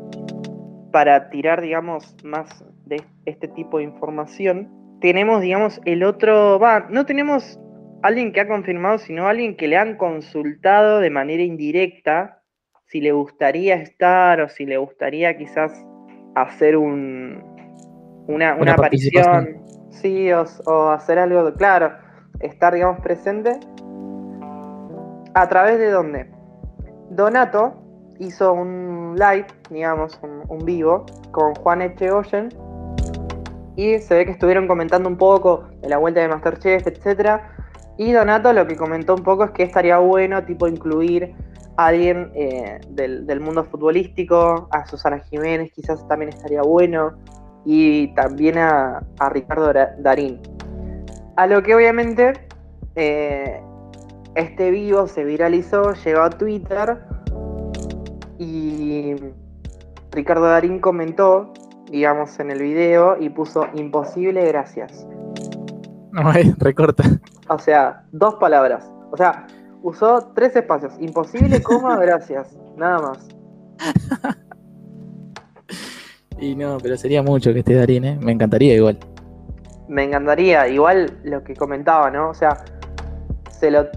para 0.92 1.30
tirar, 1.30 1.62
digamos, 1.62 2.16
más 2.24 2.66
de 2.86 3.02
este 3.26 3.48
tipo 3.48 3.78
de 3.78 3.86
información, 3.86 4.70
tenemos, 5.00 5.42
digamos, 5.42 5.82
el 5.86 6.04
otro. 6.04 6.60
Va, 6.60 6.88
no 6.90 7.06
tenemos 7.06 7.60
alguien 8.02 8.34
que 8.34 8.42
ha 8.42 8.48
confirmado, 8.48 8.98
sino 8.98 9.28
alguien 9.28 9.56
que 9.56 9.68
le 9.68 9.78
han 9.78 9.98
consultado 9.98 11.00
de 11.00 11.10
manera 11.10 11.42
indirecta 11.42 12.42
si 12.88 13.00
le 13.02 13.12
gustaría 13.14 13.76
estar 13.76 14.42
o 14.42 14.50
si 14.50 14.66
le 14.66 14.78
gustaría 14.78 15.36
quizás 15.38 15.74
hacer 16.36 16.76
un, 16.78 17.42
una, 18.28 18.54
una 18.54 18.62
Una 18.62 18.72
aparición, 18.74 19.64
sí, 19.90 20.32
o, 20.32 20.44
o 20.66 20.90
hacer 20.90 21.18
algo, 21.18 21.46
de- 21.46 21.54
claro, 21.54 21.94
estar, 22.42 22.74
digamos, 22.74 23.00
presente. 23.00 23.58
¿A 25.34 25.48
través 25.48 25.80
de 25.80 25.90
dónde? 25.90 26.30
Donato 27.10 27.83
hizo 28.26 28.54
un 28.54 29.16
live, 29.18 29.48
digamos, 29.70 30.20
un, 30.22 30.60
vivo, 30.66 31.06
con 31.32 31.54
Juan 31.56 31.82
Echegoyen. 31.82 32.50
Y 33.76 33.98
se 34.00 34.16
ve 34.16 34.26
que 34.26 34.32
estuvieron 34.32 34.68
comentando 34.68 35.10
un 35.10 35.18
poco 35.18 35.66
de 35.82 35.90
la 35.90 35.98
vuelta 35.98 36.22
de 36.22 36.28
Masterchef, 36.28 36.86
etc. 36.88 37.42
Y 37.98 38.12
Donato 38.12 38.54
lo 38.54 38.68
que 38.68 38.76
comentó 38.76 39.16
un 39.16 39.24
poco 39.24 39.46
es 39.46 39.52
que 39.52 39.64
estaría 39.64 39.98
bueno, 39.98 40.44
tipo, 40.44 40.68
incluir 40.68 41.34
a 41.78 41.88
alguien 41.88 42.32
eh, 42.36 42.80
del, 42.90 43.40
mundo 43.40 43.64
futbolístico, 43.64 44.68
a 44.72 44.86
Susana 44.86 45.20
Jiménez 45.20 45.72
quizás 45.74 46.08
también 46.08 46.30
estaría 46.30 46.62
bueno, 46.62 47.14
y 47.66 48.14
también 48.14 48.58
a, 48.58 49.02
Ricardo 49.32 49.74
Darín. 50.00 50.40
A 51.36 51.48
lo 51.48 51.64
que 51.64 51.74
obviamente 51.74 52.34
eh, 52.96 53.60
este 54.36 54.70
vivo 54.70 55.08
se 55.08 55.24
viralizó, 55.24 55.94
llegó 55.94 56.22
a 56.22 56.30
Twitter 56.30 57.00
y 58.94 59.16
Ricardo 60.12 60.46
Darín 60.46 60.80
comentó, 60.80 61.54
digamos, 61.90 62.40
en 62.40 62.52
el 62.52 62.62
video 62.62 63.18
y 63.20 63.30
puso 63.30 63.68
imposible 63.74 64.46
gracias. 64.48 65.06
No, 66.12 66.32
eh, 66.36 66.54
recorta. 66.58 67.04
O 67.50 67.60
sea, 67.60 68.04
dos 68.12 68.36
palabras. 68.36 68.90
O 69.12 69.18
sea, 69.18 69.48
usó 69.82 70.32
tres 70.36 70.56
espacios. 70.56 70.94
Imposible, 71.00 71.62
coma, 71.62 71.98
gracias. 72.02 72.56
Nada 72.78 73.00
más. 73.00 73.28
Y 76.40 76.56
no, 76.56 76.78
pero 76.82 76.98
sería 76.98 77.24
mucho 77.24 77.54
que 77.54 77.60
esté 77.60 77.76
Darín, 77.76 78.06
¿eh? 78.06 78.20
Me 78.22 78.32
encantaría 78.32 78.76
igual. 78.76 79.00
Me 79.88 80.04
encantaría, 80.04 80.68
igual 80.68 81.20
lo 81.24 81.44
que 81.44 81.56
comentaba, 81.56 82.10
¿no? 82.12 82.30
O 82.30 82.34
sea, 82.34 82.64
se 83.50 83.72
lo. 83.72 83.88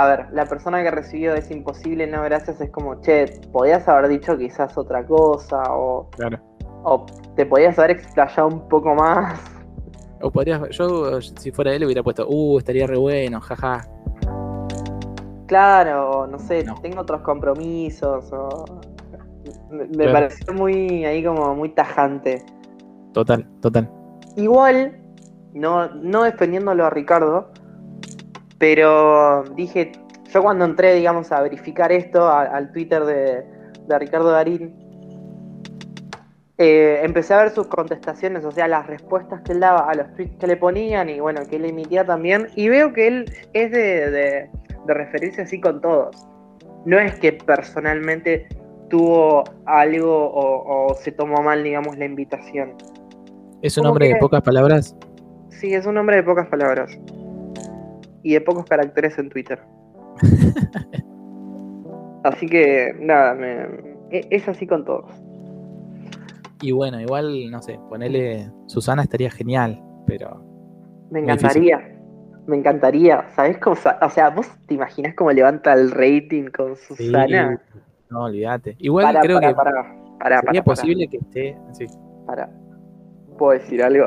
A 0.00 0.06
ver, 0.06 0.26
la 0.30 0.46
persona 0.46 0.80
que 0.84 0.92
recibió 0.92 1.34
ese 1.34 1.52
imposible, 1.54 2.06
no 2.06 2.22
gracias, 2.22 2.60
es 2.60 2.70
como, 2.70 3.00
che, 3.00 3.40
podías 3.50 3.88
haber 3.88 4.06
dicho 4.08 4.38
quizás 4.38 4.78
otra 4.78 5.04
cosa, 5.04 5.60
o, 5.70 6.08
Claro. 6.10 6.38
o 6.84 7.04
te 7.34 7.44
podías 7.44 7.76
haber 7.80 7.90
explayado 7.92 8.46
un 8.46 8.68
poco 8.68 8.94
más. 8.94 9.40
O 10.22 10.30
podrías, 10.30 10.60
yo 10.70 11.20
si 11.20 11.50
fuera 11.50 11.72
él 11.74 11.84
hubiera 11.84 12.04
puesto, 12.04 12.28
uh, 12.28 12.58
estaría 12.58 12.86
re 12.86 12.96
bueno, 12.96 13.40
jaja. 13.40 13.88
Claro, 15.46 16.10
o 16.10 16.26
no 16.28 16.38
sé, 16.38 16.62
No. 16.62 16.76
tengo 16.80 17.00
otros 17.00 17.22
compromisos, 17.22 18.32
o. 18.32 18.64
Me, 19.70 19.84
me 19.84 19.96
Claro. 19.96 20.12
pareció 20.12 20.52
muy 20.54 21.04
ahí 21.06 21.24
como 21.24 21.56
muy 21.56 21.70
tajante. 21.70 22.44
Total, 23.12 23.44
total. 23.60 23.90
Igual, 24.36 24.96
no, 25.54 25.88
no 25.94 26.22
defendiéndolo 26.22 26.84
a 26.86 26.90
Ricardo, 26.90 27.50
pero 28.58 29.44
dije, 29.54 29.92
yo 30.32 30.42
cuando 30.42 30.64
entré, 30.64 30.94
digamos, 30.94 31.32
a 31.32 31.40
verificar 31.40 31.90
esto 31.92 32.26
a- 32.26 32.42
al 32.42 32.72
Twitter 32.72 33.04
de, 33.04 33.44
de 33.86 33.98
Ricardo 33.98 34.30
Darín, 34.30 34.74
eh, 36.60 37.00
empecé 37.04 37.34
a 37.34 37.42
ver 37.42 37.50
sus 37.50 37.68
contestaciones, 37.68 38.44
o 38.44 38.50
sea, 38.50 38.66
las 38.66 38.86
respuestas 38.86 39.42
que 39.42 39.52
él 39.52 39.60
daba 39.60 39.88
a 39.88 39.94
los 39.94 40.12
tweets 40.14 40.36
que 40.38 40.46
le 40.48 40.56
ponían 40.56 41.08
y 41.08 41.20
bueno, 41.20 41.42
que 41.48 41.56
él 41.56 41.64
emitía 41.66 42.04
también, 42.04 42.48
y 42.56 42.68
veo 42.68 42.92
que 42.92 43.06
él 43.06 43.32
es 43.52 43.70
de, 43.70 44.10
de- 44.10 44.50
de 44.86 44.94
referirse 44.94 45.42
así 45.42 45.60
con 45.60 45.80
todos. 45.80 46.16
No 46.84 46.98
es 46.98 47.14
que 47.20 47.32
personalmente 47.32 48.48
tuvo 48.88 49.44
algo 49.66 50.14
o, 50.16 50.86
o 50.90 50.94
se 50.94 51.12
tomó 51.12 51.42
mal, 51.42 51.62
digamos, 51.62 51.96
la 51.98 52.06
invitación. 52.06 52.72
Es 53.62 53.76
un 53.76 53.82
¿Cómo 53.82 53.92
hombre 53.92 54.08
de 54.08 54.16
pocas 54.16 54.40
palabras. 54.42 54.96
Sí, 55.50 55.74
es 55.74 55.84
un 55.86 55.98
hombre 55.98 56.16
de 56.16 56.22
pocas 56.22 56.46
palabras. 56.48 56.98
Y 58.22 58.34
de 58.34 58.40
pocos 58.40 58.64
caracteres 58.66 59.18
en 59.18 59.28
Twitter. 59.28 59.60
así 62.24 62.46
que, 62.46 62.94
nada, 62.98 63.34
me, 63.34 63.62
e- 64.10 64.26
es 64.30 64.48
así 64.48 64.66
con 64.66 64.84
todos. 64.84 65.10
Y 66.60 66.72
bueno, 66.72 67.00
igual, 67.00 67.50
no 67.50 67.62
sé, 67.62 67.78
ponerle 67.88 68.50
Susana 68.66 69.02
estaría 69.02 69.30
genial, 69.30 69.80
pero 70.06 70.42
Me 71.10 71.20
encantaría. 71.20 71.94
Me 72.46 72.56
encantaría. 72.56 73.28
¿Sabes 73.36 73.58
cómo? 73.58 73.76
O 74.02 74.10
sea, 74.10 74.30
¿vos 74.30 74.48
te 74.66 74.74
imaginas 74.74 75.14
cómo 75.14 75.30
levanta 75.30 75.72
el 75.74 75.90
rating 75.90 76.50
con 76.50 76.76
sí, 76.76 76.94
Susana? 76.96 77.60
no 78.10 78.24
olvídate. 78.24 78.74
Igual 78.78 79.04
Para, 79.04 79.20
creo 79.20 79.36
para, 79.36 79.48
que 79.48 79.54
para, 79.54 79.72
para, 80.18 80.40
sería 80.40 80.64
para, 80.64 80.76
posible 80.76 81.08
que 81.08 81.18
esté. 81.18 81.56
Sí. 81.72 81.86
para. 82.26 82.50
¿Puedo 83.36 83.52
decir 83.52 83.82
algo? 83.82 84.06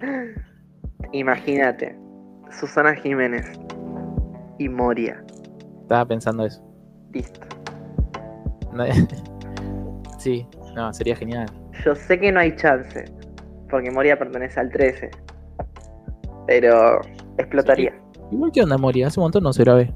Imagínate, 1.12 1.96
Susana 2.58 2.94
Jiménez 2.94 3.46
y 4.58 4.68
Moria. 4.68 5.22
Estaba 5.82 6.04
pensando 6.06 6.44
eso. 6.44 6.62
Listo. 7.12 7.40
No- 8.72 8.84
sí, 10.18 10.46
no, 10.74 10.92
sería 10.92 11.16
genial. 11.16 11.46
Yo 11.84 11.94
sé 11.94 12.18
que 12.20 12.30
no 12.30 12.40
hay 12.40 12.54
chance, 12.56 13.04
porque 13.70 13.90
Moria 13.90 14.18
pertenece 14.18 14.60
al 14.60 14.70
13. 14.70 15.10
Pero 16.46 17.00
explotaría. 17.38 17.92
Igual 18.30 18.52
que 18.52 18.62
onda 18.62 18.76
Moria, 18.78 19.06
hace 19.08 19.18
un 19.20 19.24
montón 19.24 19.42
no 19.42 19.52
se 19.52 19.64
grabé. 19.64 19.92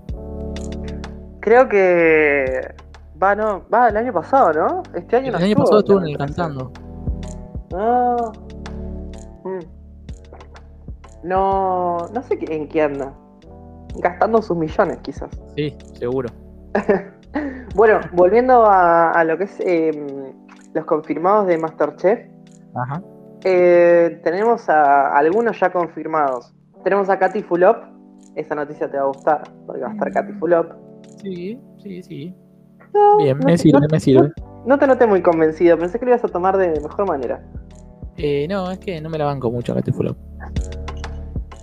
Creo 1.41 1.69
que. 1.69 2.75
Va, 3.23 3.35
no. 3.35 3.65
Va, 3.73 3.89
el 3.89 3.97
año 3.97 4.13
pasado, 4.13 4.53
¿no? 4.53 4.83
Este 4.95 5.17
año 5.17 5.27
El 5.27 5.33
no 5.33 5.39
año 5.39 5.47
estuvo 5.49 5.65
pasado 5.65 5.79
estuvo 5.81 5.99
en 5.99 6.05
en 6.05 6.11
el 6.11 6.19
cantando. 6.19 6.73
Ah. 7.75 8.33
Mm. 9.45 9.74
No. 11.25 11.99
No 12.15 12.23
sé 12.23 12.39
en 12.49 12.69
qué 12.69 12.83
anda. 12.83 13.13
Gastando 13.97 14.41
sus 14.43 14.57
millones, 14.57 14.99
quizás. 15.03 15.31
Sí, 15.57 15.77
seguro. 15.95 16.29
Bueno, 17.75 17.99
volviendo 18.13 18.65
a, 18.67 19.11
a 19.11 19.25
lo 19.25 19.37
que 19.37 19.45
es 19.45 19.59
em, 19.59 20.07
los 20.75 20.85
confirmados 20.85 21.49
de 21.49 21.59
Masterchef, 21.59 22.21
Ajá. 22.77 23.03
eh, 23.43 24.21
tenemos 24.23 24.69
a 24.69 25.17
algunos 25.19 25.59
ya 25.59 25.73
confirmados. 25.73 26.55
Tenemos 26.85 27.09
a 27.11 27.19
Katy 27.19 27.43
Fulop, 27.43 27.79
esa 28.37 28.55
noticia 28.55 28.89
te 28.89 28.97
va 28.97 29.03
a 29.03 29.07
gustar, 29.07 29.43
porque 29.67 29.83
va 29.83 29.89
a 29.89 29.93
estar 29.95 30.13
Katy 30.13 30.33
Fulop. 30.35 30.71
Sí, 31.21 31.61
sí, 31.83 32.03
sí. 32.05 32.35
No, 32.95 33.17
Bien, 33.17 33.37
no 33.41 33.47
me 33.47 33.59
sirve, 33.59 33.81
no- 33.81 33.87
me 33.91 33.99
sirve. 33.99 34.31
No 34.65 34.79
te 34.79 34.87
noté 34.87 35.09
muy 35.09 35.21
convencido, 35.21 35.77
pensé 35.77 35.99
que 35.99 36.05
lo 36.05 36.13
ibas 36.13 36.23
a 36.25 36.29
tomar 36.29 36.57
de 36.57 36.69
mejor 36.81 37.09
manera. 37.09 37.43
Eh, 38.17 38.47
no, 38.49 38.71
es 38.71 38.79
que 38.79 39.01
no 39.01 39.11
me 39.11 39.19
la 39.19 39.25
banco 39.25 39.51
mucho 39.51 39.73
a 39.73 39.75
Katy 39.75 39.91
Fulop. 39.91 40.17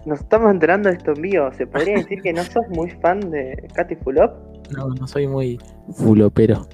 Nos 0.05 0.19
estamos 0.19 0.51
enterando 0.51 0.89
de 0.89 0.95
esto 0.95 1.11
en 1.15 1.21
vivo. 1.21 1.51
¿Se 1.53 1.67
podría 1.67 1.95
decir 1.97 2.21
que 2.21 2.33
no 2.33 2.43
sos 2.43 2.67
muy 2.69 2.89
fan 2.89 3.19
de 3.31 3.67
Katy 3.75 3.95
Fulop? 3.97 4.31
No, 4.75 4.87
no 4.89 5.07
soy 5.07 5.27
muy 5.27 5.59
fulopero. 5.93 6.67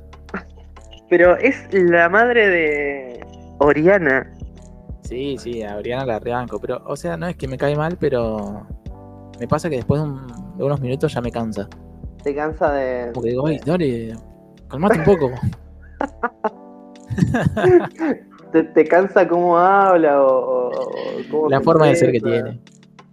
Pero 1.09 1.35
es 1.37 1.67
la 1.73 2.09
madre 2.09 2.47
de 2.47 3.25
Oriana. 3.59 4.31
Sí, 5.01 5.37
sí, 5.39 5.63
a 5.63 5.77
Oriana 5.77 6.05
la 6.05 6.19
rebanco, 6.19 6.59
pero, 6.59 6.81
o 6.85 6.95
sea, 6.95 7.15
no 7.17 7.27
es 7.27 7.35
que 7.37 7.47
me 7.47 7.57
cae 7.57 7.75
mal, 7.75 7.97
pero 7.99 8.65
me 9.39 9.47
pasa 9.47 9.69
que 9.69 9.77
después 9.77 10.01
de, 10.01 10.07
un- 10.07 10.27
de 10.57 10.63
unos 10.63 10.81
minutos 10.81 11.13
ya 11.13 11.21
me 11.21 11.31
cansa. 11.31 11.67
Te 12.23 12.35
cansa 12.35 12.73
de. 12.73 13.11
Como 13.13 13.23
que 13.23 13.29
digo, 13.29 13.47
ay, 13.47 13.59
dale, 13.65 14.13
calmate 14.69 14.99
un 14.99 15.05
poco. 15.05 15.31
Te, 18.51 18.63
te 18.63 18.85
cansa 18.85 19.27
cómo 19.27 19.57
habla 19.57 20.21
o. 20.21 20.69
o 20.69 20.71
cómo 21.31 21.49
La 21.49 21.61
forma 21.61 21.87
de 21.87 21.95
ser 21.95 22.11
que 22.11 22.19
tiene. 22.21 22.59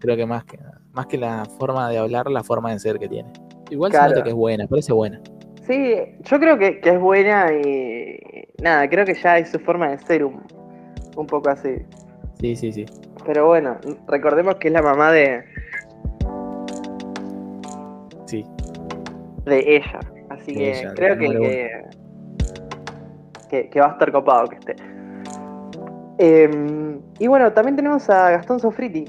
Creo 0.05 0.17
que 0.19 0.27
más 0.27 0.45
que 0.45 0.59
más 0.93 1.07
que 1.07 1.17
la 1.17 1.45
forma 1.59 1.89
de 1.89 1.97
hablar, 1.99 2.31
la 2.31 2.45
forma 2.45 2.71
de 2.71 2.79
ser 2.79 2.99
que 2.99 3.09
tiene. 3.09 3.33
Igual 3.71 3.91
Claro. 3.91 4.09
se 4.11 4.15
nota 4.17 4.23
que 4.25 4.29
es 4.31 4.35
buena, 4.37 4.67
parece 4.67 4.93
buena. 4.93 5.19
Sí, 5.67 5.95
yo 6.21 6.39
creo 6.39 6.59
que, 6.59 6.79
que 6.81 6.91
es 6.91 7.01
buena 7.01 7.47
y. 7.55 8.19
Nada, 8.63 8.87
creo 8.91 9.07
que 9.07 9.15
ya 9.15 9.39
es 9.39 9.49
su 9.51 9.59
forma 9.59 9.89
de 9.89 9.99
ser 9.99 10.25
un, 10.25 10.43
un 11.17 11.27
poco 11.27 11.49
así. 11.49 11.77
Sí, 12.39 12.55
sí, 12.55 12.71
sí. 12.71 12.85
Pero 13.25 13.47
bueno, 13.47 13.79
recordemos 14.07 14.57
que 14.57 14.69
es 14.69 14.75
la 14.75 14.83
mamá 14.83 15.11
de, 15.11 15.43
Sí. 18.27 18.45
de 19.47 19.77
ella. 19.77 20.01
Así 20.29 20.53
De 20.53 20.59
que 20.59 20.71
ella, 20.81 20.95
creo 20.95 21.19
que, 21.19 21.83
que- 23.49 23.71
que 23.71 23.81
va 23.81 23.87
a 23.87 23.93
estar 23.93 24.13
copado 24.13 24.49
que 24.49 24.57
esté. 24.57 24.77
Em, 26.19 27.01
y 27.19 27.27
bueno, 27.27 27.53
también 27.53 27.77
tenemos 27.77 28.09
a 28.11 28.31
Gastón 28.31 28.61
Sofriti. 28.61 29.05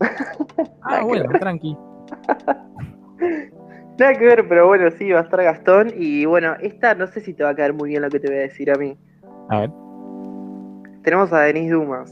Ah, 0.82 1.02
bueno, 1.02 1.30
tranqui. 1.38 1.76
Nada 3.98 4.14
que 4.14 4.24
ver, 4.24 4.48
pero 4.48 4.66
bueno, 4.66 4.90
sí, 4.92 5.10
va 5.10 5.20
a 5.20 5.22
estar 5.22 5.42
Gastón. 5.42 5.92
Y 5.94 6.24
bueno, 6.24 6.54
esta 6.60 6.94
no 6.94 7.06
sé 7.06 7.20
si 7.20 7.34
te 7.34 7.44
va 7.44 7.50
a 7.50 7.54
caer 7.54 7.74
muy 7.74 7.90
bien 7.90 8.00
lo 8.02 8.08
que 8.08 8.18
te 8.18 8.28
voy 8.28 8.38
a 8.38 8.40
decir 8.40 8.70
a 8.70 8.76
mí. 8.76 8.96
A 9.50 9.60
ver. 9.60 9.70
Tenemos 11.02 11.32
a 11.32 11.40
Denise 11.40 11.74
Dumas. 11.74 12.10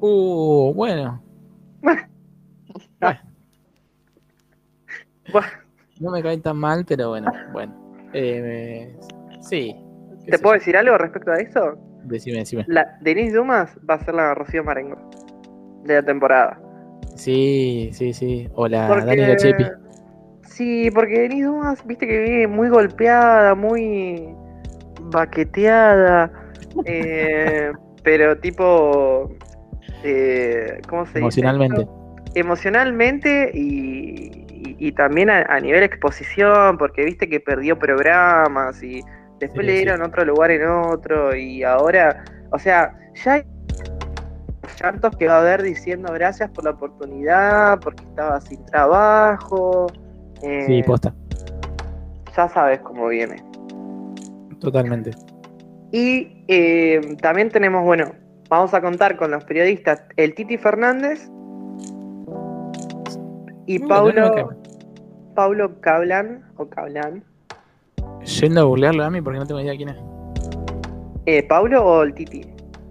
Uh, 0.00 0.72
bueno. 0.74 1.22
No 6.00 6.10
me 6.10 6.22
cae 6.22 6.38
tan 6.38 6.56
mal, 6.56 6.84
pero 6.88 7.10
bueno, 7.10 7.30
bueno. 7.52 7.72
Eh, 8.14 8.96
sí. 9.42 9.76
¿Te 10.26 10.38
puedo 10.38 10.54
yo. 10.54 10.58
decir 10.58 10.76
algo 10.76 10.98
respecto 10.98 11.30
a 11.30 11.36
eso? 11.36 11.78
Decime, 12.04 12.38
decime. 12.38 12.64
La 12.66 12.98
Denise 13.02 13.36
Dumas 13.36 13.78
va 13.88 13.94
a 13.94 14.04
ser 14.04 14.14
la 14.14 14.34
Rocío 14.34 14.64
Marengo 14.64 14.96
de 15.84 15.94
la 15.94 16.02
temporada. 16.02 16.60
Sí, 17.16 17.90
sí, 17.92 18.12
sí. 18.12 18.48
O 18.54 18.66
la 18.68 18.86
Porque- 18.88 19.06
Dani 19.06 19.22
Gachepi. 19.26 19.64
Sí, 20.42 20.90
porque 20.90 21.20
Denise 21.20 21.46
Dumas, 21.46 21.86
viste 21.86 22.06
que 22.06 22.18
viene 22.20 22.46
muy 22.46 22.68
golpeada, 22.68 23.54
muy 23.54 24.28
baqueteada, 25.12 26.30
eh, 26.84 27.72
pero 28.02 28.36
tipo, 28.38 29.30
eh, 30.04 30.80
¿cómo 30.88 31.04
se 31.06 31.12
dice? 31.12 31.18
Emocionalmente. 31.20 31.86
Emocionalmente 32.34 33.50
y, 33.54 34.44
y- 34.50 34.76
y 34.78 34.92
también 34.92 35.30
a, 35.30 35.42
a 35.48 35.60
nivel 35.60 35.82
exposición, 35.82 36.78
porque 36.78 37.04
viste 37.04 37.28
que 37.28 37.40
perdió 37.40 37.78
programas 37.78 38.82
y 38.82 39.02
después 39.38 39.60
Sí, 39.62 39.66
le 39.66 39.72
sí. 39.78 39.84
dieron 39.84 40.02
otro 40.02 40.24
lugar 40.24 40.50
en 40.50 40.68
otro 40.68 41.34
y 41.34 41.62
ahora, 41.64 42.24
o 42.52 42.58
sea, 42.58 42.92
ya 43.24 43.42
llantos 44.82 45.16
que 45.16 45.26
va 45.28 45.36
a 45.36 45.40
haber 45.40 45.62
diciendo 45.62 46.12
gracias 46.12 46.50
por 46.50 46.64
la 46.64 46.70
oportunidad, 46.70 47.78
porque 47.80 48.02
estaba 48.04 48.40
sin 48.40 48.64
trabajo. 48.66 49.86
eh, 50.42 50.64
Sí, 50.66 50.82
posta. 50.82 51.14
ya 52.36 52.48
sabes 52.48 52.80
cómo 52.80 53.08
viene. 53.08 53.36
Totalmente. 54.60 55.10
Y 55.92 56.44
eh, 56.48 57.16
también 57.20 57.48
tenemos, 57.50 57.84
bueno, 57.84 58.12
vamos 58.48 58.72
a 58.74 58.80
contar 58.80 59.16
con 59.16 59.30
los 59.30 59.42
periodistas 59.44 60.02
el 60.16 60.34
Titi 60.34 60.56
Fernández 60.56 61.28
y 63.66 63.82
Uh, 63.82 63.88
Paulo, 63.88 64.20
no 64.28 64.34
mal. 64.46 64.56
Paulo 65.34 65.80
Cablan, 65.80 66.44
o 66.56 66.66
Cablan. 66.68 67.22
Yendo 68.40 68.60
a 68.60 68.64
googlearlo 68.64 69.04
a 69.04 69.10
mí 69.10 69.20
porque 69.22 69.38
no 69.38 69.46
tengo 69.46 69.60
idea 69.60 69.76
quién 69.76 69.90
es. 69.90 69.96
Eh, 71.26 71.42
¿Paulo 71.48 71.84
o 71.84 72.02
el 72.02 72.12
Titi? 72.14 72.42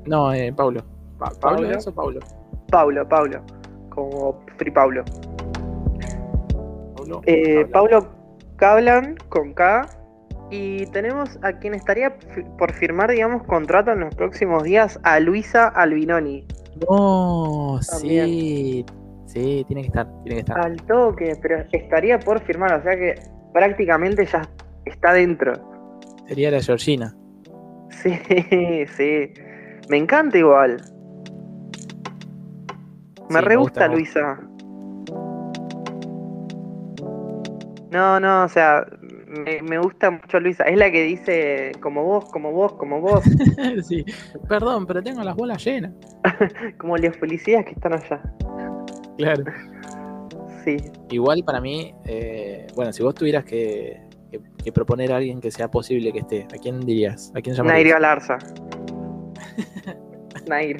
No, 0.06 0.34
eh, 0.34 0.52
Paulo. 0.54 0.82
Pa- 1.20 1.30
¿Pablo 1.42 1.58
Paulo. 1.64 1.78
es 1.78 1.88
o 1.88 1.94
Paulo? 1.94 2.20
Paulo, 2.72 3.08
Paulo. 3.08 3.42
Como 3.90 4.40
Free 4.58 4.72
Paulo. 4.72 5.04
Paulo. 6.96 7.22
Eh, 7.26 7.56
Cablan. 7.56 7.72
Paulo 7.72 8.08
Cablan 8.56 9.16
con 9.30 9.54
K. 9.54 9.88
Y 10.52 10.88
tenemos 10.88 11.38
a 11.44 11.54
quien 11.60 11.76
estaría 11.76 12.16
por 12.58 12.72
firmar, 12.74 13.12
digamos, 13.12 13.44
contrato 13.44 13.92
en 13.92 14.00
los 14.00 14.16
próximos 14.16 14.64
días, 14.64 15.00
a 15.04 15.20
Luisa 15.20 15.68
Albinoni. 15.68 16.48
No, 16.90 17.80
También. 17.92 18.26
sí. 18.26 18.86
Sí, 19.28 19.64
tiene 19.68 19.82
que 19.84 19.88
estar, 19.90 20.08
tiene 20.24 20.36
que 20.38 20.40
estar. 20.40 20.60
Al 20.60 20.82
toque, 20.88 21.34
pero 21.40 21.64
estaría 21.72 22.18
por 22.18 22.40
firmar, 22.42 22.74
o 22.74 22.82
sea 22.82 22.96
que 22.96 23.14
prácticamente 23.54 24.26
ya 24.26 24.42
está 24.86 25.14
dentro. 25.14 25.54
Sería 26.28 26.50
la 26.50 26.62
Georgina. 26.62 27.16
Sí, 27.92 28.10
sí. 28.98 29.32
Me 29.88 29.98
encanta 29.98 30.36
igual. 30.40 30.78
Me 33.30 33.40
Sí, 33.40 33.46
re 33.46 33.56
me 33.56 33.62
gusta 33.62 33.88
Luisa. 33.88 34.40
No, 37.92 38.20
no, 38.20 38.44
o 38.44 38.48
sea, 38.50 38.86
me, 39.28 39.62
me 39.64 39.80
gusta 39.80 40.12
mucho 40.12 40.40
Luisa. 40.40 40.64
Es 40.66 40.78
la 40.78 40.92
que 40.92 41.04
dice 41.04 41.72
como 41.82 42.04
vos, 42.04 42.26
como 42.32 42.52
vos, 42.52 42.74
como 42.74 43.02
vos, 43.02 43.24
sí. 43.88 44.06
Perdón, 44.48 44.86
pero 44.86 45.02
tengo 45.02 45.24
las 45.24 45.36
bolas 45.36 45.64
llenas. 45.66 45.92
como 46.78 46.98
los 46.98 47.18
policías 47.18 47.66
que 47.66 47.72
están 47.72 47.94
allá. 47.94 48.22
Claro. 49.18 49.44
Sí. 50.64 50.78
Igual 51.10 51.44
para 51.44 51.60
mí, 51.62 51.94
eh, 52.06 52.68
bueno, 52.76 52.94
si 52.94 53.02
vos 53.02 53.16
tuvieras 53.16 53.44
que, 53.44 54.00
que- 54.32 54.40
que 54.64 54.72
proponer 54.72 55.12
a 55.12 55.18
alguien 55.18 55.42
que 55.42 55.50
sea 55.52 55.72
posible 55.72 56.12
que 56.14 56.20
esté, 56.20 56.44
¿a 56.54 56.58
quién 56.62 56.80
dirías? 56.82 57.32
¿A 57.36 57.42
quién 57.42 57.56
Nair 57.56 57.88
llamarías? 57.88 57.94
Galarza. 57.94 58.38
Nair. 60.48 60.78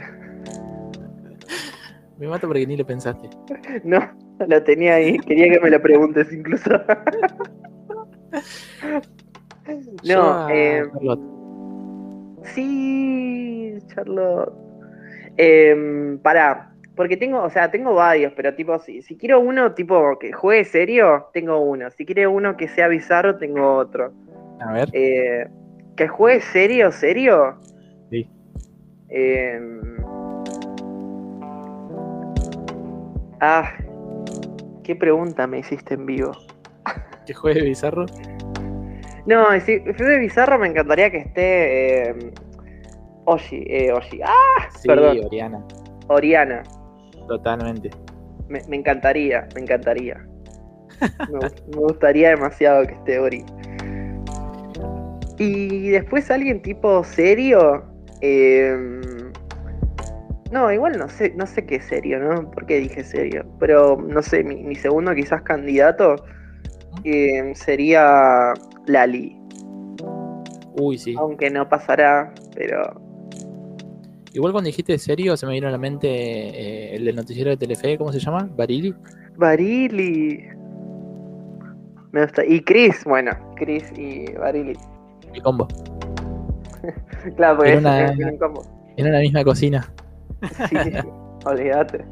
Me 2.20 2.28
mato 2.28 2.48
porque 2.48 2.68
ni 2.68 2.78
lo 2.78 2.86
pensaste. 2.86 3.30
No, 3.84 4.00
lo 4.46 4.64
tenía 4.64 4.96
ahí. 4.96 5.18
Quería 5.20 5.50
que 5.54 5.60
me 5.60 5.70
lo 5.70 5.82
preguntes 5.82 6.32
incluso. 6.32 6.70
No, 10.04 10.50
eh, 10.50 10.84
Charlotte. 10.92 11.22
Sí, 12.44 13.78
Charlotte. 13.88 14.52
Eh, 15.38 16.18
pará, 16.24 16.74
porque 16.96 17.18
tengo, 17.18 17.44
o 17.44 17.50
sea, 17.52 17.70
tengo 17.70 17.94
varios, 17.94 18.34
pero 18.34 18.56
tipo, 18.56 18.80
si, 18.80 19.04
si 19.04 19.16
quiero 19.16 19.40
uno 19.40 19.74
tipo 19.76 20.18
que 20.18 20.32
juegue 20.32 20.66
serio, 20.66 21.28
tengo 21.34 21.60
uno. 21.60 21.92
Si 21.92 22.04
quiero 22.04 22.32
uno 22.32 22.58
que 22.58 22.68
sea 22.68 22.88
bizarro, 22.88 23.38
tengo 23.38 23.76
otro. 23.76 24.12
A 24.60 24.74
ver. 24.74 24.90
Eh, 24.94 25.48
que 25.96 26.08
juegue 26.08 26.42
serio, 26.42 26.92
serio. 26.92 27.60
Sí. 28.10 28.28
Eh, 29.10 29.60
Ah, 33.42 33.72
qué 34.84 34.96
pregunta 34.96 35.48
me 35.48 35.60
hiciste 35.60 35.94
en 35.94 36.06
vivo. 36.06 36.32
¿Que 37.26 37.34
juegue 37.34 37.62
Bizarro? 37.62 38.06
No, 39.26 39.46
si 39.62 39.80
de 39.80 40.20
Bizarro 40.20 40.58
me 40.58 40.68
encantaría 40.68 41.12
que 41.12 41.18
esté 41.20 42.10
eh, 42.10 42.32
Oshi, 43.26 43.64
eh, 43.68 43.92
Oshi. 43.94 44.22
¡Ah! 44.24 44.70
Sí, 44.80 44.88
Perdón. 44.88 45.20
Oriana. 45.26 45.64
Oriana. 46.08 46.64
Totalmente. 47.28 47.92
Me, 48.48 48.62
me 48.68 48.78
encantaría, 48.78 49.48
me 49.54 49.62
encantaría. 49.62 50.26
Me 51.32 51.40
gustaría 51.78 52.30
demasiado 52.30 52.86
que 52.88 52.94
esté 52.94 53.20
Ori. 53.20 53.46
Y 55.38 55.90
después 55.90 56.30
alguien 56.32 56.62
tipo 56.62 57.04
serio. 57.04 57.84
eh, 58.22 58.76
no, 60.52 60.72
igual 60.72 60.98
no 60.98 61.08
sé, 61.10 61.34
no 61.36 61.46
sé 61.46 61.66
qué 61.66 61.80
serio, 61.80 62.20
¿no? 62.20 62.50
¿Por 62.52 62.66
qué 62.66 62.80
dije 62.80 63.04
serio? 63.04 63.46
Pero 63.60 63.98
no 63.98 64.22
sé, 64.22 64.44
mi, 64.44 64.64
mi 64.64 64.76
segundo 64.76 65.14
quizás 65.14 65.42
candidato 65.44 66.16
eh, 67.04 67.52
sería 67.56 68.54
Lali. 68.88 69.38
Uy, 70.80 70.98
sí. 70.98 71.16
Aunque 71.18 71.50
no 71.50 71.68
pasará, 71.68 72.34
pero 72.56 73.02
Igual 74.34 74.52
cuando 74.52 74.68
dijiste 74.68 74.98
serio, 75.00 75.36
se 75.36 75.46
me 75.48 75.54
vino 75.54 75.68
a 75.68 75.72
la 75.72 75.78
mente 75.80 76.08
eh, 76.08 76.96
el 76.96 77.06
del 77.06 77.16
noticiero 77.16 77.50
de 77.50 77.58
Telefe, 77.58 77.98
¿cómo 77.98 78.12
se 78.12 78.20
llama? 78.20 78.48
Barili. 78.56 78.94
Barili. 79.36 80.44
Me 82.12 82.22
gusta. 82.24 82.46
Y 82.46 82.62
Chris, 82.62 83.04
bueno, 83.06 83.32
Chris 83.56 83.92
y 83.98 84.32
Barili. 84.34 84.74
Mi 85.32 85.42
combo. 85.42 85.68
Claro, 87.36 87.58
porque 87.58 87.72
Era 87.72 87.80
es, 87.80 87.82
una- 87.86 88.12
es 88.12 88.34
un 88.34 88.38
combo. 88.38 88.62
Era 88.96 89.10
la 89.10 89.20
misma 89.20 89.44
cocina. 89.44 89.92
Sí, 90.70 90.76
olvídate. 91.46 92.06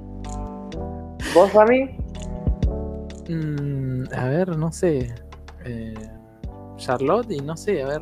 ¿Vos, 1.34 1.54
Rami? 1.54 1.98
Mm, 3.30 4.04
a 4.16 4.26
ver, 4.30 4.58
no 4.58 4.72
sé. 4.72 5.14
Eh, 5.66 5.94
Charlotte 6.78 7.32
y 7.32 7.40
no 7.40 7.58
sé, 7.58 7.84
a 7.84 7.88
ver. 7.88 8.02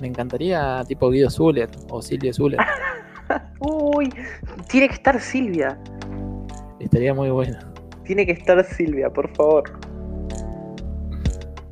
Me 0.00 0.06
encantaría 0.06 0.82
tipo 0.86 1.10
Guido 1.10 1.30
Zuller 1.30 1.68
o 1.90 2.00
Silvia 2.00 2.32
Zuller. 2.32 2.60
Uy, 3.60 4.12
tiene 4.68 4.88
que 4.88 4.94
estar 4.94 5.20
Silvia. 5.20 5.78
Estaría 6.78 7.14
muy 7.14 7.30
bueno. 7.30 7.58
Tiene 8.04 8.24
que 8.24 8.32
estar 8.32 8.62
Silvia, 8.64 9.10
por 9.10 9.28
favor. 9.34 9.64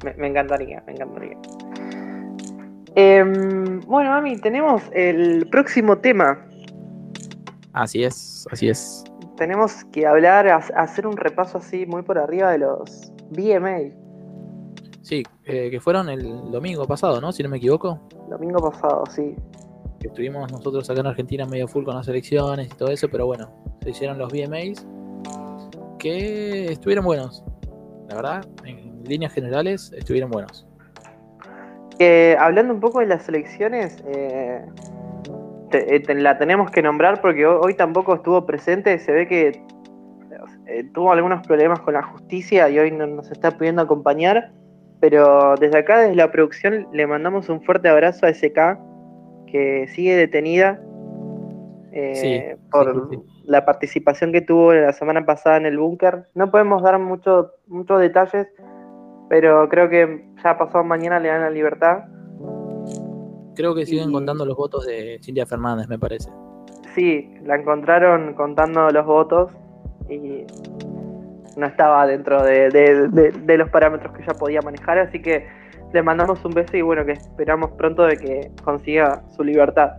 Me, 0.05 0.15
me 0.15 0.27
encantaría, 0.29 0.83
me 0.87 0.93
encantaría. 0.93 1.37
Em, 2.97 3.81
bueno, 3.81 4.11
Mami, 4.11 4.39
tenemos 4.39 4.83
el 4.93 5.47
próximo 5.51 5.99
tema. 5.99 6.46
Así 7.77 8.03
es, 8.05 8.47
así 8.51 8.71
es. 8.71 9.05
Tenemos 9.37 9.85
que 9.93 10.07
hablar, 10.07 10.49
ha- 10.49 10.57
hacer 10.77 11.07
un 11.07 11.15
repaso 11.17 11.59
así 11.59 11.85
muy 11.85 12.01
por 12.03 12.17
arriba 12.19 12.51
de 12.51 12.59
los 12.59 13.13
VMA. 13.31 13.93
Sí, 15.03 15.23
eh, 15.45 15.71
que 15.71 15.79
fueron 15.79 16.09
el 16.09 16.51
domingo 16.51 16.87
pasado, 16.87 17.21
¿no? 17.21 17.33
Si 17.33 17.43
no 17.43 17.51
me 17.51 17.59
equivoco. 17.59 18.01
Domingo 18.31 18.71
pasado, 18.71 19.05
sí. 19.11 19.37
Que 20.01 20.09
estuvimos 20.09 20.51
nosotros 20.51 20.89
acá 20.89 21.01
en 21.01 21.07
Argentina 21.07 21.45
medio 21.45 21.69
full 21.69 21.85
con 21.85 21.95
las 21.97 22.09
elecciones 22.09 22.67
y 22.67 22.77
todo 22.77 22.89
eso, 22.89 23.09
pero 23.11 23.27
bueno, 23.27 23.51
se 23.83 23.91
hicieron 23.91 24.17
los 24.17 24.33
VMAs 24.33 24.87
que 25.99 26.73
estuvieron 26.73 27.05
buenos. 27.05 27.45
La 28.09 28.17
verdad, 28.17 28.47
en 28.65 29.05
líneas 29.05 29.35
generales 29.35 29.93
estuvieron 29.95 30.31
buenos. 30.31 30.67
Eh, 31.99 32.37
hablando 32.39 32.73
un 32.73 32.81
poco 32.81 33.01
de 33.01 33.07
las 33.07 33.29
elecciones, 33.29 34.03
eh, 34.07 34.65
te- 35.71 35.95
eh, 35.97 36.01
te- 36.01 36.15
la 36.15 36.39
tenemos 36.39 36.71
que 36.71 36.83
nombrar 36.83 37.21
porque 37.21 37.47
ho- 37.47 37.61
hoy 37.61 37.75
tampoco 37.75 38.15
estuvo 38.15 38.45
presente. 38.47 38.99
Se 38.99 39.13
ve 39.13 39.27
que 39.27 39.63
eh, 40.67 40.85
tuvo 40.93 41.13
algunos 41.13 41.47
problemas 41.47 41.81
con 41.81 41.95
la 41.95 42.03
justicia 42.03 42.69
y 42.69 42.79
hoy 42.79 42.91
no 42.91 43.07
nos 43.07 43.31
está 43.31 43.53
pudiendo 43.53 43.83
acompañar. 43.83 44.51
Pero 45.01 45.55
desde 45.61 45.79
acá, 45.79 46.01
desde 46.01 46.17
la 46.17 46.31
producción, 46.33 46.89
le 46.93 47.07
mandamos 47.07 47.49
un 47.49 47.63
fuerte 47.63 47.89
abrazo 47.89 48.27
a 48.27 48.31
SK, 48.31 48.79
que 49.47 49.87
sigue 49.89 50.17
detenida 50.17 50.81
eh, 51.93 52.15
Sí, 52.15 52.61
por 52.71 53.09
sí, 53.11 53.19
la 53.45 53.65
participación 53.65 54.33
que 54.33 54.41
tuvo 54.43 54.73
la 54.75 54.93
semana 54.93 55.25
pasada 55.25 55.57
en 55.59 55.67
el 55.67 55.79
búnker. 55.79 56.27
No 56.35 56.51
podemos 56.51 56.83
dar 56.83 56.99
mucho- 56.99 57.53
muchos 57.69 58.01
detalles, 58.01 58.49
pero 59.29 59.69
creo 59.69 59.89
que 59.89 60.27
ya 60.45 60.59
pasado 60.59 60.85
mañana 60.85 61.21
le 61.21 61.29
dan 61.29 61.41
la 61.43 61.51
libertad. 61.51 62.05
Creo 63.57 63.75
que 63.75 63.87
siguen 63.87 64.11
Y- 64.11 64.13
contando 64.13 64.45
los 64.47 64.57
votos 64.57 64.87
de 64.87 65.19
Cintia 65.23 65.47
Fernández, 65.47 65.89
me 65.89 65.99
parece. 65.99 66.31
Sí, 66.95 67.35
la 67.45 67.57
encontraron 67.57 68.35
contando 68.35 68.89
los 68.91 69.05
votos 69.07 69.51
y 70.09 70.45
no 71.57 71.67
estaba 71.67 72.07
dentro 72.07 72.43
de, 72.43 72.69
de- 72.71 73.09
de- 73.09 73.33
de 73.33 73.59
los 73.59 73.69
parámetros 73.71 74.15
que 74.15 74.23
ella 74.23 74.35
podía 74.35 74.61
manejar, 74.63 74.99
así 74.99 75.21
que 75.21 75.47
le 75.93 76.03
mandamos 76.03 76.45
un 76.45 76.53
beso 76.53 76.77
y 76.77 76.83
bueno, 76.83 77.05
que 77.05 77.13
esperamos 77.13 77.71
pronto 77.73 78.03
de 78.05 78.17
que 78.19 78.51
consiga 78.63 79.23
su 79.37 79.43
libertad. 79.43 79.93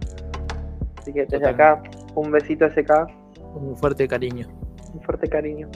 Así 1.00 1.14
que 1.14 1.26
desde 1.26 1.48
acá, 1.48 1.82
un 2.16 2.32
besito 2.32 2.66
a 2.66 2.70
SK, 2.70 3.08
Un 3.56 3.76
fuerte 3.78 4.08
cariño. 4.08 4.48
un 4.94 5.02
fuerte 5.02 5.28
cariño. 5.28 5.68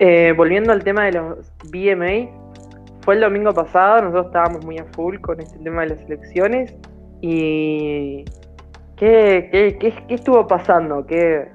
Eh, 0.00 0.32
volviendo 0.36 0.72
al 0.72 0.82
tema 0.84 1.04
de 1.06 1.12
los 1.12 1.52
BMA, 1.70 2.47
fue 3.08 3.14
el 3.14 3.22
domingo 3.22 3.54
pasado, 3.54 4.02
nosotros 4.02 4.26
estábamos 4.26 4.66
muy 4.66 4.76
a 4.76 4.84
full 4.92 5.16
con 5.20 5.40
este 5.40 5.58
tema 5.60 5.80
de 5.80 5.88
las 5.88 6.00
elecciones 6.02 6.74
y 7.22 8.22
¿qué, 8.96 9.48
qué, 9.50 9.78
qué- 9.80 10.04
qué 10.06 10.14
estuvo 10.14 10.46
pasando? 10.46 11.06
¿Qué, 11.06 11.50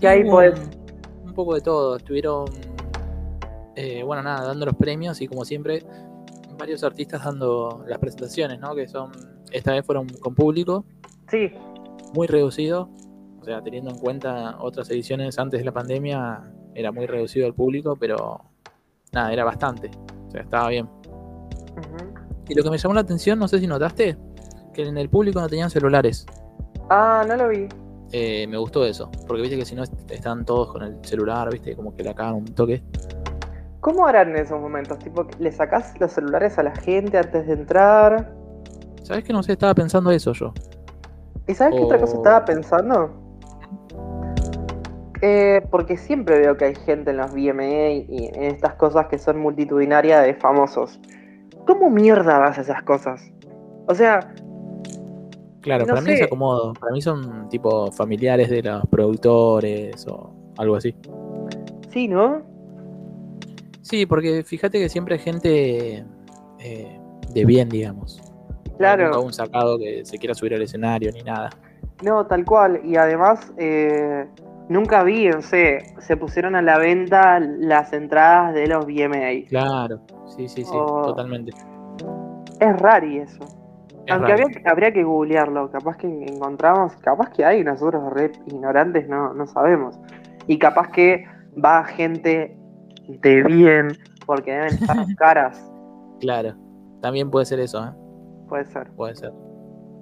qué 0.00 0.06
hay 0.06 0.22
pues? 0.22 0.54
un, 0.56 1.26
un 1.30 1.34
poco 1.34 1.56
de 1.56 1.62
todo. 1.62 1.96
Estuvieron, 1.96 2.44
eh, 3.74 4.04
bueno, 4.04 4.22
nada, 4.22 4.46
dando 4.46 4.66
los 4.66 4.76
premios 4.76 5.20
y 5.20 5.26
como 5.26 5.44
siempre, 5.44 5.82
varios 6.56 6.84
artistas 6.84 7.24
dando 7.24 7.82
las 7.88 7.98
presentaciones, 7.98 8.60
¿no? 8.60 8.72
Que 8.72 8.86
son, 8.86 9.10
esta 9.50 9.72
vez 9.72 9.84
fueron 9.84 10.06
con 10.20 10.36
público, 10.36 10.84
Sí, 11.28 11.50
muy 12.14 12.28
reducido. 12.28 12.88
O 13.40 13.44
sea, 13.44 13.60
teniendo 13.64 13.90
en 13.90 13.98
cuenta 13.98 14.58
otras 14.60 14.88
ediciones 14.90 15.40
antes 15.40 15.58
de 15.58 15.64
la 15.64 15.72
pandemia, 15.72 16.52
era 16.72 16.92
muy 16.92 17.06
reducido 17.06 17.48
el 17.48 17.54
público, 17.54 17.96
pero 17.98 18.42
nada, 19.16 19.32
era 19.32 19.44
bastante. 19.44 19.90
O 20.28 20.30
sea, 20.30 20.42
estaba 20.42 20.68
bien. 20.68 20.88
Y 22.48 22.54
lo 22.54 22.62
que 22.62 22.70
me 22.70 22.78
llamó 22.78 22.94
la 22.94 23.00
atención, 23.00 23.38
no 23.38 23.48
sé 23.48 23.58
si 23.58 23.66
notaste, 23.66 24.16
que 24.72 24.82
en 24.86 24.96
el 24.98 25.08
público 25.08 25.40
no 25.40 25.48
tenían 25.48 25.68
celulares. 25.70 26.24
Ah, 26.88 27.24
no 27.26 27.34
lo 27.36 27.48
vi. 27.48 27.66
Eh, 28.12 28.46
me 28.46 28.56
gustó 28.56 28.84
eso, 28.84 29.10
porque 29.26 29.42
viste 29.42 29.56
que 29.56 29.64
si 29.64 29.74
no 29.74 29.82
est- 29.82 30.10
están 30.10 30.44
todos 30.44 30.70
con 30.70 30.82
el 30.84 30.96
celular, 31.04 31.50
viste, 31.50 31.74
como 31.74 31.92
que 31.94 32.04
le 32.04 32.10
acaban 32.10 32.34
un 32.34 32.44
toque. 32.44 32.82
¿Cómo 33.80 34.06
harán 34.06 34.30
en 34.30 34.36
esos 34.36 34.60
momentos? 34.60 34.98
Tipo, 35.00 35.26
¿le 35.40 35.50
sacás 35.50 35.98
los 36.00 36.12
celulares 36.12 36.56
a 36.58 36.62
la 36.62 36.74
gente 36.76 37.18
antes 37.18 37.46
de 37.46 37.52
entrar? 37.54 38.32
¿Sabes 39.02 39.24
que 39.24 39.32
no 39.32 39.42
sé? 39.42 39.52
Estaba 39.52 39.74
pensando 39.74 40.10
eso 40.12 40.32
yo. 40.32 40.52
¿Y 41.48 41.54
sabes 41.54 41.74
qué 41.74 41.84
otra 41.84 42.00
cosa 42.00 42.16
estaba 42.16 42.44
pensando? 42.44 43.10
Eh, 45.28 45.60
porque 45.72 45.96
siempre 45.96 46.38
veo 46.38 46.56
que 46.56 46.66
hay 46.66 46.74
gente 46.76 47.10
en 47.10 47.16
los 47.16 47.32
VMA 47.32 47.90
y 48.08 48.30
en 48.32 48.44
estas 48.44 48.74
cosas 48.74 49.06
que 49.08 49.18
son 49.18 49.40
multitudinarias 49.40 50.24
de 50.24 50.34
famosos. 50.34 51.00
¿Cómo 51.66 51.90
mierda 51.90 52.38
vas 52.38 52.58
a 52.58 52.60
esas 52.60 52.84
cosas? 52.84 53.20
O 53.88 53.94
sea, 53.94 54.20
Claro, 55.62 55.84
No 55.84 55.94
para 55.94 56.00
mí 56.02 56.12
es 56.12 56.22
acomodo. 56.22 56.74
Para 56.74 56.92
mí 56.92 57.02
son 57.02 57.48
tipo 57.48 57.90
familiares 57.90 58.48
de 58.50 58.62
los 58.62 58.86
productores 58.86 60.06
o 60.06 60.32
algo 60.58 60.76
así. 60.76 60.94
sí, 61.90 62.06
¿no? 62.06 62.42
Sí, 63.82 64.06
porque 64.06 64.44
fíjate 64.44 64.78
que 64.78 64.88
siempre 64.88 65.16
hay 65.16 65.20
gente 65.20 66.04
eh, 66.60 67.00
de 67.34 67.44
bien, 67.44 67.68
digamos. 67.68 68.22
Claro. 68.78 69.06
Nunca 69.06 69.18
un 69.18 69.32
sacado 69.32 69.76
que 69.76 70.04
se 70.04 70.18
quiera 70.18 70.36
subir 70.36 70.54
al 70.54 70.62
escenario 70.62 71.10
ni 71.10 71.24
nada. 71.24 71.50
No, 72.04 72.24
tal 72.26 72.44
cual. 72.44 72.80
Y 72.84 72.94
además, 72.94 73.52
eh, 73.58 74.28
nunca 74.68 75.02
vi, 75.02 75.28
no 75.28 75.42
sé, 75.42 75.78
se 76.00 76.16
pusieron 76.16 76.54
a 76.56 76.62
la 76.62 76.78
venta 76.78 77.40
las 77.40 77.92
entradas 77.92 78.54
de 78.54 78.66
los 78.66 78.84
VMA. 78.86 79.48
Claro, 79.48 80.00
sí, 80.36 80.48
sí, 80.48 80.64
sí, 80.64 80.70
Oh. 80.72 81.02
totalmente. 81.06 81.52
Es 82.60 82.76
rari 82.80 83.18
eso. 83.18 83.44
Es 84.06 84.12
Aunque 84.12 84.32
habría, 84.32 84.46
habría 84.66 84.92
que 84.92 85.02
googlearlo, 85.02 85.70
capaz 85.70 85.96
que 85.96 86.06
encontramos, 86.06 86.94
capaz 86.96 87.30
que 87.30 87.44
hay, 87.44 87.64
nosotros 87.64 88.12
re 88.12 88.30
ignorantes 88.46 89.08
no, 89.08 89.34
no 89.34 89.46
sabemos. 89.46 89.98
Y 90.46 90.58
capaz 90.58 90.90
que 90.90 91.24
va 91.62 91.84
gente 91.84 92.56
de 93.08 93.42
bien, 93.42 93.88
porque 94.24 94.52
deben 94.52 94.74
estar 94.74 94.96
caras, 95.18 95.72
Claro, 96.20 96.54
también 97.02 97.30
puede 97.30 97.44
ser 97.46 97.60
eso, 97.60 97.84
¿eh? 97.84 97.90
puede 98.48 98.64
ser. 98.66 98.90
puede 98.92 99.16
ser. 99.16 99.32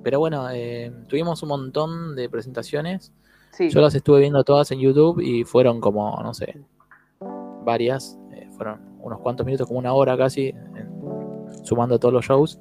Pero 0.05 0.19
bueno, 0.21 0.49
eh, 0.51 0.93
tuvimos 1.09 1.43
un 1.43 1.49
montón 1.49 2.15
de 2.15 2.29
presentaciones. 2.29 3.13
Sí. 3.57 3.69
Yo 3.69 3.81
las 3.81 3.95
estuve 3.95 4.21
viendo 4.21 4.43
todas 4.43 4.71
en 4.73 4.81
YouTube 4.81 5.21
y 5.21 5.45
fueron 5.45 5.81
como, 5.81 6.21
no 6.23 6.35
sé, 6.35 6.59
varias. 7.65 8.19
Eh, 8.33 8.49
fueron 8.57 8.81
unos 9.01 9.21
cuantos 9.21 9.47
minutos, 9.47 9.69
como 9.69 9.79
una 9.79 9.93
hora 9.93 10.17
casi, 10.17 10.53
sumando 11.63 11.99
todos 11.99 12.15
los 12.15 12.25
shows. 12.25 12.61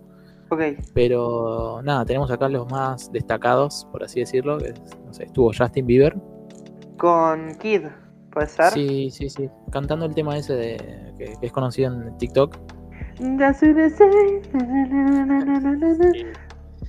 Okay. 0.50 0.78
Pero 0.94 1.82
nada, 1.84 2.06
tenemos 2.06 2.30
acá 2.30 2.48
los 2.48 2.70
más 2.70 3.12
destacados, 3.12 3.88
por 3.92 4.04
así 4.04 4.20
decirlo. 4.20 4.60
No 5.06 5.14
sé, 5.14 5.24
estuvo 5.24 5.52
Justin 5.58 5.88
Bieber. 5.88 6.16
Con 6.98 7.56
Kid, 7.56 7.88
¿puede 8.32 8.48
ser? 8.48 8.72
Sí, 8.72 9.10
sí, 9.10 9.30
sí. 9.30 9.50
Cantando 9.72 10.06
el 10.06 10.14
tema 10.14 10.38
ese 10.38 10.54
de, 10.54 11.14
que, 11.18 11.36
es 11.42 11.52
conocido 11.52 11.92
en 11.92 12.18
TikTok. 12.18 12.56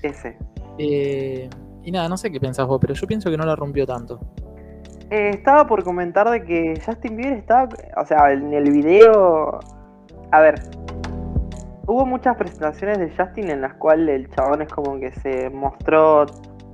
Ese. 0.02 0.36
Eh, 0.78 1.48
y 1.85 1.91
nada, 1.91 2.09
no 2.09 2.16
sé 2.16 2.30
qué 2.30 2.41
pensás 2.41 2.66
vos, 2.66 2.78
pero 2.80 2.95
yo 2.95 3.07
pienso 3.07 3.30
que 3.30 3.37
no 3.37 3.45
la 3.45 3.57
rompió 3.57 3.87
tanto. 3.87 4.18
Eh, 5.11 5.30
estaba 5.30 5.66
por 5.66 5.85
comentar 5.85 6.28
de 6.30 6.43
que 6.45 6.80
Justin 6.85 7.16
Bieber 7.16 7.39
estaba, 7.39 7.68
o 7.97 8.07
sea, 8.07 8.32
en 8.32 8.53
el 8.53 8.70
video, 8.72 9.61
a 10.32 10.41
ver, 10.41 10.55
hubo 11.87 12.07
muchas 12.07 12.37
presentaciones 12.37 12.99
de 12.99 13.11
Justin 13.16 13.51
en 13.51 13.61
las 13.61 13.74
cuales 13.74 14.20
el 14.20 14.30
chabón 14.35 14.62
es 14.62 14.68
como 14.68 14.99
que 14.99 15.12
se 15.20 15.51
mostró, 15.51 16.26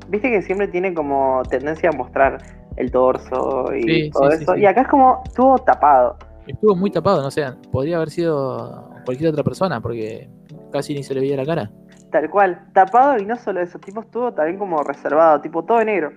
viste 0.08 0.30
que 0.30 0.42
siempre 0.42 0.68
tiene 0.68 0.94
como 0.94 1.42
tendencia 1.50 1.90
a 1.90 1.92
mostrar 1.92 2.38
el 2.76 2.90
torso 2.90 3.66
y 3.74 3.82
Sí, 3.82 4.10
todo 4.10 4.30
sí, 4.30 4.42
eso, 4.42 4.54
sí. 4.54 4.60
y 4.60 4.66
acá 4.66 4.82
es 4.82 4.88
como 4.88 5.22
estuvo 5.26 5.58
tapado. 5.58 6.16
Estuvo 6.46 6.74
muy 6.76 6.90
tapado, 6.90 7.22
no 7.22 7.30
sé, 7.30 7.44
podría 7.70 7.96
haber 7.96 8.10
sido 8.10 8.90
cualquier 9.04 9.30
otra 9.30 9.42
persona, 9.44 9.80
porque 9.80 10.30
casi 10.72 10.94
ni 10.94 11.02
se 11.02 11.14
le 11.14 11.20
veía 11.20 11.36
la 11.36 11.44
cara. 11.44 11.70
Tal 12.10 12.28
cual, 12.28 12.70
tapado 12.72 13.18
y 13.18 13.24
no 13.26 13.36
solo 13.36 13.60
eso, 13.60 13.78
tipo 13.78 14.00
estuvo 14.00 14.32
también 14.32 14.58
como 14.58 14.82
reservado, 14.82 15.40
tipo 15.40 15.64
todo 15.64 15.84
negro. 15.84 16.10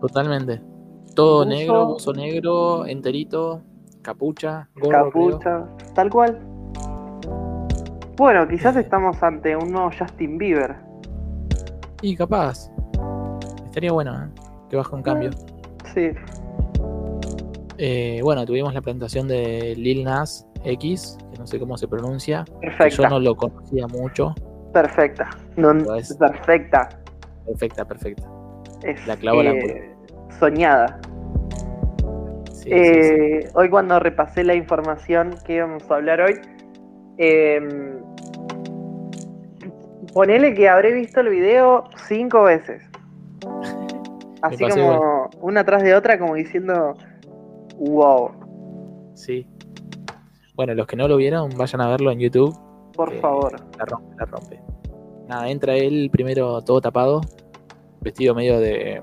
Totalmente. 0.00 0.60
Todo 1.16 1.38
Buzo. 1.44 1.48
negro, 1.48 1.86
buzo 1.86 2.12
negro, 2.12 2.86
enterito, 2.86 3.62
capucha, 4.02 4.68
gorro, 4.76 5.10
creo. 5.10 5.30
capucha, 5.30 5.64
tal 5.94 6.08
cual. 6.10 6.38
Bueno, 8.16 8.46
quizás 8.46 8.76
Eh. 8.76 8.80
estamos 8.80 9.20
ante 9.22 9.56
un 9.56 9.72
nuevo 9.72 9.90
Justin 9.98 10.38
Bieber. 10.38 10.76
Y 12.02 12.14
capaz. 12.16 12.70
Estaría 13.64 13.92
bueno, 13.92 14.12
¿eh? 14.24 14.28
Que 14.68 14.76
baje 14.76 14.94
un 14.94 15.02
cambio. 15.02 15.30
Sí, 15.94 16.10
Eh, 17.82 18.20
bueno, 18.22 18.44
tuvimos 18.44 18.74
la 18.74 18.82
presentación 18.82 19.26
de 19.26 19.74
Lil 19.74 20.04
Nas 20.04 20.46
X, 20.64 21.16
que 21.32 21.38
no 21.38 21.46
sé 21.46 21.58
cómo 21.58 21.78
se 21.78 21.88
pronuncia. 21.88 22.44
que 22.60 22.66
perfecta, 22.68 22.88
Yo 23.04 23.08
no 23.08 23.18
lo 23.18 23.34
conocía 23.36 23.86
mucho. 23.88 24.34
Perfecta. 24.72 25.30
No, 25.56 25.72
Pues- 25.84 26.14
perfecta. 26.16 26.88
Perfecta, 27.46 27.84
perfecta. 27.84 28.28
Es, 28.84 29.06
La 29.06 29.16
clavó 29.16 29.40
al 29.40 29.48
eh, 29.48 29.94
soñada. 30.38 31.00
Sí, 32.52 32.62
sí, 32.62 32.68
sí. 32.68 32.70
Eh, 32.72 33.48
Hoy 33.54 33.68
cuando 33.70 33.98
repasé 33.98 34.44
la 34.44 34.54
información 34.54 35.34
que 35.44 35.54
íbamos 35.56 35.90
a 35.90 35.94
hablar 35.96 36.20
hoy, 36.20 36.34
eh, 37.18 37.60
ponele 40.12 40.54
que 40.54 40.68
habré 40.68 40.92
visto 40.92 41.20
el 41.20 41.28
video 41.28 41.84
cinco 42.06 42.44
veces. 42.44 42.82
Así 44.42 44.68
como 44.68 45.28
una 45.40 45.64
tras 45.64 45.82
de 45.82 45.94
otra, 45.94 46.18
como 46.18 46.34
diciendo, 46.34 46.94
wow, 47.78 48.30
Sí. 49.14 49.46
Bueno, 50.54 50.74
los 50.74 50.86
que 50.86 50.96
no 50.96 51.08
lo 51.08 51.16
vieron, 51.16 51.50
vayan 51.56 51.80
a 51.82 51.88
verlo 51.88 52.10
en 52.10 52.20
YouTube. 52.20 52.54
Por 52.94 53.10
que 53.10 53.20
favor. 53.20 53.52
La 53.78 53.84
rompe, 53.84 54.16
la 54.18 54.24
rompe. 54.26 54.60
Nada, 55.28 55.48
entra 55.48 55.74
él 55.76 56.08
primero 56.12 56.60
todo 56.62 56.80
tapado, 56.80 57.20
vestido 58.00 58.34
medio 58.34 58.58
de. 58.60 59.02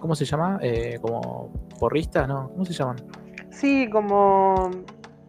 ¿Cómo 0.00 0.14
se 0.14 0.24
llama? 0.24 0.58
Eh, 0.62 0.98
como 1.00 1.52
porrista, 1.78 2.26
¿no? 2.26 2.50
¿Cómo 2.50 2.64
se 2.64 2.72
llaman? 2.72 2.96
Sí, 3.50 3.88
como... 3.90 4.70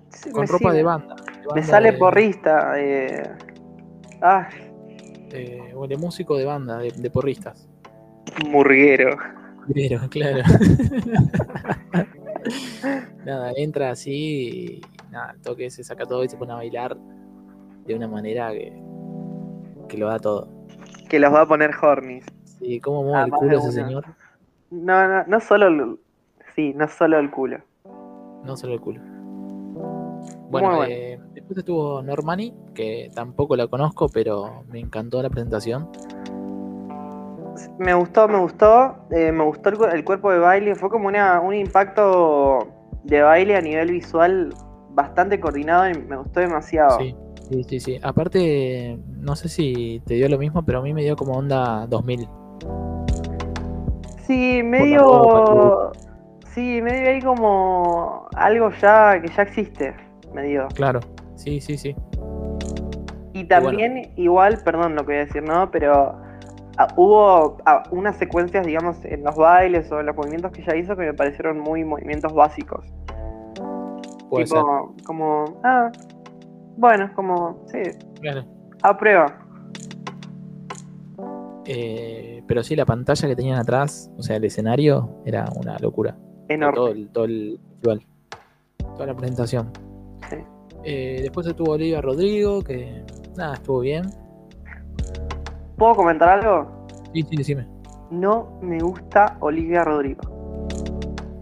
sí, 0.09 0.31
Con 0.31 0.47
ropa 0.47 0.73
de 0.73 0.83
banda. 0.83 1.15
de 1.15 1.55
Me 1.55 1.63
sale 1.63 1.91
de- 1.91 1.97
porrista. 1.97 2.73
eh, 2.79 3.23
Ah, 4.21 4.47
eh, 5.31 5.73
de 5.87 5.97
músico 5.97 6.37
de 6.37 6.45
banda, 6.45 6.77
de, 6.77 6.91
de 6.91 7.09
porristas. 7.09 7.67
murguero. 8.49 9.17
Pero, 9.73 9.99
claro. 10.09 10.43
nada, 13.25 13.51
entra 13.55 13.91
así 13.91 14.79
y 14.79 14.81
nada, 15.11 15.35
toque 15.43 15.69
se 15.69 15.83
saca 15.83 16.05
todo 16.05 16.23
y 16.23 16.29
se 16.29 16.37
pone 16.37 16.53
a 16.53 16.55
bailar 16.55 16.97
de 17.85 17.95
una 17.95 18.07
manera 18.07 18.51
que, 18.51 18.73
que 19.89 19.97
lo 19.97 20.07
da 20.07 20.19
todo. 20.19 20.47
Que 21.09 21.19
los 21.19 21.33
va 21.33 21.41
a 21.41 21.45
poner 21.47 21.71
hornies. 21.81 22.25
Sí, 22.59 22.79
cómo 22.79 23.03
mueve 23.03 23.17
Ah, 23.19 23.25
el 23.25 23.31
culo 23.31 23.57
ese 23.57 23.71
señor. 23.71 24.05
No, 24.71 25.07
no, 25.07 25.23
no 25.27 25.39
solo 25.39 25.67
el... 25.67 25.99
Sí, 26.55 26.73
no 26.75 26.87
solo 26.87 27.19
el 27.19 27.29
culo. 27.31 27.57
No 28.43 28.55
solo 28.57 28.73
el 28.73 28.81
culo. 28.81 29.01
Bueno, 30.49 30.83
eh, 30.83 31.19
después 31.33 31.57
estuvo 31.57 32.01
Normani, 32.03 32.53
que 32.75 33.09
tampoco 33.15 33.55
la 33.55 33.67
conozco, 33.67 34.07
pero 34.07 34.63
me 34.71 34.79
encantó 34.79 35.21
la 35.21 35.29
presentación. 35.29 35.89
Me 37.77 37.93
gustó, 37.93 38.27
me 38.27 38.39
gustó. 38.39 38.95
eh, 39.11 39.31
me 39.31 39.43
gustó 39.43 39.69
el, 39.69 39.95
el 39.95 40.03
cuerpo 40.03 40.31
de 40.31 40.39
baile. 40.39 40.75
Fue 40.75 40.89
como 40.89 41.07
una, 41.07 41.39
un 41.41 41.53
impacto 41.55 42.67
de 43.03 43.21
baile 43.21 43.55
a 43.55 43.61
nivel 43.61 43.91
visual 43.91 44.53
bastante 44.91 45.39
coordinado 45.39 45.89
y 45.89 45.93
me 45.97 46.17
gustó 46.17 46.39
demasiado. 46.39 46.99
Sí, 46.99 47.15
sí, 47.49 47.63
sí, 47.63 47.79
sí. 47.79 47.99
Aparte, 48.01 48.99
no 49.19 49.35
sé 49.35 49.49
si 49.49 50.01
te 50.05 50.15
dio 50.15 50.29
lo 50.29 50.37
mismo, 50.37 50.63
pero 50.63 50.79
a 50.79 50.81
mí 50.81 50.93
me 50.93 51.03
dio 51.03 51.15
como 51.15 51.33
onda 51.33 51.87
2000. 51.87 52.27
Sí, 54.25 54.61
medio. 54.63 54.99
ropa, 54.99 55.91
Sí, 56.53 56.81
medio 56.83 57.09
ahí 57.09 57.19
como 57.19 58.27
algo 58.35 58.69
ya 58.79 59.19
que 59.19 59.27
ya 59.27 59.41
existe, 59.41 59.95
medio. 60.33 60.67
Claro, 60.75 60.99
sí, 61.35 61.59
sí, 61.59 61.77
sí. 61.77 61.95
Y 63.33 63.45
también, 63.45 64.11
igual, 64.15 64.59
perdón 64.63 64.93
lo 64.93 65.01
que 65.01 65.05
voy 65.05 65.15
a 65.15 65.25
decir, 65.25 65.41
¿no? 65.41 65.71
Pero 65.71 66.15
ah, 66.77 66.87
hubo 66.95 67.57
ah, 67.65 67.81
unas 67.89 68.17
secuencias, 68.17 68.67
digamos, 68.67 69.03
en 69.03 69.23
los 69.23 69.35
bailes 69.35 69.91
o 69.91 69.99
en 69.99 70.05
los 70.05 70.15
movimientos 70.15 70.51
que 70.51 70.61
ella 70.61 70.75
hizo 70.75 70.95
que 70.95 71.05
me 71.05 71.13
parecieron 71.15 71.59
muy 71.59 71.83
movimientos 71.83 72.31
básicos. 72.33 72.85
Puede 74.29 74.45
ser. 74.45 74.61
como, 75.05 75.59
ah, 75.63 75.91
bueno, 76.77 77.11
como, 77.15 77.63
sí, 77.67 77.79
Claro. 78.21 78.45
a 78.81 78.97
prueba. 78.97 79.39
Eh, 81.65 82.43
pero 82.47 82.61
sí, 82.63 82.75
la 82.75 82.85
pantalla 82.85 83.27
que 83.27 83.35
tenían 83.35 83.57
atrás, 83.59 84.11
o 84.17 84.23
sea, 84.23 84.35
el 84.35 84.43
escenario, 84.43 85.21
era 85.25 85.45
una 85.55 85.77
locura. 85.79 86.15
Enorme. 86.49 86.75
Todo 86.75 86.87
el, 86.89 87.09
todo 87.09 87.23
el 87.25 87.59
festival. 87.69 88.05
Toda 88.95 89.05
la 89.07 89.15
presentación. 89.15 89.71
Sí. 90.29 90.37
Eh, 90.83 91.19
después 91.21 91.47
estuvo 91.47 91.71
Olivia 91.71 92.01
Rodrigo, 92.01 92.61
que 92.61 93.03
nada, 93.37 93.53
estuvo 93.53 93.79
bien. 93.79 94.09
¿Puedo 95.77 95.95
comentar 95.95 96.29
algo? 96.29 96.85
Sí, 97.13 97.23
sí, 97.23 97.35
decime. 97.37 97.67
No 98.11 98.59
me 98.61 98.79
gusta 98.79 99.37
Olivia 99.39 99.83
Rodrigo. 99.83 100.21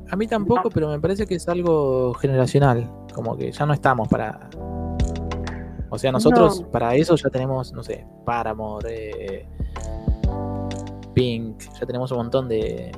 A 0.10 0.16
mí 0.16 0.28
tampoco, 0.28 0.70
pero 0.70 0.90
me 0.90 1.00
parece 1.00 1.26
que 1.26 1.36
es 1.36 1.48
algo 1.50 2.14
generacional. 2.14 2.90
Como 3.14 3.36
que 3.36 3.52
ya 3.52 3.66
no 3.66 3.74
estamos 3.74 4.08
para. 4.08 4.50
O 5.94 5.98
sea, 6.00 6.12
nosotros 6.12 6.62
No. 6.62 6.72
para 6.72 6.96
eso 6.96 7.16
ya 7.18 7.30
tenemos, 7.30 7.74
no 7.74 7.84
sé, 7.84 8.06
Paramore, 8.26 9.12
eh, 9.40 9.46
Pink, 11.14 11.60
ya 11.80 11.86
tenemos 11.86 12.12
un 12.12 12.18
montón 12.20 12.48
de, 12.48 12.92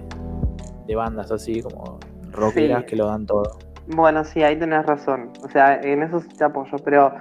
de 0.87 0.95
bandas 0.95 1.31
así 1.31 1.61
como 1.61 1.99
rockeras 2.31 2.81
Sí. 2.81 2.85
que 2.87 2.95
lo 2.95 3.07
dan 3.07 3.25
todo. 3.25 3.57
Bueno, 3.87 4.23
sí, 4.23 4.43
ahí 4.43 4.57
tenés 4.57 4.85
razón. 4.85 5.31
O 5.43 5.49
sea, 5.49 5.81
en 5.81 6.03
eso 6.03 6.19
sí 6.19 6.29
te 6.29 6.43
apoyo, 6.45 6.77
pero. 6.85 7.13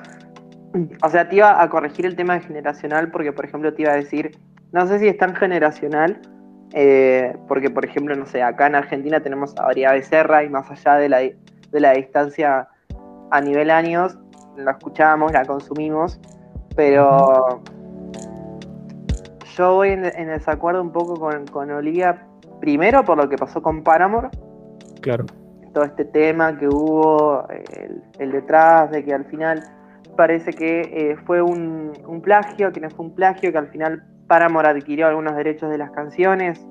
O 1.03 1.09
sea, 1.11 1.29
te 1.29 1.37
iba 1.37 1.61
a 1.61 1.69
corregir 1.69 2.07
el 2.07 2.17
tema 2.17 2.35
de 2.35 2.41
generacional 2.41 3.11
porque, 3.11 3.33
por 3.33 3.45
ejemplo, 3.45 3.73
te 3.75 3.83
iba 3.83 3.93
a 3.93 3.97
decir. 3.97 4.39
No 4.73 4.87
sé 4.87 4.99
si 5.01 5.09
es 5.09 5.19
tan 5.19 5.35
generacional, 5.35 6.21
eh, 6.73 7.37
porque, 7.49 7.69
por 7.69 7.85
ejemplo, 7.85 8.15
no 8.17 8.25
sé, 8.27 8.43
acá 8.43 8.69
en 8.69 8.75
Argentina 8.77 9.21
tenemos 9.21 9.55
a 9.59 9.65
María 9.65 9.93
Becerra 9.93 10.45
y 10.45 10.49
más 10.49 10.71
allá 10.71 10.95
de 10.97 11.09
la, 11.11 11.19
de 11.19 11.81
la 11.81 11.93
distancia 11.93 12.69
a 13.31 13.41
nivel 13.43 13.71
años, 13.71 14.17
la 14.57 14.73
escuchamos, 14.73 15.33
la 15.33 15.45
consumimos, 15.45 16.21
pero. 16.77 17.61
Yo 19.57 19.75
voy 19.75 19.91
en, 19.91 20.07
en 20.07 20.29
desacuerdo 20.29 20.81
un 20.81 20.93
poco 20.93 21.15
con, 21.15 21.47
con 21.49 21.71
Olivia, 21.71 22.27
primero 22.61 23.05
por 23.05 23.19
lo 23.19 23.29
que 23.29 23.37
pasó 23.37 23.61
con 23.61 23.83
Paramore 23.83 24.31
Claro. 25.03 25.27
todo 25.75 25.85
este 25.85 26.07
tema 26.07 26.57
que 26.57 26.69
hubo, 26.69 27.47
el, 27.49 28.03
el 28.19 28.33
detrás, 28.33 28.91
de 28.91 29.05
que 29.05 29.13
al 29.13 29.27
final 29.27 29.63
parece 30.17 30.53
que 30.55 30.81
eh, 30.81 31.17
fue 31.27 31.43
un, 31.43 31.93
un 32.07 32.23
plagio, 32.23 32.73
que 32.73 32.81
no 32.81 32.89
fue 32.89 33.05
un 33.05 33.15
plagio, 33.15 33.53
que 33.53 33.59
al 33.59 33.69
final 33.69 34.05
Paramore 34.27 34.69
adquirió 34.69 35.07
algunos 35.07 35.37
derechos 35.37 35.69
de 35.71 35.77
las 35.77 35.91
canciones, 35.91 36.65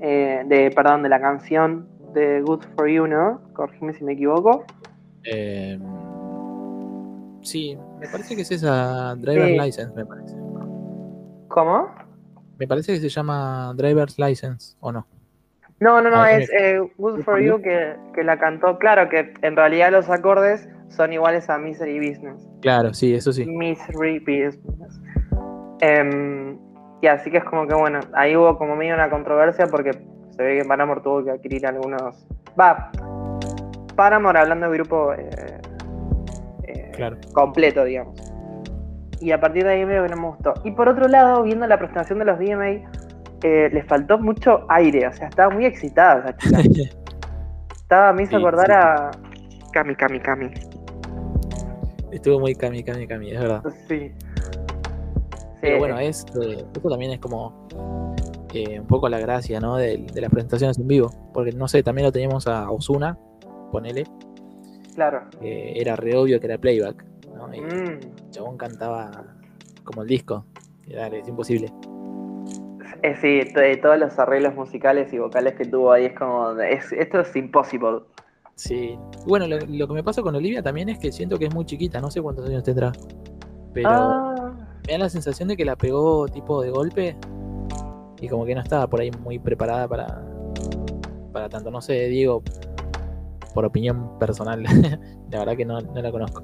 eh, 0.00 0.42
de, 0.46 0.72
perdón, 0.74 1.04
de 1.04 1.08
la 1.10 1.20
canción 1.20 1.86
de 2.12 2.40
Good 2.42 2.64
For 2.76 2.88
You, 2.88 3.06
¿no? 3.06 3.40
Corrígeme 3.52 3.92
si 3.92 4.02
me 4.02 4.14
equivoco. 4.14 4.64
Eh, 5.24 5.78
sí, 7.44 7.78
me 8.00 8.08
parece 8.08 8.34
que 8.34 8.42
es 8.42 8.50
esa 8.50 9.14
Driver's 9.16 9.50
Sí. 9.50 9.58
License, 9.60 9.92
me 9.94 10.04
parece. 10.04 10.34
¿Cómo? 11.48 11.88
Me 12.58 12.66
parece 12.66 12.94
que 12.94 13.00
se 13.00 13.08
llama 13.08 13.72
Driver's 13.76 14.18
License, 14.18 14.76
¿o 14.80 14.90
no? 14.92 15.06
No, 15.80 16.00
no, 16.00 16.08
no, 16.10 16.16
Ah, 16.22 16.32
es 16.32 16.48
eh, 16.52 16.80
Good 16.98 17.22
For 17.22 17.40
You 17.40 17.60
que, 17.60 17.96
que 18.14 18.22
la 18.24 18.38
cantó, 18.38 18.78
claro, 18.78 19.08
que 19.08 19.34
en 19.42 19.56
realidad 19.56 19.90
los 19.92 20.08
acordes 20.08 20.68
son 20.88 21.12
iguales 21.12 21.50
a 21.50 21.58
Misery 21.58 21.98
Business. 21.98 22.48
Claro, 22.62 22.94
sí, 22.94 23.12
eso 23.14 23.32
sí. 23.32 23.44
Misery 23.44 24.20
Business. 24.20 25.00
Em, 25.80 26.56
y 27.02 27.06
así 27.08 27.30
que 27.30 27.38
es 27.38 27.44
como 27.44 27.66
que 27.66 27.74
bueno, 27.74 28.00
ahí 28.14 28.36
hubo 28.36 28.56
como 28.56 28.76
medio 28.76 28.94
una 28.94 29.10
controversia 29.10 29.66
porque 29.66 29.90
Se 30.36 30.42
ve 30.42 30.58
que 30.58 30.64
Paramore 30.64 31.00
tuvo 31.00 31.22
que 31.24 31.30
adquirir 31.30 31.64
algunos. 31.66 32.26
Va. 32.58 32.90
Paramore 33.94 34.40
hablando 34.40 34.68
de 34.68 34.78
grupo 34.78 35.12
eh, 35.12 35.53
Claro. 36.96 37.16
completo, 37.32 37.84
digamos. 37.84 38.20
Y 39.20 39.30
a 39.32 39.40
partir 39.40 39.64
de 39.64 39.70
ahí 39.70 39.86
medio 39.86 40.02
que 40.04 40.10
no 40.10 40.16
me 40.16 40.28
gustó. 40.28 40.54
Y 40.64 40.72
por 40.72 40.88
otro 40.88 41.08
lado, 41.08 41.42
viendo 41.42 41.66
la 41.66 41.78
presentación 41.78 42.18
de 42.18 42.24
los 42.26 42.38
VMA, 42.38 42.90
eh, 43.42 43.70
les 43.72 43.86
faltó 43.86 44.18
mucho 44.18 44.66
aire. 44.68 45.06
O 45.06 45.12
sea, 45.12 45.28
estaba 45.28 45.52
muy 45.54 45.64
excitada 45.66 46.34
esa 46.38 46.62
chica. 46.62 46.90
Estaba, 47.84 48.12
me 48.14 48.22
hizo 48.22 48.30
Sí, 48.30 48.36
acordar 48.36 48.66
sí. 48.66 48.72
a. 48.72 49.10
Cami, 49.72 49.94
Cami, 49.94 50.18
Cami. 50.20 50.50
Estuvo 52.12 52.40
muy 52.40 52.54
cami, 52.54 52.82
cami, 52.82 53.06
cami, 53.06 53.30
es 53.32 53.40
verdad. 53.40 53.62
Sí. 53.88 54.12
Pero 55.60 55.78
bueno, 55.78 55.98
es, 55.98 56.24
eh, 56.42 56.64
esto 56.74 56.88
también 56.88 57.12
es 57.12 57.18
como 57.18 57.66
eh, 58.54 58.78
un 58.80 58.86
poco 58.86 59.08
la 59.08 59.18
gracia, 59.18 59.58
¿no? 59.60 59.76
De, 59.76 60.06
de 60.12 60.20
las 60.20 60.30
presentaciones 60.30 60.78
en 60.78 60.86
vivo. 60.86 61.10
Porque 61.32 61.52
no 61.52 61.66
sé, 61.68 61.82
también 61.82 62.06
lo 62.06 62.12
teníamos 62.12 62.46
a 62.46 62.70
Osuna, 62.70 63.18
ponele, 63.72 64.04
Claro. 64.94 65.22
era 65.40 65.96
re 65.96 66.16
obvio 66.16 66.38
que 66.40 66.46
era 66.46 66.58
playback, 66.58 67.04
¿no? 67.34 67.52
Y 67.54 67.60
Mm. 67.60 67.64
el 68.00 68.30
chabón 68.30 68.56
cantaba 68.56 69.10
como 69.84 70.02
el 70.02 70.08
disco. 70.08 70.44
Y 70.86 70.94
dale, 70.94 71.20
es 71.20 71.28
imposible. 71.28 71.72
Eh, 73.02 73.16
sí, 73.20 73.52
t- 73.52 73.76
todos 73.78 73.98
los 73.98 74.18
arreglos 74.18 74.54
musicales 74.54 75.12
y 75.12 75.18
vocales 75.18 75.54
que 75.54 75.64
tuvo 75.66 75.92
ahí 75.92 76.06
es 76.06 76.14
como. 76.18 76.50
es- 76.60 76.92
esto 76.92 77.20
es 77.20 77.34
imposible. 77.36 78.00
Sí. 78.54 78.96
Bueno, 79.26 79.46
lo, 79.48 79.58
lo 79.58 79.88
que 79.88 79.94
me 79.94 80.02
pasa 80.04 80.22
con 80.22 80.34
Olivia 80.36 80.62
también 80.62 80.88
es 80.88 80.98
que 80.98 81.10
siento 81.12 81.38
que 81.38 81.46
es 81.46 81.54
muy 81.54 81.64
chiquita, 81.66 82.00
no 82.00 82.10
sé 82.10 82.22
cuántos 82.22 82.46
años 82.48 82.62
tendrá. 82.62 82.92
Pero 83.72 83.88
Ah, 83.90 84.52
me 84.86 84.92
da 84.92 84.98
la 85.00 85.08
sensación 85.08 85.48
de 85.48 85.56
que 85.56 85.64
la 85.64 85.74
pegó 85.76 86.28
tipo 86.28 86.62
de 86.62 86.70
golpe 86.70 87.16
y 88.20 88.28
como 88.28 88.44
que 88.46 88.54
no 88.54 88.60
estaba 88.60 88.86
por 88.86 89.00
ahí 89.00 89.10
muy 89.22 89.38
preparada 89.40 89.88
para, 89.88 90.22
para 91.32 91.48
tanto. 91.48 91.70
No 91.72 91.80
sé, 91.82 92.06
Diego, 92.08 92.42
por 93.54 93.64
opinión 93.64 94.18
personal, 94.18 94.62
la 95.30 95.38
verdad 95.38 95.56
que 95.56 95.64
no, 95.64 95.80
no 95.80 96.02
la 96.02 96.10
conozco. 96.10 96.42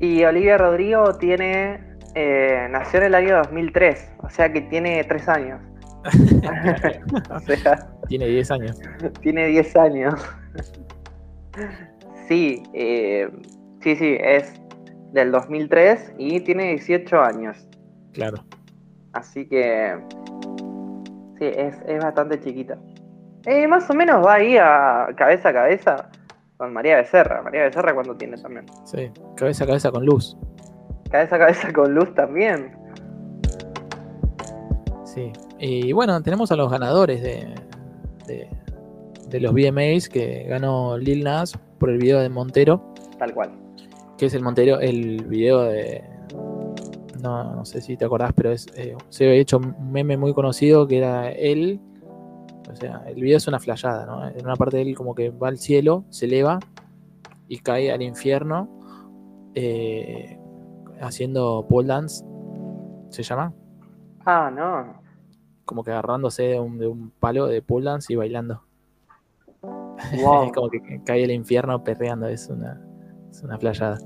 Y 0.00 0.24
Olivia 0.24 0.58
Rodrigo 0.58 1.14
tiene. 1.18 1.80
eh, 2.14 2.66
nació 2.70 2.98
en 3.00 3.06
el 3.06 3.14
año 3.14 3.36
2003, 3.38 4.16
o 4.22 4.28
sea 4.28 4.52
que 4.52 4.60
tiene 4.62 5.02
3 5.04 5.28
años. 5.28 5.60
o 7.30 7.38
sea, 7.40 7.88
Tiene 8.08 8.26
10 8.26 8.50
años. 8.50 8.80
tiene 9.20 9.46
10 9.46 9.76
años. 9.76 10.14
sí, 12.28 12.62
eh, 12.74 13.28
sí, 13.80 13.96
sí, 13.96 14.16
es 14.20 14.52
del 15.12 15.30
2003 15.30 16.14
y 16.18 16.40
tiene 16.40 16.70
18 16.72 17.20
años. 17.20 17.68
Claro. 18.12 18.44
Así 19.12 19.46
que. 19.46 19.94
Sí, 21.38 21.44
es, 21.44 21.76
es 21.86 22.02
bastante 22.02 22.40
chiquita. 22.40 22.78
Eh, 23.46 23.66
más 23.66 23.88
o 23.90 23.94
menos 23.94 24.24
va 24.24 24.34
ahí 24.34 24.56
a 24.56 25.08
cabeza 25.16 25.48
a 25.50 25.52
cabeza 25.52 26.10
con 26.62 26.72
María 26.72 26.94
Becerra. 26.94 27.42
María 27.42 27.64
Becerra, 27.64 27.92
cuando 27.92 28.14
tiene 28.14 28.36
también? 28.36 28.66
Sí. 28.84 29.10
Cabeza 29.36 29.64
a 29.64 29.66
cabeza 29.66 29.90
con 29.90 30.06
luz. 30.06 30.36
Cabeza 31.10 31.34
a 31.34 31.38
cabeza 31.40 31.72
con 31.72 31.92
Luz 31.92 32.14
también. 32.14 32.70
Sí. 35.04 35.32
Y 35.58 35.90
bueno, 35.90 36.22
tenemos 36.22 36.52
a 36.52 36.56
los 36.56 36.70
ganadores 36.70 37.20
de, 37.20 37.52
de, 38.28 38.48
de 39.28 39.40
los 39.40 39.52
VMAs 39.52 40.08
que 40.08 40.44
ganó 40.44 40.96
Lil 40.98 41.24
Nas 41.24 41.58
por 41.80 41.90
el 41.90 41.98
video 41.98 42.20
de 42.20 42.28
Montero. 42.28 42.94
Tal 43.18 43.34
cual. 43.34 43.50
que 44.16 44.26
es 44.26 44.34
el 44.34 44.44
Montero, 44.44 44.78
el 44.78 45.24
video 45.24 45.64
de. 45.64 46.00
No, 47.20 47.56
no 47.56 47.64
sé 47.64 47.80
si 47.80 47.96
te 47.96 48.04
acordás, 48.04 48.32
pero 48.36 48.52
es, 48.52 48.68
eh, 48.76 48.96
se 49.08 49.24
había 49.26 49.40
hecho 49.40 49.58
un 49.58 49.90
meme 49.90 50.16
muy 50.16 50.32
conocido 50.32 50.86
que 50.86 50.98
era 50.98 51.32
él. 51.32 51.80
O 52.70 52.76
sea, 52.76 53.02
el 53.06 53.16
video 53.20 53.36
es 53.36 53.46
una 53.48 53.58
flayada, 53.58 54.06
¿no? 54.06 54.28
En 54.28 54.44
una 54.44 54.56
parte 54.56 54.76
de 54.76 54.82
él 54.82 54.94
como 54.96 55.14
que 55.14 55.30
va 55.30 55.48
al 55.48 55.58
cielo, 55.58 56.04
se 56.10 56.26
eleva 56.26 56.58
y 57.48 57.58
cae 57.58 57.92
al 57.92 58.02
infierno 58.02 58.68
eh, 59.54 60.38
haciendo 61.00 61.66
pole 61.68 61.88
dance, 61.88 62.24
se 63.10 63.22
llama, 63.22 63.52
Ah, 64.24 64.50
no. 64.54 65.02
como 65.64 65.82
que 65.82 65.90
agarrándose 65.90 66.44
de 66.44 66.60
un, 66.60 66.78
de 66.78 66.86
un 66.86 67.10
palo 67.10 67.46
de 67.46 67.60
pole 67.62 67.86
dance 67.86 68.12
y 68.12 68.16
bailando. 68.16 68.62
Wow. 69.62 70.44
Es 70.46 70.52
como 70.52 70.70
que 70.70 70.80
cae 71.04 71.24
al 71.24 71.30
infierno 71.32 71.82
perreando, 71.84 72.26
es 72.28 72.48
una, 72.48 72.80
es 73.30 73.42
una 73.42 73.58
flayada. 73.58 73.98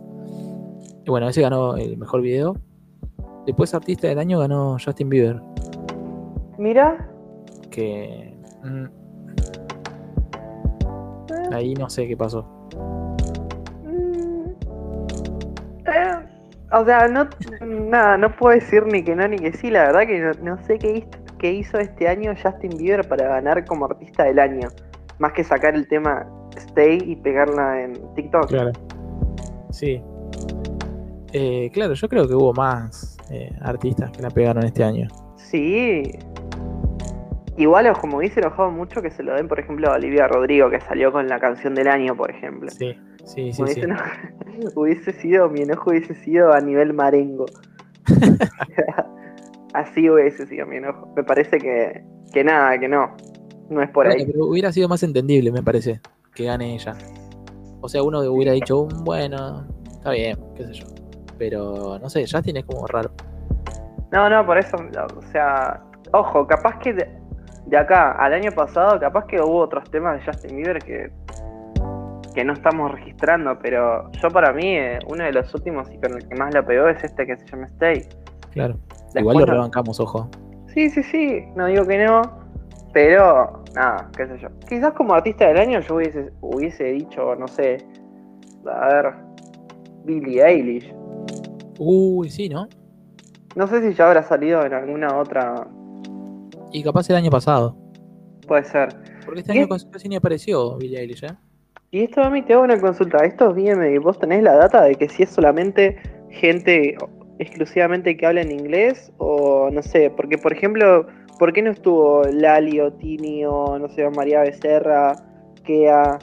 Y 1.04 1.10
bueno, 1.10 1.28
ese 1.28 1.42
ganó 1.42 1.76
el 1.76 1.96
mejor 1.98 2.20
video. 2.22 2.56
Después 3.46 3.72
artista 3.74 4.08
del 4.08 4.18
año 4.18 4.40
ganó 4.40 4.76
Justin 4.84 5.08
Bieber, 5.08 5.40
Mira. 6.58 7.08
que 7.70 8.35
mm, 8.66 8.86
ahí 11.52 11.74
no 11.74 11.88
sé 11.88 12.06
qué 12.08 12.16
pasó. 12.16 12.42
mm, 13.84 14.50
eh, 15.86 16.16
o 16.72 16.84
sea, 16.84 17.08
no, 17.08 17.28
nada, 17.64 18.16
no 18.18 18.34
puedo 18.36 18.54
decir 18.54 18.84
ni 18.86 19.02
que 19.02 19.14
no 19.14 19.26
ni 19.28 19.36
que 19.38 19.52
sí. 19.52 19.70
La 19.70 19.84
verdad 19.86 20.06
que 20.06 20.20
no, 20.20 20.32
no 20.56 20.62
sé 20.64 20.78
qué, 20.78 20.98
hizo- 20.98 21.08
qué 21.38 21.52
hizo 21.52 21.78
este 21.78 22.08
año 22.08 22.32
Justin 22.42 22.76
Bieber 22.76 23.06
para 23.08 23.28
ganar 23.28 23.64
como 23.64 23.84
artista 23.86 24.24
del 24.24 24.38
año. 24.38 24.68
Más 25.18 25.32
que 25.32 25.44
sacar 25.44 25.74
el 25.74 25.86
tema 25.88 26.26
Stay 26.56 26.98
y 27.04 27.16
pegarla 27.16 27.82
en 27.82 27.94
TikTok. 28.14 28.48
Claro. 28.48 28.72
Sí. 29.70 30.02
Eh, 31.32 31.70
claro, 31.72 31.94
yo 31.94 32.08
creo 32.08 32.26
que 32.26 32.34
hubo 32.34 32.52
más 32.52 33.16
eh, 33.30 33.50
artistas 33.62 34.10
que 34.10 34.22
la 34.22 34.30
pegaron 34.30 34.64
este 34.64 34.82
año. 34.84 35.06
Sí. 35.36 36.02
Igual, 37.58 37.90
me 38.04 38.16
hubiese 38.16 38.40
enojado 38.40 38.70
mucho 38.70 39.00
que 39.00 39.10
se 39.10 39.22
lo 39.22 39.34
den, 39.34 39.48
por 39.48 39.58
ejemplo, 39.58 39.90
a 39.90 39.94
Olivia 39.94 40.28
Rodrigo, 40.28 40.68
que 40.70 40.80
salió 40.80 41.10
con 41.10 41.26
la 41.28 41.38
canción 41.40 41.74
del 41.74 41.88
año, 41.88 42.14
por 42.14 42.30
ejemplo. 42.30 42.68
Sí, 42.70 42.98
sí, 43.24 43.52
sí. 43.52 43.62
hubiese, 43.62 43.80
sí. 43.80 43.86
eno- 43.86 43.96
hubiese 44.74 45.12
sido, 45.12 45.48
mi 45.48 45.62
enojo 45.62 45.90
hubiese 45.90 46.14
sido 46.16 46.52
a 46.52 46.60
nivel 46.60 46.92
marengo. 46.92 47.46
Así 49.74 50.08
hubiese 50.08 50.46
sido 50.46 50.66
mi 50.66 50.76
enojo. 50.76 51.12
Me 51.16 51.22
parece 51.24 51.58
que, 51.58 52.04
que 52.32 52.44
nada, 52.44 52.78
que 52.78 52.88
no. 52.88 53.14
No 53.68 53.82
es 53.82 53.90
por 53.90 54.06
Bueno, 54.06 54.20
ahí. 54.20 54.26
pero 54.30 54.46
hubiera 54.46 54.72
sido 54.72 54.88
más 54.88 55.02
entendible, 55.02 55.50
me 55.50 55.62
parece, 55.62 56.00
que 56.34 56.44
gane 56.44 56.74
ella. 56.74 56.94
O 57.80 57.88
sea, 57.88 58.02
uno 58.02 58.20
hubiera 58.20 58.52
dicho, 58.52 58.84
"Mm, 58.86 59.04
bueno, 59.04 59.66
está 59.90 60.10
bien, 60.12 60.36
qué 60.54 60.64
sé 60.66 60.72
yo. 60.74 60.86
Pero 61.38 61.98
no 61.98 62.08
sé, 62.08 62.24
Justin 62.30 62.56
es 62.58 62.64
como 62.64 62.86
raro. 62.86 63.10
No, 64.12 64.30
no, 64.30 64.46
por 64.46 64.56
eso, 64.58 64.76
o 65.16 65.22
sea, 65.32 65.82
ojo, 66.12 66.46
capaz 66.46 66.78
que 66.78 66.94
de, 67.66 67.76
acá 67.76 68.12
al 68.12 68.32
año 68.32 68.52
pasado, 68.52 68.98
capaz 68.98 69.26
que 69.26 69.40
hubo 69.40 69.58
otros 69.58 69.90
temas 69.90 70.18
de 70.18 70.26
Justin 70.26 70.56
Bieber 70.56 70.78
que, 70.78 71.10
que 72.34 72.44
no 72.44 72.52
estamos 72.52 72.92
registrando, 72.92 73.58
pero 73.58 74.10
yo 74.12 74.28
para 74.30 74.52
mí, 74.52 74.76
eh, 74.76 74.98
uno 75.08 75.24
de 75.24 75.32
los 75.32 75.52
últimos 75.54 75.90
y 75.90 75.98
con 75.98 76.14
el 76.14 76.28
que 76.28 76.34
más 76.34 76.52
la 76.54 76.64
pegó 76.64 76.88
es 76.88 77.02
este 77.02 77.26
que 77.26 77.36
se 77.36 77.46
llama 77.46 77.66
Stay. 77.66 78.02
Claro. 78.52 78.76
Después 78.88 79.22
Igual 79.22 79.38
lo 79.38 79.46
rebancamos, 79.46 80.00
ojo. 80.00 80.28
Sí, 80.74 80.90
sí, 80.90 81.02
sí, 81.02 81.44
no 81.54 81.66
digo 81.66 81.86
que 81.86 82.04
no, 82.04 82.22
pero 82.92 83.64
nada, 83.74 84.10
qué 84.16 84.26
sé 84.26 84.38
yo. 84.38 84.48
Quizás 84.68 84.92
como 84.94 85.14
artista 85.14 85.46
del 85.46 85.58
año 85.58 85.80
yo 85.80 85.96
hubiese, 85.96 86.32
hubiese 86.40 86.84
dicho, 86.84 87.34
no 87.36 87.48
sé, 87.48 87.78
a 88.66 88.86
ver, 88.88 89.14
Billie 90.04 90.42
Eilish. 90.44 90.94
Uy, 91.78 92.30
sí, 92.30 92.48
¿no? 92.48 92.68
No 93.54 93.66
sé 93.66 93.80
si 93.80 93.94
ya 93.94 94.06
habrá 94.06 94.22
salido 94.22 94.64
en 94.64 94.74
alguna 94.74 95.16
otra, 95.16 95.66
Y 96.76 96.82
capaz 96.82 97.08
el 97.08 97.16
año 97.16 97.30
pasado. 97.30 97.74
puede 98.46 98.64
ser. 98.64 98.90
Porque 99.24 99.40
este 99.40 99.52
año 99.52 99.66
casi 99.66 99.88
casi 99.88 100.08
ni 100.10 100.16
apareció 100.16 100.76
Billie 100.76 101.00
Eilish, 101.00 101.24
¿eh? 101.24 101.34
Y 101.90 102.02
esto 102.02 102.22
a 102.22 102.28
mí 102.28 102.42
te 102.42 102.52
hago 102.52 102.64
una 102.64 102.78
consulta. 102.78 103.24
Estos 103.24 103.54
VM, 103.54 103.98
¿vos 104.00 104.18
tenés 104.18 104.42
la 104.42 104.52
data 104.56 104.82
de 104.82 104.94
que 104.94 105.08
si 105.08 105.22
es 105.22 105.30
solamente 105.30 105.96
gente 106.28 106.94
exclusivamente 107.38 108.14
que 108.14 108.26
habla 108.26 108.42
en 108.42 108.52
inglés? 108.52 109.10
O 109.16 109.70
no 109.70 109.82
sé, 109.82 110.10
porque 110.10 110.36
por 110.36 110.52
ejemplo, 110.52 111.06
¿por 111.38 111.54
qué 111.54 111.62
no 111.62 111.70
estuvo 111.70 112.24
Lali 112.24 112.78
o 112.80 112.92
Tini 112.92 113.46
o 113.46 113.78
no 113.78 113.88
sé, 113.88 114.06
María 114.10 114.40
Becerra, 114.42 115.16
Kea? 115.64 116.18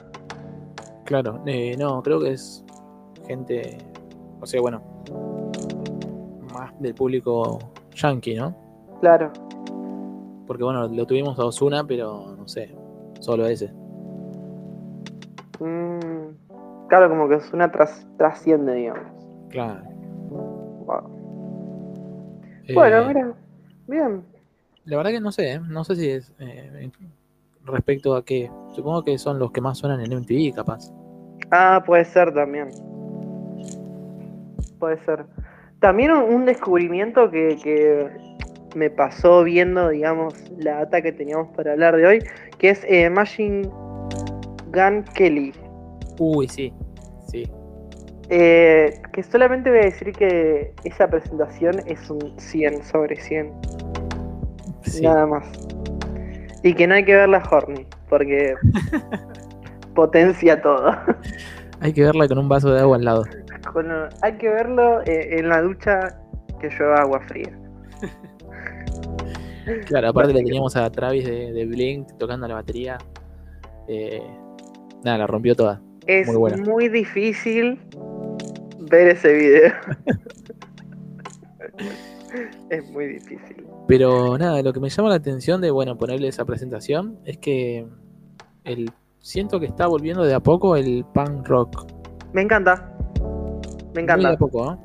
Claro, 1.04 1.42
eh, 1.46 1.74
no, 1.76 2.00
creo 2.00 2.20
que 2.20 2.30
es 2.30 2.64
gente, 3.26 3.78
o 4.40 4.46
sea, 4.46 4.60
bueno, 4.60 4.80
más 6.52 6.72
del 6.80 6.94
público 6.94 7.58
yankee, 7.96 8.36
¿no? 8.36 8.56
Claro. 9.00 9.32
Porque 10.46 10.64
bueno, 10.64 10.86
lo 10.88 11.06
tuvimos 11.06 11.38
a 11.38 11.44
Osuna, 11.46 11.84
pero 11.84 12.34
no 12.36 12.46
sé, 12.48 12.74
solo 13.20 13.46
ese. 13.46 13.72
Mm, 15.60 16.34
claro, 16.88 17.08
como 17.08 17.28
que 17.28 17.36
es 17.36 17.52
una 17.52 17.70
tras- 17.70 18.06
trasciende, 18.18 18.74
digamos. 18.74 19.04
Claro. 19.50 19.82
Wow. 20.30 21.10
Eh, 22.66 22.74
Bueno, 22.74 23.04
mira, 23.06 23.32
bien. 23.86 24.22
La 24.84 24.96
verdad 24.98 25.12
que 25.12 25.20
no 25.20 25.32
sé, 25.32 25.52
¿eh? 25.54 25.60
no 25.60 25.84
sé 25.84 25.96
si 25.96 26.10
es 26.10 26.32
eh, 26.38 26.90
respecto 27.64 28.14
a 28.16 28.24
qué. 28.24 28.50
Supongo 28.74 29.02
que 29.02 29.16
son 29.16 29.38
los 29.38 29.50
que 29.52 29.60
más 29.62 29.78
suenan 29.78 30.00
en 30.00 30.12
MTV, 30.12 30.54
capaz. 30.54 30.92
Ah, 31.50 31.82
puede 31.86 32.04
ser 32.04 32.34
también. 32.34 32.68
Puede 34.78 34.98
ser. 35.04 35.24
También 35.80 36.10
un, 36.12 36.22
un 36.34 36.44
descubrimiento 36.44 37.30
que, 37.30 37.56
que 37.62 38.10
me 38.74 38.90
pasó 38.90 39.44
viendo, 39.44 39.88
digamos, 39.88 40.34
la 40.58 40.76
data 40.80 41.02
que 41.02 41.12
teníamos 41.12 41.48
para 41.56 41.72
hablar 41.72 41.96
de 41.96 42.06
hoy, 42.06 42.18
que 42.58 42.70
es 42.70 42.84
eh, 42.88 43.08
Machine 43.10 43.62
Gun 44.72 45.04
Kelly. 45.14 45.52
Uy, 46.18 46.48
sí, 46.48 46.72
sí. 47.30 47.50
Eh, 48.30 49.00
que 49.12 49.22
solamente 49.22 49.68
voy 49.70 49.80
a 49.80 49.84
decir 49.84 50.12
que 50.12 50.72
esa 50.84 51.08
presentación 51.08 51.80
es 51.86 52.08
un 52.10 52.34
100 52.38 52.82
sobre 52.84 53.16
100. 53.16 53.52
sí. 54.82 55.02
Nada 55.02 55.26
más. 55.26 55.46
Y 56.62 56.72
que 56.74 56.86
no 56.86 56.94
hay 56.94 57.04
que 57.04 57.14
ver 57.14 57.28
la 57.28 57.42
Horny, 57.50 57.86
porque 58.08 58.54
potencia 59.94 60.60
todo. 60.62 60.92
Hay 61.80 61.92
que 61.92 62.02
verla 62.02 62.26
con 62.26 62.38
un 62.38 62.48
vaso 62.48 62.72
de 62.72 62.80
agua 62.80 62.96
al 62.96 63.04
lado. 63.04 63.24
Con- 63.72 64.08
hay 64.22 64.32
que 64.38 64.48
verlo 64.48 65.02
eh, 65.02 65.38
en 65.38 65.48
la 65.50 65.60
ducha 65.60 66.18
que 66.60 66.70
llueva 66.70 67.02
agua 67.02 67.20
fría. 67.28 67.50
Claro, 69.86 70.08
aparte 70.08 70.32
le 70.32 70.42
teníamos 70.42 70.76
a 70.76 70.90
Travis 70.90 71.24
de, 71.24 71.52
de 71.52 71.66
Blink 71.66 72.16
tocando 72.18 72.48
la 72.48 72.54
batería. 72.54 72.98
Eh, 73.88 74.20
nada, 75.04 75.18
la 75.18 75.26
rompió 75.26 75.54
toda. 75.54 75.80
Es 76.06 76.26
Muy 76.26 76.36
buena. 76.36 76.62
muy 76.70 76.88
difícil 76.88 77.78
ver 78.90 79.08
ese 79.08 79.32
video. 79.32 79.72
es 82.70 82.90
muy 82.90 83.06
difícil. 83.06 83.64
Pero 83.88 84.36
nada, 84.38 84.62
lo 84.62 84.72
que 84.72 84.80
me 84.80 84.88
llama 84.88 85.10
la 85.10 85.14
atención 85.16 85.60
de, 85.60 85.70
bueno, 85.70 85.96
ponerle 85.96 86.28
esa 86.28 86.44
presentación 86.44 87.18
es 87.24 87.38
que 87.38 87.86
el, 88.64 88.90
siento 89.20 89.60
que 89.60 89.66
está 89.66 89.86
volviendo 89.86 90.24
de 90.24 90.34
a 90.34 90.40
poco 90.40 90.76
el 90.76 91.04
punk 91.14 91.46
rock. 91.48 91.86
Me 92.32 92.42
encanta. 92.42 92.90
Me 93.20 93.22
Muy 93.22 93.94
de 93.94 94.00
encanta. 94.02 94.30
a 94.30 94.36
poco, 94.36 94.72
¿eh? 94.72 94.76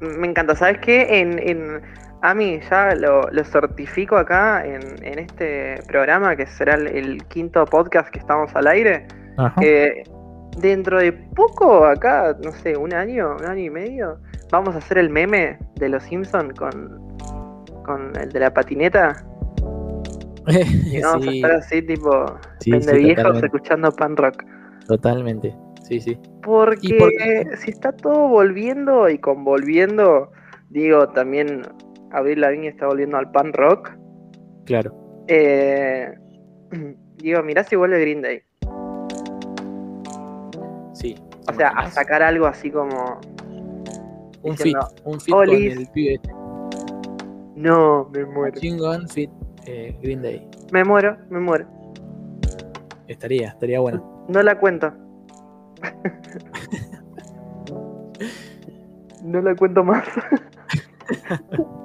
Me 0.00 0.26
encanta. 0.28 0.54
¿Sabes 0.54 0.78
qué? 0.82 1.20
En, 1.20 1.38
en, 1.38 1.82
a 2.22 2.34
mí 2.34 2.60
ya 2.70 2.94
lo, 2.94 3.22
lo 3.30 3.44
certifico 3.44 4.16
acá 4.16 4.64
en, 4.64 4.82
en 5.04 5.18
este 5.18 5.82
programa, 5.86 6.36
que 6.36 6.46
será 6.46 6.74
el, 6.74 6.86
el 6.88 7.24
quinto 7.24 7.64
podcast 7.64 8.08
que 8.10 8.18
estamos 8.18 8.54
al 8.54 8.66
aire. 8.66 9.06
Ajá. 9.36 9.58
que 9.58 10.02
dentro 10.58 10.98
de 10.98 11.12
poco, 11.12 11.86
acá, 11.86 12.36
no 12.44 12.52
sé, 12.52 12.76
un 12.76 12.92
año, 12.92 13.36
un 13.38 13.46
año 13.46 13.64
y 13.64 13.70
medio, 13.70 14.18
vamos 14.50 14.74
a 14.74 14.78
hacer 14.78 14.98
el 14.98 15.08
meme 15.08 15.58
de 15.76 15.88
los 15.88 16.02
Simpsons 16.02 16.52
con, 16.58 17.08
con 17.84 18.12
el 18.16 18.30
de 18.30 18.40
la 18.40 18.52
patineta. 18.52 19.24
Y 20.46 21.00
vamos 21.00 21.28
a 21.28 21.30
estar 21.30 21.52
así, 21.52 21.82
tipo, 21.82 22.10
sí, 22.58 22.72
viejos 22.72 23.16
totalmente, 23.16 23.46
escuchando 23.46 23.92
pan 23.92 24.16
rock. 24.16 24.42
totalmente. 24.86 25.54
Sí, 25.82 26.00
sí. 26.00 26.18
Porque 26.42 27.46
si 27.56 27.70
está 27.70 27.92
todo 27.92 28.28
volviendo 28.28 29.08
y 29.08 29.18
convolviendo, 29.18 30.32
digo, 30.70 31.08
también 31.10 31.62
Abril 32.12 32.40
Lavigne 32.40 32.68
está 32.68 32.86
volviendo 32.86 33.16
al 33.16 33.30
pan 33.30 33.52
rock. 33.52 33.90
Claro. 34.66 34.94
eh, 35.28 36.12
digo, 37.16 37.42
mirá 37.42 37.64
si 37.64 37.76
vuelve 37.76 38.00
Green 38.00 38.22
Day. 38.22 38.42
Sí. 40.94 41.14
O 41.48 41.52
sea, 41.54 41.68
a 41.70 41.90
sacar 41.90 42.22
algo 42.22 42.46
así 42.46 42.70
como. 42.70 43.18
un 44.42 44.56
fit, 44.56 44.66
diciendo, 44.66 44.88
un 45.04 45.20
fit 45.20 45.34
con 45.34 45.48
"Olis". 45.48 45.76
el 45.76 45.86
pibe 45.88 46.14
este. 46.14 46.30
No, 47.56 48.08
me 48.12 48.24
muero. 48.24 48.54
Machine 48.54 48.78
Gun 48.78 49.08
fit 49.08 49.30
eh, 49.66 49.96
Green 50.02 50.22
Day. 50.22 50.48
Me 50.72 50.84
muero, 50.84 51.16
me 51.30 51.40
muero. 51.40 51.66
Estaría, 53.08 53.48
estaría 53.48 53.80
bueno. 53.80 54.24
No 54.28 54.42
la 54.42 54.58
cuento. 54.58 54.92
no 59.24 59.40
la 59.42 59.54
cuento 59.56 59.82
más. 59.84 60.04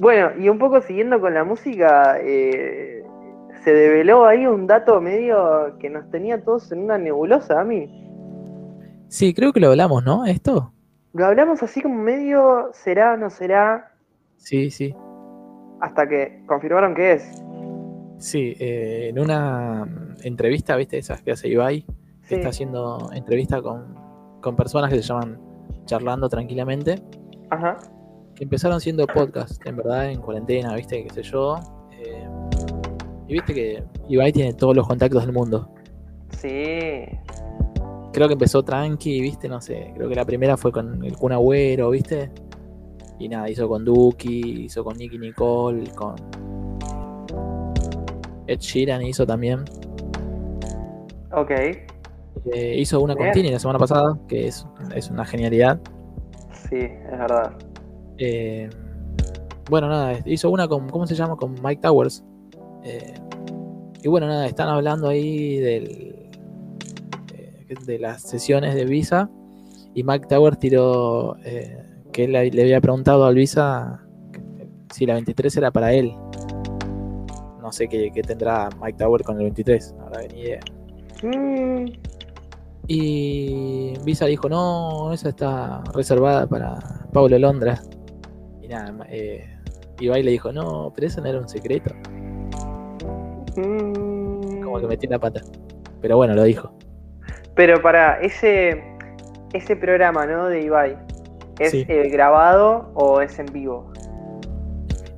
Bueno, 0.00 0.30
y 0.38 0.48
un 0.48 0.58
poco 0.58 0.80
siguiendo 0.80 1.20
con 1.20 1.34
la 1.34 1.44
música, 1.44 2.16
eh, 2.20 3.04
se 3.64 3.72
develó 3.72 4.24
ahí 4.24 4.46
un 4.46 4.66
dato 4.66 5.00
medio 5.00 5.76
que 5.78 5.90
nos 5.90 6.10
tenía 6.10 6.42
todos 6.42 6.72
en 6.72 6.84
una 6.84 6.96
nebulosa 6.96 7.60
a 7.60 7.64
mí. 7.64 7.96
Sí, 9.08 9.34
creo 9.34 9.52
que 9.52 9.60
lo 9.60 9.68
hablamos, 9.68 10.02
¿no? 10.04 10.24
Esto. 10.24 10.72
Lo 11.12 11.26
hablamos 11.26 11.62
así 11.62 11.82
como 11.82 11.96
medio, 11.96 12.70
será, 12.72 13.16
no 13.16 13.28
será, 13.30 13.92
Sí, 14.36 14.70
sí. 14.70 14.94
hasta 15.80 16.08
que 16.08 16.42
confirmaron 16.46 16.94
que 16.94 17.12
es. 17.14 17.42
Sí, 18.18 18.54
eh, 18.60 19.08
en 19.10 19.18
una 19.18 19.86
entrevista, 20.22 20.76
¿viste? 20.76 20.98
Esas 20.98 21.20
que 21.22 21.32
hace 21.32 21.48
Ibai, 21.48 21.82
que 21.82 22.28
Sí. 22.28 22.34
está 22.36 22.50
haciendo 22.50 23.10
entrevista 23.12 23.60
con, 23.60 23.94
con 24.40 24.56
personas 24.56 24.90
que 24.90 24.96
se 24.96 25.02
llaman 25.02 25.38
Charlando 25.84 26.28
Tranquilamente, 26.28 27.02
Ajá. 27.50 27.76
Que 28.40 28.44
empezaron 28.44 28.80
siendo 28.80 29.06
podcast, 29.06 29.60
en 29.66 29.76
verdad, 29.76 30.10
en 30.10 30.18
cuarentena, 30.18 30.74
¿viste? 30.74 31.04
Qué 31.04 31.10
sé 31.10 31.22
yo. 31.22 31.58
eh, 31.92 32.26
y 33.28 33.34
viste 33.34 33.52
que 33.52 33.84
Ibai 34.08 34.32
tiene 34.32 34.54
todos 34.54 34.74
los 34.74 34.88
contactos 34.88 35.26
del 35.26 35.34
mundo. 35.34 35.68
Sí. 36.38 37.04
Creo 38.14 38.28
que 38.28 38.32
empezó 38.32 38.62
tranqui, 38.62 39.20
¿viste? 39.20 39.46
No 39.46 39.60
sé, 39.60 39.92
creo 39.94 40.08
que 40.08 40.14
la 40.14 40.24
primera 40.24 40.56
fue 40.56 40.72
con 40.72 41.04
el 41.04 41.18
Kun 41.18 41.32
Agüero, 41.32 41.90
¿viste? 41.90 42.30
Y 43.18 43.28
nada, 43.28 43.50
hizo 43.50 43.68
con 43.68 43.84
Duki, 43.84 44.64
hizo 44.64 44.82
con 44.84 44.96
Nicky 44.96 45.18
Nicole, 45.18 45.90
con 45.90 46.14
Ed 48.46 48.58
Sheeran 48.58 49.02
hizo 49.02 49.26
también. 49.26 49.64
Ok. 51.32 51.50
Eh, 52.54 52.74
hizo 52.78 53.02
una 53.02 53.14
con 53.14 53.24
Bien. 53.24 53.34
Tini 53.34 53.50
la 53.50 53.58
semana 53.58 53.78
pasada, 53.78 54.18
que 54.28 54.46
es, 54.46 54.66
es 54.94 55.10
una 55.10 55.26
genialidad. 55.26 55.78
Sí, 56.70 56.78
es 56.78 57.18
verdad. 57.18 57.52
Eh, 58.22 58.68
bueno, 59.70 59.88
nada, 59.88 60.18
hizo 60.26 60.50
una 60.50 60.68
con, 60.68 60.90
¿cómo 60.90 61.06
se 61.06 61.14
llama? 61.14 61.36
Con 61.36 61.54
Mike 61.62 61.80
Towers. 61.80 62.22
Eh, 62.84 63.14
y 64.02 64.08
bueno, 64.08 64.26
nada, 64.26 64.46
están 64.46 64.68
hablando 64.68 65.08
ahí 65.08 65.56
del, 65.56 66.28
eh, 67.34 67.74
de 67.86 67.98
las 67.98 68.22
sesiones 68.22 68.74
de 68.74 68.84
Visa. 68.84 69.30
Y 69.94 70.04
Mike 70.04 70.26
Towers 70.28 70.58
tiró 70.58 71.36
que 72.12 72.24
él 72.24 72.32
le 72.32 72.62
había 72.62 72.80
preguntado 72.80 73.24
al 73.24 73.34
Visa 73.34 74.04
si 74.92 75.06
la 75.06 75.14
23 75.14 75.56
era 75.56 75.70
para 75.70 75.92
él. 75.92 76.12
No 77.60 77.72
sé 77.72 77.88
qué, 77.88 78.10
qué 78.12 78.22
tendrá 78.22 78.68
Mike 78.80 78.98
Tower 78.98 79.22
con 79.22 79.36
el 79.38 79.44
23, 79.44 79.94
la 79.96 80.04
verdad 80.04 80.20
que 80.22 80.34
ni 80.34 80.40
idea. 80.40 80.60
Mm, 81.22 81.92
Y 82.86 83.94
Visa 84.04 84.26
dijo, 84.26 84.48
no, 84.48 85.12
esa 85.12 85.28
está 85.30 85.82
reservada 85.94 86.46
para 86.46 86.78
Pablo 87.12 87.38
Londra. 87.38 87.80
Y 88.70 88.72
nada, 88.72 89.04
eh, 89.08 89.44
Ibai 89.98 90.22
le 90.22 90.30
dijo, 90.30 90.52
no, 90.52 90.92
pero 90.94 91.08
eso 91.08 91.20
no 91.20 91.26
era 91.28 91.40
un 91.40 91.48
secreto. 91.48 91.92
mm. 93.56 94.62
Como 94.62 94.78
que 94.80 94.86
metió 94.86 95.10
la 95.10 95.18
pata. 95.18 95.40
Pero 96.00 96.16
bueno, 96.16 96.34
lo 96.34 96.44
dijo. 96.44 96.72
Pero 97.56 97.82
para 97.82 98.20
ese 98.20 98.80
ese 99.52 99.74
programa, 99.74 100.24
¿no? 100.26 100.46
De 100.46 100.62
Ibai, 100.62 100.96
¿es 101.58 101.72
Sí. 101.72 101.84
eh, 101.88 102.08
grabado 102.10 102.92
o 102.94 103.20
es 103.20 103.36
en 103.40 103.46
vivo? 103.46 103.92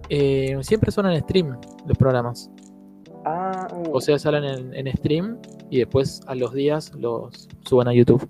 Eh, 0.09 0.57
siempre 0.63 0.91
son 0.91 1.05
en 1.07 1.21
stream 1.21 1.59
los 1.87 1.99
programas. 1.99 2.51
Ah, 3.27 3.69
uh, 3.71 3.91
O 3.97 4.01
sea, 4.01 4.19
salen 4.19 4.45
en, 4.45 4.75
en 4.75 4.97
stream 4.97 5.39
y 5.69 5.79
después 5.81 6.23
a 6.27 6.35
los 6.35 6.55
días 6.55 6.93
los 6.95 7.49
suben 7.67 7.87
a 7.89 7.93
YouTube. 7.93 8.27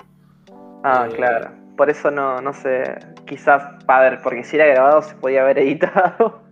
ah, 0.83 1.07
eh, 1.09 1.15
claro. 1.15 1.51
Por 1.77 1.91
eso 1.91 2.11
no, 2.11 2.41
no 2.41 2.53
sé. 2.53 2.83
Quizás, 3.27 3.63
padre, 3.87 4.19
porque 4.23 4.45
si 4.45 4.57
era 4.57 4.67
grabado 4.67 5.03
se 5.03 5.15
podía 5.17 5.43
haber 5.43 5.59
editado. 5.61 6.43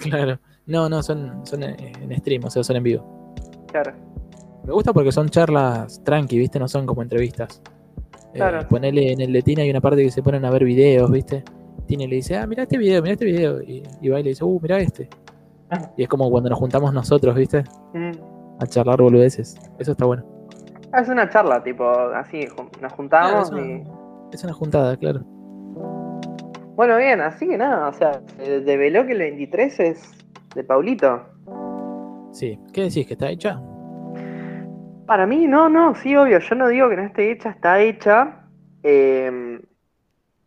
claro. 0.00 0.38
No, 0.66 0.88
no, 0.88 1.02
son, 1.02 1.44
son 1.44 1.64
en, 1.64 2.16
stream, 2.18 2.44
o 2.44 2.50
sea, 2.50 2.62
son 2.62 2.76
en 2.76 2.82
vivo. 2.84 3.34
claro. 3.70 3.92
Me 4.64 4.72
gusta 4.72 4.92
porque 4.92 5.10
son 5.10 5.28
charlas 5.28 6.00
tranqui, 6.04 6.38
¿viste? 6.38 6.60
No 6.60 6.68
son 6.68 6.86
como 6.86 7.02
entrevistas. 7.02 7.60
Eh, 8.32 8.36
Claro. 8.38 8.66
ponele 8.68 9.12
en 9.12 9.20
el 9.20 9.32
de 9.32 9.42
Tina 9.42 9.62
hay 9.62 9.70
una 9.70 9.80
parte 9.80 10.04
que 10.04 10.10
se 10.12 10.22
ponen 10.22 10.44
a 10.44 10.50
ver 10.50 10.62
videos, 10.64 11.10
¿viste? 11.10 11.42
Tina 11.86 12.04
le 12.06 12.14
dice, 12.16 12.36
ah, 12.36 12.46
mira 12.46 12.62
este 12.62 12.78
video, 12.78 13.02
mira 13.02 13.14
este 13.14 13.24
video. 13.24 13.60
Y 13.60 13.82
Ibai 14.02 14.22
le 14.22 14.28
dice, 14.30 14.44
uh, 14.44 14.60
mira 14.62 14.78
este. 14.78 15.08
Ah. 15.72 15.90
Y 15.96 16.04
es 16.04 16.08
como 16.08 16.30
cuando 16.30 16.48
nos 16.48 16.60
juntamos 16.60 16.94
nosotros, 16.94 17.34
¿viste? 17.34 17.64
Mm. 17.92 18.12
A 18.60 18.66
charlar 18.68 19.02
boludeces. 19.02 19.56
Eso 19.80 19.90
está 19.92 20.04
bueno. 20.06 20.24
Ah, 20.92 21.00
es 21.00 21.08
una 21.08 21.28
charla, 21.28 21.60
tipo, 21.64 21.84
así, 21.90 22.46
nos 22.80 22.92
juntamos 22.92 23.50
Claro, 23.50 23.66
y. 23.66 23.82
es 24.32 24.44
una 24.44 24.52
juntada, 24.52 24.96
claro. 24.96 25.20
Bueno, 26.74 26.96
bien, 26.96 27.20
así 27.20 27.46
que 27.46 27.58
nada, 27.58 27.88
o 27.88 27.92
sea, 27.92 28.22
se 28.38 28.60
develó 28.60 29.06
que 29.06 29.12
el 29.12 29.18
23 29.18 29.80
es 29.80 30.10
de 30.54 30.64
Paulito. 30.64 31.22
Sí. 32.32 32.58
¿Qué 32.72 32.82
decís? 32.82 33.06
¿Que 33.06 33.12
está 33.12 33.30
hecha? 33.30 33.60
Para 35.06 35.26
mí, 35.26 35.46
no, 35.46 35.68
no, 35.68 35.94
sí, 35.94 36.16
obvio. 36.16 36.38
Yo 36.38 36.54
no 36.54 36.68
digo 36.68 36.88
que 36.88 36.96
no 36.96 37.02
esté 37.02 37.30
hecha, 37.30 37.50
está 37.50 37.80
hecha. 37.80 38.46
Eh, 38.82 39.60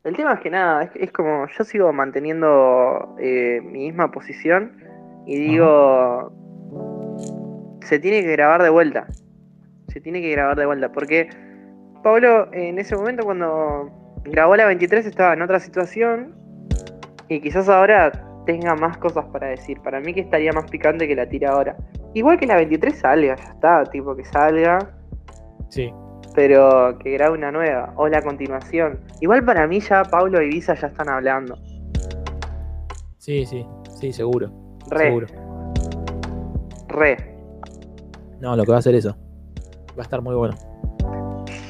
el 0.03 0.15
tema 0.15 0.33
es 0.33 0.39
que 0.39 0.49
nada, 0.49 0.83
es, 0.83 0.91
es 0.95 1.11
como 1.11 1.47
yo 1.47 1.63
sigo 1.63 1.91
manteniendo 1.93 3.15
eh, 3.19 3.59
mi 3.63 3.85
misma 3.85 4.11
posición 4.11 4.77
y 5.25 5.35
digo, 5.37 6.31
se 7.81 7.99
tiene 7.99 8.21
que 8.21 8.31
grabar 8.31 8.61
de 8.61 8.69
vuelta. 8.69 9.07
Se 9.87 9.99
tiene 10.01 10.21
que 10.21 10.31
grabar 10.31 10.57
de 10.57 10.65
vuelta. 10.65 10.91
Porque 10.91 11.29
Pablo 12.09 12.53
en 12.53 12.77
ese 12.77 12.95
momento 12.95 13.25
cuando 13.25 13.89
grabó 14.25 14.55
la 14.55 14.65
23 14.67 15.07
estaba 15.07 15.33
en 15.33 15.41
otra 15.41 15.59
situación 15.59 16.35
y 17.29 17.41
quizás 17.41 17.67
ahora 17.67 18.11
tenga 18.45 18.75
más 18.75 18.95
cosas 18.99 19.25
para 19.33 19.47
decir. 19.47 19.81
Para 19.81 19.99
mí 19.99 20.13
que 20.13 20.21
estaría 20.21 20.51
más 20.51 20.69
picante 20.69 21.07
que 21.07 21.15
la 21.15 21.27
tira 21.27 21.49
ahora. 21.49 21.75
Igual 22.13 22.37
que 22.37 22.45
la 22.45 22.57
23 22.57 22.95
salga, 22.95 23.35
ya 23.35 23.43
está, 23.43 23.83
tipo 23.85 24.15
que 24.15 24.23
salga, 24.23 24.77
Sí. 25.69 25.91
pero 26.35 26.95
que 26.99 27.09
grabe 27.09 27.33
una 27.35 27.51
nueva. 27.51 27.91
O 27.95 28.07
la 28.07 28.21
continuación. 28.21 28.99
Igual 29.19 29.43
para 29.43 29.65
mí 29.65 29.79
ya 29.79 30.03
Pablo 30.03 30.39
y 30.43 30.49
Visa 30.49 30.75
ya 30.75 30.89
están 30.89 31.09
hablando. 31.09 31.55
Sí, 33.17 33.47
sí, 33.47 33.65
sí, 33.99 34.13
seguro. 34.13 34.51
Re, 34.91 35.05
Seguro. 35.05 35.27
re. 36.89 37.17
No, 38.39 38.55
lo 38.55 38.63
que 38.63 38.69
va 38.69 38.75
a 38.77 38.79
hacer 38.79 38.93
eso. 38.93 39.17
Va 39.97 40.01
a 40.01 40.03
estar 40.03 40.21
muy 40.21 40.35
bueno. 40.35 40.53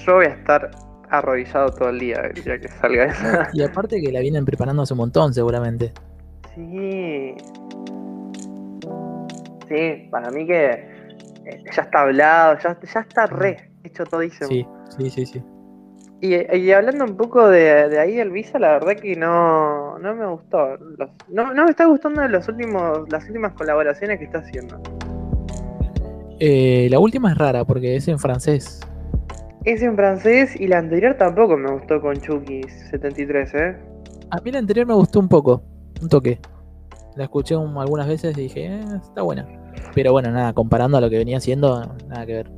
Yo 0.06 0.16
voy 0.16 0.26
a 0.26 0.30
estar 0.30 0.70
arrodillado 1.10 1.70
todo 1.72 1.90
el 1.90 2.00
día 2.00 2.18
el 2.34 2.44
día 2.44 2.60
que 2.60 2.68
salga 2.68 3.06
esa. 3.06 3.50
Y 3.54 3.64
aparte 3.64 4.02
que 4.02 4.12
la 4.12 4.20
vienen 4.20 4.46
preparando 4.46 4.84
hace 4.84 4.94
un 4.94 4.98
montón, 5.00 5.34
seguramente. 5.34 5.92
Sí. 6.56 7.36
Sí, 9.68 10.08
para 10.12 10.30
mí 10.30 10.46
que 10.46 10.70
eh, 11.46 11.64
ya 11.76 11.82
está 11.84 12.02
hablado, 12.02 12.58
ya, 12.64 12.78
ya 12.94 13.00
está 13.00 13.26
re 13.26 13.72
hecho 13.84 14.04
todísimo. 14.06 14.48
Sí, 14.50 14.66
sí, 14.98 15.10
sí, 15.10 15.26
sí. 15.26 15.44
Y, 16.22 16.36
y 16.58 16.72
hablando 16.72 17.04
un 17.06 17.18
poco 17.18 17.48
de, 17.50 17.90
de 17.90 18.00
ahí 18.00 18.16
del 18.16 18.32
Visa, 18.32 18.58
la 18.60 18.70
verdad 18.74 18.96
que 18.96 19.16
no, 19.16 19.98
no 20.00 20.16
me 20.16 20.26
gustó. 20.28 20.78
Los- 20.78 21.10
no, 21.30 21.54
no 21.54 21.66
me 21.66 21.72
está 21.72 21.86
gustando 21.86 22.26
los 22.28 22.48
últimos, 22.48 23.10
las 23.10 23.26
últimas 23.26 23.54
colaboraciones 23.54 24.20
que 24.20 24.26
está 24.26 24.40
haciendo. 24.40 24.80
Eh, 26.40 26.88
la 26.90 27.00
última 27.00 27.32
es 27.32 27.38
rara 27.38 27.64
porque 27.66 27.96
es 27.96 28.08
en 28.08 28.20
francés. 28.20 28.80
Es 29.66 29.82
en 29.82 29.96
francés 29.96 30.60
y 30.60 30.68
la 30.68 30.78
anterior 30.78 31.16
tampoco 31.16 31.58
me 31.58 31.72
gustó 31.72 32.00
con 32.00 32.16
Chucky 32.22 32.62
73, 32.92 33.54
¿eh? 33.56 33.76
A 34.32 34.40
mí 34.42 34.52
la 34.52 34.60
anterior 34.60 34.86
me 34.86 34.94
gustó 34.94 35.20
un 35.20 35.28
poco, 35.28 35.64
un 36.02 36.10
toque. 36.10 36.40
La 37.16 37.24
escuché 37.24 37.56
un- 37.56 37.76
algunas 37.78 38.08
veces 38.08 38.38
y 38.38 38.42
dije, 38.42 38.66
eh, 38.68 38.84
está 39.02 39.22
buena. 39.24 39.48
Pero 39.96 40.12
bueno, 40.12 40.30
nada, 40.32 40.54
comparando 40.54 40.98
a 40.98 41.02
lo 41.02 41.10
que 41.10 41.18
venía 41.18 41.38
haciendo, 41.38 41.82
nada 42.08 42.26
que 42.26 42.34
ver. 42.34 42.52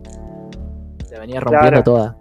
Se 1.05 1.17
venía 1.19 1.39
rompiendo 1.39 1.81
Claro. 1.81 1.83
toda. 1.83 2.17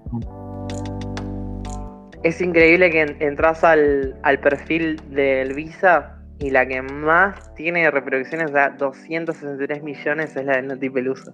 Es 2.23 2.41
increíble 2.41 2.91
que 2.91 3.01
en- 3.03 3.17
entras 3.23 3.65
al, 3.65 4.17
al 4.23 4.39
perfil 4.41 5.01
del 5.11 5.55
Visa 5.55 6.19
y 6.39 6.51
la 6.51 6.67
que 6.67 6.83
más 6.83 7.55
tiene 7.55 7.91
reproducciones 7.91 8.55
a 8.55 8.71
263 8.71 9.83
millones 9.83 10.37
es 10.37 10.45
la 10.45 10.57
del 10.57 10.69
Noti 10.69 10.91
Peluso. 10.91 11.33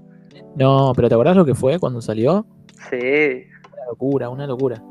No, 0.57 0.93
pero 0.95 1.09
¿te 1.09 1.15
acordás 1.15 1.37
lo 1.37 1.45
que 1.45 1.55
fue 1.55 1.79
cuando 1.79 2.01
salió? 2.01 2.47
Sí, 2.91 3.45
Una 3.73 3.87
locura, 3.87 4.29
una 4.31 4.47
locura. 4.47 4.83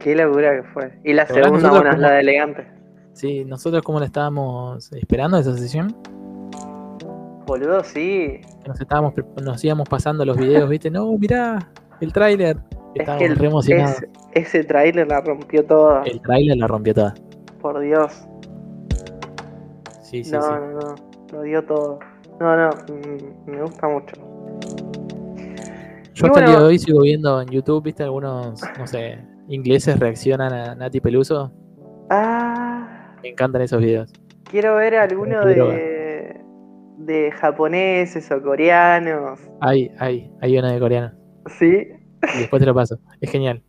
qué 0.00 0.14
locura 0.14 0.56
que 0.56 0.62
fue. 0.68 0.98
Y 1.04 1.12
la 1.12 1.24
¿Te 1.26 1.32
acordás 1.32 1.46
segunda, 1.46 1.70
bueno, 1.70 1.90
es 1.90 1.96
cómo- 1.96 2.02
la 2.06 2.12
de 2.14 2.20
elegante. 2.20 2.66
Sí, 3.12 3.44
nosotros 3.44 3.82
como 3.82 3.98
la 3.98 4.06
estábamos 4.06 4.92
esperando 4.92 5.38
esa 5.38 5.56
sesión, 5.56 5.94
Boludo, 7.46 7.82
sí. 7.82 8.40
nos 8.66 8.80
estábamos 8.80 9.14
nos 9.42 9.64
íbamos 9.64 9.88
pasando 9.88 10.24
los 10.24 10.36
videos, 10.36 10.68
¿viste? 10.68 10.90
No, 10.90 11.10
mirá, 11.18 11.70
el 12.00 12.12
tráiler. 12.12 12.58
Es 12.94 13.08
que 13.08 13.24
el- 13.26 13.32
ese, 13.58 14.08
ese 14.34 14.64
tráiler 14.64 15.08
la 15.08 15.20
rompió 15.20 15.64
toda. 15.64 16.02
El 16.04 16.20
tráiler 16.20 16.56
la 16.58 16.66
rompió 16.66 16.94
toda. 16.94 17.14
Por 17.60 17.80
Dios. 17.80 18.26
Sí, 20.02 20.24
sí, 20.24 20.32
no, 20.32 20.42
sí. 20.42 20.48
no, 20.50 20.80
no. 20.80 20.94
Lo 21.32 21.42
dio 21.42 21.64
todo. 21.64 21.98
No, 22.40 22.56
no. 22.56 22.70
mm, 22.70 23.50
Me 23.50 23.62
gusta 23.62 23.88
mucho. 23.88 24.14
Yo 26.18 26.26
Y 26.26 26.30
hasta 26.30 26.40
el 26.40 26.44
bueno- 26.46 26.48
día 26.50 26.58
de 26.58 26.64
hoy 26.66 26.78
sigo 26.78 27.00
viendo 27.02 27.40
en 27.40 27.48
YouTube, 27.48 27.84
¿viste? 27.84 28.02
Algunos, 28.02 28.60
no 28.76 28.86
sé, 28.88 29.18
ingleses 29.48 29.98
reaccionan 30.00 30.52
a 30.52 30.74
Nati 30.74 31.00
Peluso. 31.00 31.52
Ah. 32.10 33.14
Me 33.22 33.28
encantan 33.30 33.62
esos 33.62 33.80
videos. 33.80 34.12
Quiero 34.50 34.74
ver 34.76 34.96
alguno 34.96 35.40
Qué 35.44 35.54
droga. 35.54 35.74
de. 35.74 36.40
de 36.98 37.30
japoneses 37.32 38.30
o 38.32 38.42
coreanos. 38.42 39.38
Hay, 39.60 39.92
hay, 39.98 40.32
hay 40.40 40.58
una 40.58 40.72
de 40.72 40.80
coreano. 40.80 41.12
Sí. 41.58 41.88
Y 42.34 42.38
después 42.40 42.58
te 42.60 42.66
lo 42.66 42.74
paso. 42.74 42.98
Es 43.20 43.30
genial. 43.30 43.62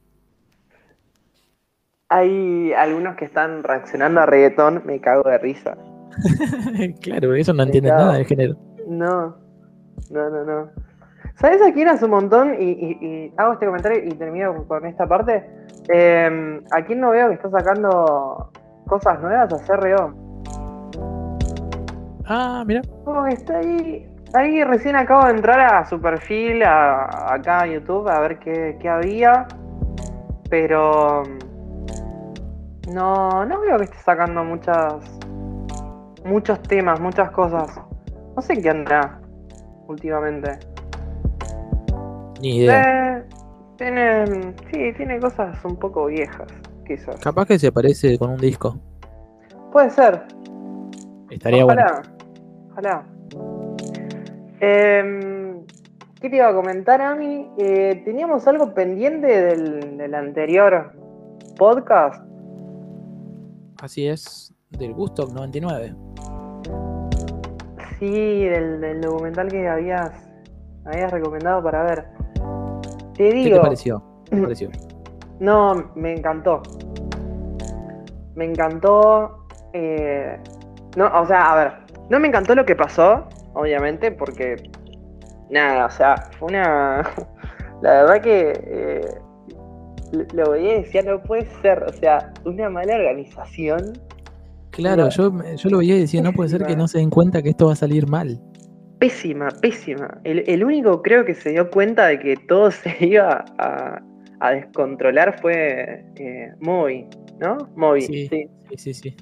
Hay 2.09 2.73
algunos 2.73 3.15
que 3.15 3.25
están 3.25 3.61
reaccionando 3.63 4.21
a 4.21 4.25
reggaetón, 4.25 4.81
me 4.85 4.99
cago 4.99 5.29
de 5.29 5.37
risa. 5.37 5.77
claro, 7.01 7.27
porque 7.27 7.41
eso 7.41 7.53
no 7.53 7.63
entienden 7.63 7.93
nada 7.95 8.13
del 8.15 8.25
género. 8.25 8.57
No, 8.87 9.37
no, 10.09 10.29
no, 10.31 10.43
no. 10.43 10.71
¿Sabes 11.39 11.61
a 11.61 11.71
quién 11.73 11.87
hace 11.87 12.05
un 12.05 12.11
montón? 12.11 12.53
Y, 12.59 12.63
y- 12.71 12.97
y 13.05 13.33
hago 13.37 13.53
este 13.53 13.65
comentario 13.65 14.03
y 14.03 14.09
termino 14.15 14.65
con 14.67 14.85
esta 14.85 15.07
parte. 15.07 15.49
Eh, 15.87 16.61
¿A 16.71 16.81
quién 16.83 16.99
no 16.99 17.11
veo 17.11 17.29
que 17.29 17.35
está 17.35 17.49
sacando 17.49 18.51
cosas 18.87 19.21
nuevas? 19.21 19.51
A 19.53 19.57
CRO. 19.65 20.13
Ah, 22.25 22.63
mira. 22.67 22.81
Como 23.05 23.23
que 23.23 23.33
está 23.33 23.57
ahí. 23.59 24.05
Ahí 24.33 24.63
recién 24.63 24.95
acabo 24.95 25.25
de 25.25 25.31
entrar 25.31 25.59
a 25.61 25.85
su 25.85 25.99
perfil, 25.99 26.61
a- 26.63 27.33
acá 27.33 27.61
a 27.61 27.67
YouTube, 27.67 28.07
a 28.09 28.19
ver 28.19 28.37
qué, 28.39 28.77
qué 28.81 28.89
había. 28.89 29.47
Pero. 30.49 31.23
No, 32.91 33.45
no 33.45 33.61
veo 33.61 33.77
que 33.77 33.85
esté 33.85 33.97
sacando 33.99 34.43
muchas. 34.43 34.95
Muchos 36.25 36.61
temas, 36.63 36.99
muchas 36.99 37.31
cosas. 37.31 37.79
No 38.35 38.41
sé 38.41 38.61
qué 38.61 38.69
andará 38.69 39.19
últimamente. 39.87 40.59
Ni 42.41 42.57
idea. 42.57 43.17
Eh, 43.17 43.23
tiene. 43.77 44.53
Sí, 44.71 44.93
tiene 44.97 45.19
cosas 45.19 45.63
un 45.65 45.77
poco 45.77 46.05
viejas, 46.07 46.47
quizás. 46.85 47.19
Capaz 47.21 47.45
que 47.47 47.59
se 47.59 47.71
parece 47.71 48.17
con 48.17 48.31
un 48.31 48.37
disco. 48.37 48.77
Puede 49.71 49.89
ser. 49.89 50.23
Estaría 51.29 51.63
bueno. 51.63 51.85
Ojalá. 52.71 53.05
Em, 54.59 55.65
¿Qué 56.19 56.29
te 56.29 56.35
iba 56.35 56.49
a 56.49 56.53
comentar, 56.53 57.01
Ami? 57.01 57.49
Eh, 57.57 58.01
teníamos 58.03 58.47
algo 58.47 58.73
pendiente 58.73 59.27
del, 59.27 59.97
del 59.97 60.15
anterior 60.15 60.91
podcast. 61.57 62.23
Así 63.81 64.07
es, 64.07 64.53
del 64.71 64.93
Gusto 64.93 65.27
99. 65.27 65.95
Sí, 67.99 68.45
del, 68.45 68.81
del 68.81 69.01
documental 69.01 69.49
que 69.49 69.67
habías, 69.67 70.11
habías 70.85 71.11
recomendado 71.11 71.63
para 71.63 71.83
ver. 71.83 72.18
Te 73.19 73.29
¿Qué 73.31 73.33
digo. 73.33 73.57
te 73.57 73.61
pareció? 73.61 74.03
¿Qué 74.29 74.35
te 74.37 74.41
pareció? 74.41 74.69
No, 75.41 75.91
me 75.95 76.13
encantó. 76.13 76.61
Me 78.35 78.45
encantó. 78.45 79.45
eh, 79.73 80.37
no, 80.95 81.07
o 81.21 81.25
sea, 81.25 81.51
a 81.51 81.55
ver, 81.57 81.73
no 82.09 82.17
me 82.19 82.29
encantó 82.29 82.55
lo 82.55 82.65
que 82.65 82.77
pasó, 82.77 83.25
obviamente, 83.53 84.11
porque 84.13 84.55
nada, 85.49 85.87
o 85.87 85.89
sea, 85.91 86.15
fue 86.39 86.47
una. 86.47 87.03
La 87.81 88.03
verdad 88.03 88.21
que 88.21 88.53
eh, 88.65 89.01
lo- 90.33 90.51
veía 90.51 90.77
y 90.77 90.81
decía, 90.83 91.01
no 91.01 91.21
puede 91.21 91.45
ser, 91.61 91.83
o 91.83 91.91
sea, 91.91 92.31
una 92.45 92.69
mala 92.69 92.95
organización. 92.95 93.99
Claro, 94.71 95.09
yo, 95.09 95.33
yo 95.57 95.69
lo 95.69 95.79
veía 95.79 95.97
y 95.97 96.01
decía, 96.01 96.21
no 96.21 96.31
puede 96.31 96.49
ser 96.51 96.63
que 96.65 96.77
no 96.77 96.87
se 96.87 96.99
den 96.99 97.09
cuenta 97.09 97.41
que 97.41 97.49
esto 97.49 97.67
va 97.67 97.73
a 97.73 97.75
salir 97.75 98.07
mal. 98.07 98.39
Pésima, 98.99 99.47
pésima. 99.61 100.19
El, 100.23 100.43
el 100.47 100.63
único 100.63 101.01
creo 101.01 101.23
que 101.25 101.33
se 101.33 101.51
dio 101.51 101.69
cuenta 101.69 102.07
de 102.07 102.19
que 102.19 102.35
todo 102.35 102.69
se 102.71 102.95
iba 103.05 103.45
a, 103.57 104.01
a 104.41 104.51
descontrolar 104.51 105.39
fue 105.41 106.03
eh, 106.17 106.51
Moby, 106.59 107.07
¿no? 107.39 107.57
Moby, 107.75 108.01
Sí. 108.01 108.27
sí. 108.27 108.49
Sí, 108.69 108.77
sí, 108.77 108.93
sí. 108.93 109.17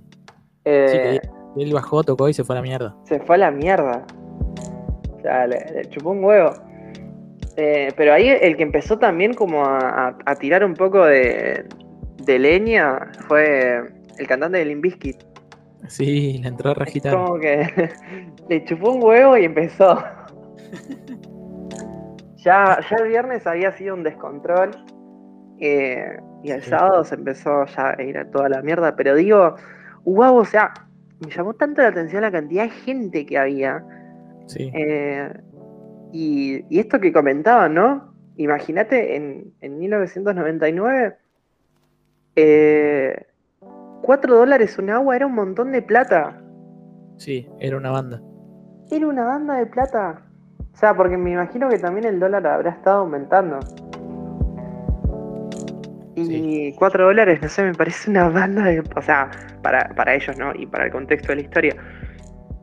Eh, 0.65 1.19
que 1.55 1.63
Él 1.63 1.73
bajó, 1.73 2.03
tocó 2.03 2.27
y 2.27 2.33
se 2.33 2.43
fue 2.43 2.55
a 2.55 2.59
la 2.59 2.63
mierda. 2.63 2.95
se 3.05 3.19
fue 3.19 3.35
a 3.35 3.39
la 3.39 3.51
mierda. 3.51 4.05
O 5.17 5.21
sea, 5.21 5.47
le, 5.47 5.57
le 5.73 5.85
chupó 5.89 6.09
un 6.11 6.23
huevo. 6.23 6.51
Eh, 7.55 7.89
pero 7.95 8.13
ahí 8.13 8.27
el 8.29 8.55
que 8.57 8.63
empezó 8.63 8.99
también 8.99 9.33
como 9.33 9.63
a, 9.65 10.09
a- 10.09 10.17
a 10.25 10.35
tirar 10.35 10.63
un 10.63 10.73
poco 10.75 11.05
de, 11.05 11.65
de 12.23 12.39
leña 12.39 12.99
fue 13.27 13.81
el 14.19 14.27
cantante 14.27 14.57
de 14.59 14.65
Limp 14.65 14.83
Bizkit. 14.83 15.17
Sí, 15.87 16.39
le 16.39 16.47
entró 16.49 16.71
a 16.71 16.73
rajitar. 16.73 17.13
como 17.13 17.39
que 17.39 17.67
le 18.49 18.65
chupó 18.65 18.91
un 18.93 19.03
huevo 19.03 19.37
y 19.37 19.45
empezó. 19.45 19.97
ya, 22.37 22.79
ya 22.89 22.95
el 22.97 23.07
viernes 23.09 23.45
había 23.47 23.71
sido 23.71 23.95
un 23.95 24.03
descontrol. 24.03 24.71
eh, 25.59 26.17
y 26.43 26.51
el 26.51 26.61
Sí. 26.61 26.69
sábado 26.69 27.03
se 27.03 27.15
empezó 27.15 27.65
ya 27.65 27.95
a 27.97 28.01
ir 28.03 28.15
a 28.17 28.29
toda 28.29 28.47
la 28.47 28.61
mierda. 28.61 28.95
Pero 28.95 29.15
digo, 29.15 29.55
wow, 30.05 30.35
o 30.37 30.45
sea, 30.45 30.71
me 31.19 31.31
llamó 31.31 31.55
tanto 31.55 31.81
la 31.81 31.87
atención 31.87 32.21
la 32.21 32.31
cantidad 32.31 32.63
de 32.65 32.69
gente 32.69 33.25
que 33.25 33.37
había. 33.39 33.83
Sí. 34.45 34.71
Eh, 34.73 35.29
y, 36.13 36.63
y 36.69 36.79
esto 36.79 36.99
que 36.99 37.11
comentaban, 37.11 37.73
¿no? 37.73 38.13
Imagínate 38.37 39.15
en, 39.15 39.51
en 39.61 39.79
1999, 39.79 41.17
eh, 42.35 43.25
4 44.01 44.35
dólares 44.35 44.77
un 44.77 44.89
agua 44.89 45.15
era 45.15 45.25
un 45.25 45.35
montón 45.35 45.71
de 45.71 45.81
plata. 45.81 46.41
Sí, 47.17 47.49
era 47.59 47.77
una 47.77 47.91
banda. 47.91 48.21
Era 48.91 49.07
una 49.07 49.25
banda 49.25 49.55
de 49.55 49.65
plata. 49.65 50.21
O 50.73 50.77
sea, 50.77 50.95
porque 50.95 51.17
me 51.17 51.31
imagino 51.31 51.69
que 51.69 51.79
también 51.79 52.05
el 52.05 52.19
dólar 52.19 52.45
habrá 52.47 52.69
estado 52.71 53.01
aumentando. 53.01 53.59
Y 56.15 56.73
4 56.73 57.05
dólares, 57.05 57.39
no 57.41 57.49
sé, 57.49 57.63
me 57.63 57.73
parece 57.73 58.09
una 58.09 58.29
banda 58.29 58.63
de. 58.63 58.83
O 58.95 59.01
sea, 59.01 59.29
para, 59.61 59.89
para 59.95 60.15
ellos, 60.15 60.37
¿no? 60.37 60.53
Y 60.55 60.65
para 60.65 60.85
el 60.85 60.91
contexto 60.91 61.29
de 61.29 61.35
la 61.35 61.41
historia. 61.41 61.75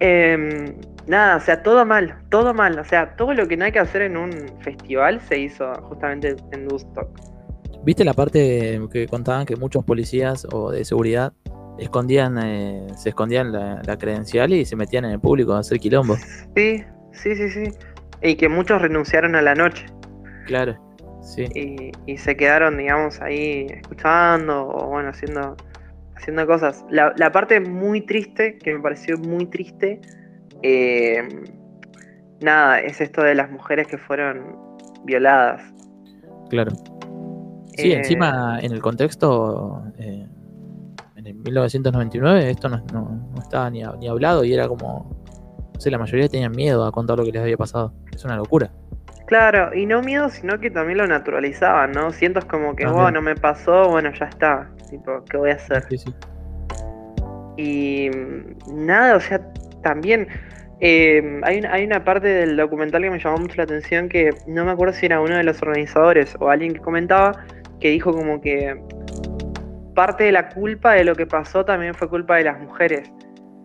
Em, 0.01 0.75
nada, 1.07 1.37
o 1.37 1.41
sea, 1.41 1.63
todo 1.63 1.85
mal, 1.87 2.17
todo 2.31 2.53
mal. 2.53 2.79
O 2.79 2.85
sea, 2.85 3.15
todo 3.17 3.33
lo 3.33 3.47
que 3.47 3.57
no 3.57 3.65
hay 3.65 3.73
que 3.73 3.79
hacer 3.79 4.03
en 4.03 4.17
un 4.17 4.33
festival 4.61 5.21
se 5.21 5.39
hizo 5.39 5.73
justamente 5.83 6.35
en 6.53 6.67
Woodstock. 6.71 7.34
¿Viste 7.85 8.05
la 8.05 8.15
parte 8.15 8.81
que 8.91 9.07
contaban 9.09 9.45
que 9.45 9.57
muchos 9.57 9.85
policías 9.85 10.47
o 10.53 10.71
de 10.71 10.85
seguridad 10.85 11.33
escondían, 11.79 12.39
eh, 12.39 12.87
se 12.97 13.11
escondían 13.11 13.53
la, 13.53 13.83
la 13.85 13.99
credencial 13.99 14.53
y 14.53 14.65
se 14.65 14.77
metían 14.77 15.05
en 15.05 15.13
el 15.13 15.21
público 15.21 15.53
a 15.53 15.59
hacer 15.59 15.79
quilombo? 15.79 16.17
Sí, 16.57 16.83
sí, 17.13 17.37
sí, 17.37 17.51
sí. 17.51 17.65
Y 18.23 18.37
que 18.37 18.49
muchos 18.49 18.81
renunciaron 18.81 19.35
a 19.35 19.43
la 19.43 19.55
noche. 19.55 19.85
Claro, 20.47 20.79
sí. 21.23 21.45
y, 21.55 21.93
y 22.07 22.17
se 22.17 22.37
quedaron, 22.37 22.79
digamos, 22.79 23.21
ahí 23.21 23.67
escuchando 23.69 24.67
o 24.67 24.89
bueno, 24.89 25.11
haciendo, 25.11 25.57
haciendo 26.17 26.47
cosas. 26.47 26.85
La, 26.91 27.13
la 27.17 27.33
parte 27.33 27.61
muy 27.61 28.01
triste, 28.01 28.59
que 28.59 28.75
me 28.75 28.81
pareció 28.81 29.19
muy 29.19 29.47
triste, 29.47 30.01
eh, 30.63 31.29
nada, 32.41 32.81
es 32.81 33.01
esto 33.01 33.23
de 33.23 33.35
las 33.35 33.51
mujeres 33.51 33.87
que 33.89 33.99
fueron 33.99 34.57
violadas. 35.05 35.63
Claro. 36.49 36.73
Sí, 37.77 37.93
Eh, 37.93 37.97
encima 37.99 38.59
en 38.61 38.73
el 38.73 38.81
contexto, 38.81 39.83
eh, 39.99 40.27
en 41.17 41.27
el 41.27 41.35
1999 41.35 42.51
esto 42.51 42.69
no, 42.69 42.83
no- 42.93 43.29
no 43.35 43.41
estaba 43.41 43.69
ni, 43.71 43.83
ni 43.99 44.09
hablado 44.09 44.45
y 44.45 44.53
era 44.55 44.69
como, 44.69 45.11
no 45.75 45.81
sé, 45.81 45.91
la 45.91 45.99
mayoría 45.99 46.29
tenían 46.29 46.53
miedo 46.53 46.85
a 46.85 46.93
contar 46.93 47.19
lo 47.19 47.25
que 47.25 47.33
les 47.33 47.43
había 47.43 47.57
pasado. 47.57 47.93
Es 48.15 48.25
una 48.25 48.37
locura. 48.37 48.71
Claro, 49.27 49.75
y 49.75 49.87
no 49.87 50.03
miedo, 50.03 50.29
sino 50.29 50.61
que 50.61 50.71
también 50.71 50.99
lo 50.99 51.07
naturalizaban, 51.07 51.93
¿no? 51.93 52.11
Siento 52.13 52.41
es 52.41 52.45
como 52.45 52.77
que, 52.77 52.85
También. 52.85 53.03
bueno, 53.03 53.23
me 53.23 53.35
pasó, 53.35 53.89
bueno, 53.89 54.11
ya 54.13 54.27
está. 54.27 54.71
Tipo, 54.91 55.25
¿qué 55.29 55.37
voy 55.39 55.51
a 55.51 55.55
hacer? 55.55 55.83
Sí, 55.89 55.97
sí. 55.99 56.15
Y 57.57 58.11
nada, 58.73 59.17
o 59.17 59.21
sea, 59.21 59.41
también 59.83 60.29
eh, 60.81 61.41
hay, 61.45 61.59
una, 61.59 61.73
hay 61.73 61.85
una 61.85 62.05
parte 62.05 62.29
del 62.29 62.57
documental 62.57 63.01
que 63.03 63.11
me 63.11 63.19
llamó 63.19 63.39
mucho 63.39 63.55
la 63.57 63.63
atención 63.63 64.09
que 64.09 64.31
no 64.47 64.65
me 64.65 64.73
acuerdo 64.73 64.93
si 64.93 65.07
era 65.07 65.21
uno 65.21 65.37
de 65.37 65.45
los 65.45 65.63
organizadores 65.63 66.37
o 66.41 66.51
alguien 66.51 66.75
que 66.75 66.81
comentaba 66.81 67.33
que 67.81 67.91
dijo 67.91 68.13
como 68.13 68.41
que 68.41 68.81
parte 69.95 70.25
de 70.25 70.33
la 70.33 70.49
culpa 70.49 70.93
de 70.93 71.05
lo 71.05 71.15
que 71.15 71.27
pasó 71.27 71.65
también 71.65 71.95
fue 71.95 72.09
culpa 72.09 72.37
de 72.37 72.45
las 72.45 72.61
mujeres. 72.61 73.11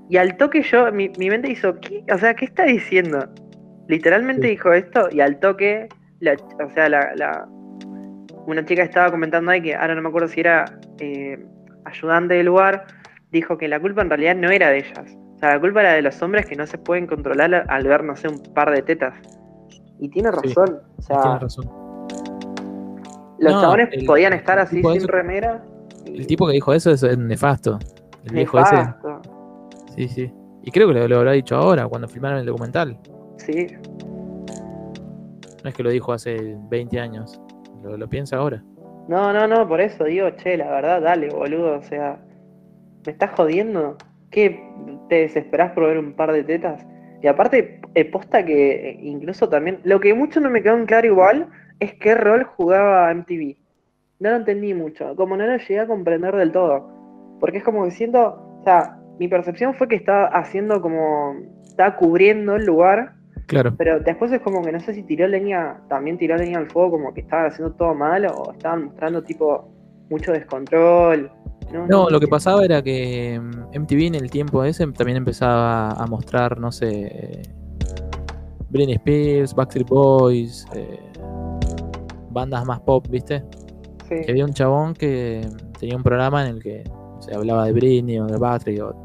Y 0.10 0.18
al 0.18 0.38
toque 0.38 0.62
yo, 0.64 0.91
mi, 0.91 1.10
mi 1.18 1.30
mente 1.30 1.51
hizo, 1.51 1.80
¿qué? 1.80 2.03
O 2.14 2.18
sea, 2.18 2.34
¿qué 2.36 2.45
está 2.45 2.64
diciendo? 2.64 3.28
Literalmente 3.88 4.43
Sí. 4.43 4.49
dijo 4.49 4.74
esto 4.74 5.07
y 5.12 5.22
al 5.22 5.39
toque, 5.39 5.88
la, 6.20 6.34
o 6.34 6.70
sea, 6.72 6.89
la, 6.89 7.12
la- 7.16 7.47
una 8.45 8.66
chica 8.66 8.84
estaba 8.84 9.12
comentando 9.12 9.51
ahí 9.51 9.62
que 9.62 9.76
ahora 9.76 9.93
no 9.95 10.01
me 10.01 10.10
acuerdo 10.10 10.28
si 10.28 10.39
era 10.39 10.66
eh, 10.99 11.38
ayudante 11.86 12.34
del 12.36 12.47
lugar, 12.47 12.86
dijo 13.32 13.57
que 13.57 13.68
la 13.68 13.80
culpa 13.80 14.01
en 14.01 14.10
realidad 14.10 14.36
no 14.36 14.49
era 14.49 14.70
de 14.70 14.80
ellas. 14.80 15.16
O 15.36 15.39
sea, 15.39 15.53
la 15.53 15.60
culpa 15.60 15.82
era 15.82 15.93
de 15.93 16.01
los 16.01 16.20
hombres 16.22 16.45
que 16.47 16.55
no 16.55 16.66
se 16.66 16.78
pueden 16.78 17.05
controlar 17.07 17.66
al- 17.68 17.88
ver, 17.88 18.03
no 18.03 18.16
sé, 18.16 18.28
un 18.28 18.41
par 18.53 18.72
de 18.72 18.82
tetas. 18.82 19.14
Y 19.99 20.10
tiene 20.10 20.30
Sí, 20.32 20.38
razón. 20.53 20.80
O 20.97 21.01
sea, 21.01 21.22
Tienes 21.22 21.41
razón. 21.41 21.66
Los 23.40 23.54
No, 23.54 23.62
chabones 23.62 23.90
el- 23.92 24.06
podían 24.06 24.34
estar 24.34 24.60
así 24.60 24.82
sin 24.82 25.08
remera. 25.08 25.64
y- 26.06 26.20
El 26.20 26.28
tipo 26.28 26.48
que 26.48 26.54
dijo 26.54 26.74
eso 26.74 26.92
es 26.92 27.18
nefasto. 27.18 27.80
El 28.26 28.34
viejo 28.36 28.60
ese. 28.60 28.76
nefasto. 28.76 29.22
Sí, 29.96 30.08
sí. 30.08 30.34
Y 30.64 30.72
creo 30.72 30.88
que 30.90 30.94
lo, 30.94 31.08
lo 31.08 31.18
habrá 31.18 31.32
dicho 31.32 31.56
ahora, 31.56 31.88
cuando 31.88 32.08
filmaron 32.08 32.40
el 32.40 32.46
documental. 32.46 32.98
Sí, 33.38 33.68
No 35.64 35.70
es 35.70 35.76
que 35.76 35.84
lo 35.84 35.90
dijo 35.90 36.14
hace 36.14 36.56
20 36.70 37.00
años. 37.00 37.40
Lo, 37.84 37.98
lo 37.98 38.08
piensa 38.10 38.38
ahora. 38.38 38.64
No, 39.08 39.34
no, 39.34 39.48
no, 39.48 39.68
por 39.68 39.82
eso 39.82 40.04
digo, 40.06 40.30
che, 40.32 40.56
la 40.58 40.70
verdad, 40.70 41.02
dale, 41.02 41.30
boludo, 41.30 41.78
o 41.80 41.84
sea, 41.84 42.20
¿me 43.06 43.12
estás 43.12 43.32
jodiendo? 43.36 43.98
¿Qué? 44.32 44.62
¿Te 45.10 45.16
desesperás 45.22 45.72
por 45.72 45.86
ver 45.86 45.98
un 45.98 46.14
par 46.14 46.32
de 46.32 46.44
tetas? 46.44 46.86
Y 47.22 47.28
aparte, 47.28 47.82
eh, 47.96 48.06
posta 48.06 48.46
que 48.46 48.90
eh, 48.92 49.00
incluso 49.02 49.50
también, 49.50 49.80
lo 49.84 50.00
que 50.00 50.14
mucho 50.14 50.40
no 50.40 50.50
me 50.50 50.62
quedó 50.62 50.76
en 50.78 50.86
claro 50.86 51.08
igual 51.08 51.48
es 51.80 51.93
qué 51.95 52.15
rol 52.15 52.43
jugaba 52.43 53.13
MTV. 53.13 53.57
No 54.19 54.32
lo 54.32 54.36
entendí 54.36 54.73
mucho, 54.73 55.15
como 55.15 55.38
no 55.38 55.45
lo 55.45 55.57
llegué 55.57 55.80
a 55.80 55.88
comprender 55.88 56.36
del 56.36 56.51
todo. 56.51 56.89
Porque 57.39 57.59
es 57.59 57.63
como 57.63 57.86
que 57.86 57.91
siento, 57.91 58.59
o 58.59 58.63
sea, 58.63 58.99
mi 59.17 59.27
percepción 59.27 59.73
fue 59.75 59.88
que 59.88 59.95
estaba 59.95 60.27
haciendo 60.27 60.82
como, 60.82 61.36
estaba 61.63 61.95
cubriendo 61.95 62.55
el 62.55 62.65
lugar 62.65 63.19
Claro. 63.49 63.73
pero 63.75 63.99
después 63.99 64.32
es 64.32 64.41
como 64.41 64.61
que 64.61 64.71
no 64.71 64.80
sé 64.80 64.93
si 64.93 65.01
tiró 65.01 65.27
leña, 65.27 65.82
también 65.89 66.19
tiró 66.19 66.38
leña 66.38 66.59
al 66.59 66.69
fuego, 66.69 66.91
como 66.91 67.11
que 67.15 67.21
estaban 67.21 67.47
haciendo 67.47 67.73
todo 67.73 67.95
mal 67.95 68.27
o 68.27 68.51
estaban 68.51 68.86
mostrando 68.86 69.23
tipo 69.23 69.67
mucho 70.11 70.32
descontrol. 70.32 71.32
No, 71.73 71.88
No, 71.88 72.09
lo 72.11 72.19
que 72.19 72.27
pasaba 72.27 72.63
era 72.63 72.84
que 72.84 73.41
mm, 73.41 73.80
MTV 73.80 74.05
en 74.05 74.15
el 74.15 74.30
tiempo 74.30 74.63
ese 74.63 74.86
también 74.91 75.17
empezaba 75.17 75.89
a 75.89 76.05
mostrar, 76.05 76.59
no 76.59 76.71
sé, 76.71 77.07
eh, 77.07 77.41
Britney 78.69 78.95
Spears, 78.97 79.55
Backstreet 79.55 79.88
Boys, 79.89 80.67
eh, 80.75 80.99
bandas 82.32 82.65
más 82.65 82.80
pop, 82.82 83.05
¿viste? 83.09 83.43
Sí, 84.07 84.21
Que 84.25 84.32
había 84.32 84.45
un 84.45 84.53
chabón 84.53 84.93
que 84.93 85.47
tenía 85.80 85.95
un 85.95 86.03
programa 86.03 86.47
en 86.47 86.55
el 86.55 86.63
que 86.63 86.84
se 87.19 87.34
hablaba 87.36 87.65
de 87.65 87.73
Britney 87.73 88.19
o 88.19 88.25
de 88.25 88.38
Backstreet 88.38 88.82
o 88.82 88.95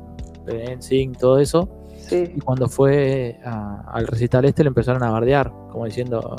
de 0.46 0.72
NSYNC, 0.76 1.18
todo 1.18 1.38
eso. 1.38 1.68
sí, 1.98 2.32
Y 2.36 2.40
cuando 2.40 2.68
fue 2.68 3.38
a- 3.44 3.82
al 3.92 4.06
recital 4.06 4.44
este 4.44 4.62
le 4.62 4.68
empezaron 4.68 5.02
a 5.02 5.10
bardear, 5.10 5.50
como 5.70 5.84
diciendo, 5.86 6.36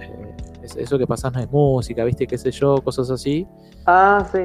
eh, 0.00 0.34
"Es- 0.62 0.76
eso 0.76 0.98
que 0.98 1.06
pasás 1.06 1.32
no 1.32 1.40
es 1.40 1.50
música, 1.50 2.04
¿viste? 2.04 2.26
¿Qué 2.26 2.38
sé 2.38 2.50
yo? 2.52 2.76
Cosas 2.82 3.10
así. 3.10 3.46
Ah, 3.86 4.24
sí, 4.30 4.38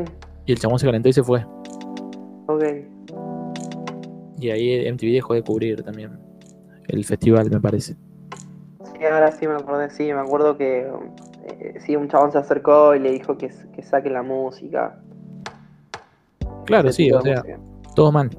Y 0.45 0.53
el 0.53 0.59
chabón 0.59 0.79
se 0.79 0.85
calentó 0.87 1.09
y 1.09 1.13
se 1.13 1.23
fue. 1.23 1.45
ok. 2.47 2.63
Y 4.39 4.49
ahí 4.51 4.85
MTV 4.87 5.11
dejó 5.13 5.33
de 5.33 5.41
cubrir 5.43 5.83
también 5.83 6.11
el 6.87 7.03
festival, 7.05 7.49
me 7.49 7.59
parece. 7.59 7.95
Sí, 8.93 9.03
ahora 9.05 9.31
sí 9.31 9.47
me 9.47 9.55
acordé, 9.55 9.89
sí, 9.89 10.03
me 10.05 10.19
acuerdo 10.19 10.57
que 10.57 10.87
eh, 11.47 11.79
sí, 11.79 11.95
un 11.95 12.07
chabón 12.09 12.31
se 12.31 12.37
acercó 12.37 12.93
y 12.95 12.99
le 12.99 13.11
dijo 13.11 13.37
que, 13.37 13.49
que 13.73 13.81
saque 13.81 14.09
la 14.09 14.21
música. 14.23 14.99
Claro, 16.65 16.91
sí, 16.91 17.11
o 17.11 17.21
sea, 17.21 17.37
música. 17.37 17.59
todo 17.95 18.11
mal. 18.11 18.29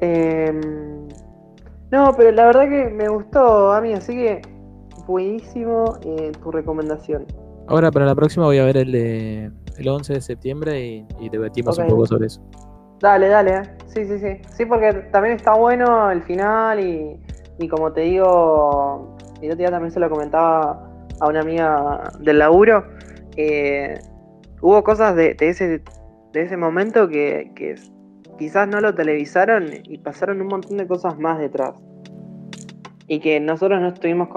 Em, 0.00 0.60
no, 1.90 2.12
pero 2.16 2.32
la 2.32 2.46
verdad 2.46 2.68
que 2.68 2.90
me 2.90 3.08
gustó, 3.08 3.72
Ami, 3.72 3.92
así 3.92 4.14
que 4.14 4.42
buenísimo 5.06 5.98
eh, 6.04 6.32
tu 6.42 6.50
recomendación. 6.50 7.26
Ahora 7.68 7.90
para 7.90 8.06
la 8.06 8.14
próxima 8.14 8.46
voy 8.46 8.58
a 8.58 8.64
ver 8.64 8.76
el 8.76 8.92
de 8.92 9.50
el 9.78 9.88
11 9.88 10.14
de 10.14 10.20
septiembre 10.20 10.84
y, 10.84 11.06
y 11.20 11.28
debatimos 11.28 11.78
un 11.78 11.86
poco 11.86 12.06
sobre 12.06 12.26
eso. 12.26 12.42
Dale, 13.00 13.28
dale, 13.28 13.56
eh. 13.56 13.62
sí, 13.86 14.04
sí, 14.04 14.18
sí. 14.18 14.38
Sí, 14.56 14.66
porque 14.66 14.92
también 15.10 15.36
está 15.36 15.54
bueno 15.54 16.10
el 16.10 16.22
final 16.22 16.78
y, 16.80 17.18
y 17.58 17.68
como 17.68 17.92
te 17.92 18.02
digo, 18.02 19.16
el 19.46 19.52
otro 19.52 19.58
día 19.58 19.70
también 19.70 19.90
se 19.90 20.00
lo 20.00 20.08
comentaba 20.08 20.88
a 21.20 21.28
una 21.28 21.40
amiga 21.40 22.12
del 22.20 22.38
laburo, 22.38 22.84
hubo 24.60 24.82
cosas 24.82 25.14
de, 25.16 25.36
ese, 25.40 25.82
de 26.32 26.42
ese 26.42 26.56
momento 26.56 27.08
que, 27.08 27.52
que 27.54 27.76
quizás 28.38 28.66
no 28.68 28.80
lo 28.80 28.94
televisaron 28.94 29.68
y 29.84 29.98
pasaron 29.98 30.40
un 30.40 30.48
montón 30.48 30.76
de 30.76 30.86
cosas 30.86 31.18
más 31.18 31.38
detrás. 31.38 31.74
Y 33.06 33.20
que 33.20 33.40
nosotros 33.40 33.80
no 33.80 33.88
estuvimos 33.88 34.28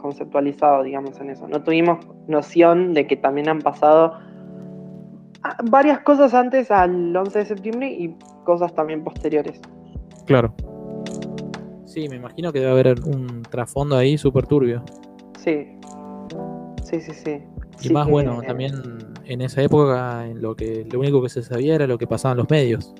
conceptualizados, 0.00 0.84
digamos, 0.84 1.20
en 1.20 1.30
eso. 1.30 1.46
No 1.48 1.62
tuvimos 1.62 1.98
noción 2.28 2.94
de 2.94 3.06
que 3.06 3.16
también 3.16 3.48
han 3.48 3.60
pasado 3.60 4.14
ah, 5.42 5.56
varias 5.70 6.00
cosas 6.00 6.32
antes 6.32 6.70
al 6.70 7.14
11 7.14 7.38
de 7.38 7.44
septiembre 7.44 7.92
y 7.92 8.16
cosas 8.44 8.74
también 8.74 9.04
posteriores. 9.04 9.60
Claro. 10.26 10.54
Sí, 11.92 12.08
me 12.08 12.16
imagino 12.16 12.52
que 12.52 12.60
debe 12.60 12.72
haber 12.72 13.00
un 13.04 13.42
trasfondo 13.42 13.96
ahí 13.96 14.16
súper 14.16 14.46
turbio. 14.46 14.82
Sí. 15.38 15.76
Sí, 16.84 17.00
sí, 17.02 17.12
sí. 17.12 17.38
Y 17.82 17.88
Sí 17.88 17.92
más 17.92 18.06
que- 18.06 18.12
bueno, 18.12 18.40
también 18.46 18.72
en 19.26 19.40
esa 19.42 19.60
época 19.62 20.26
en 20.26 20.40
lo 20.40 20.54
que 20.54 20.86
lo 20.90 21.00
único 21.00 21.20
que 21.22 21.28
se 21.28 21.42
sabía 21.42 21.74
era 21.74 21.86
lo 21.86 21.98
que 21.98 22.06
pasaba 22.06 22.32
en 22.32 22.38
los 22.38 22.48
medios. 22.50 22.94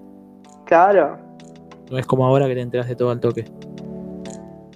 Claro, 0.66 1.16
No 1.90 1.96
es 1.98 2.06
como 2.06 2.26
ahora 2.26 2.46
que 2.48 2.54
te 2.54 2.60
enteras 2.60 2.86
de 2.88 2.94
todo 2.96 3.10
al 3.10 3.20
toque. 3.20 3.44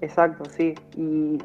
exacto, 0.01 0.45
sí. 0.57 0.75
Y, 0.97 1.39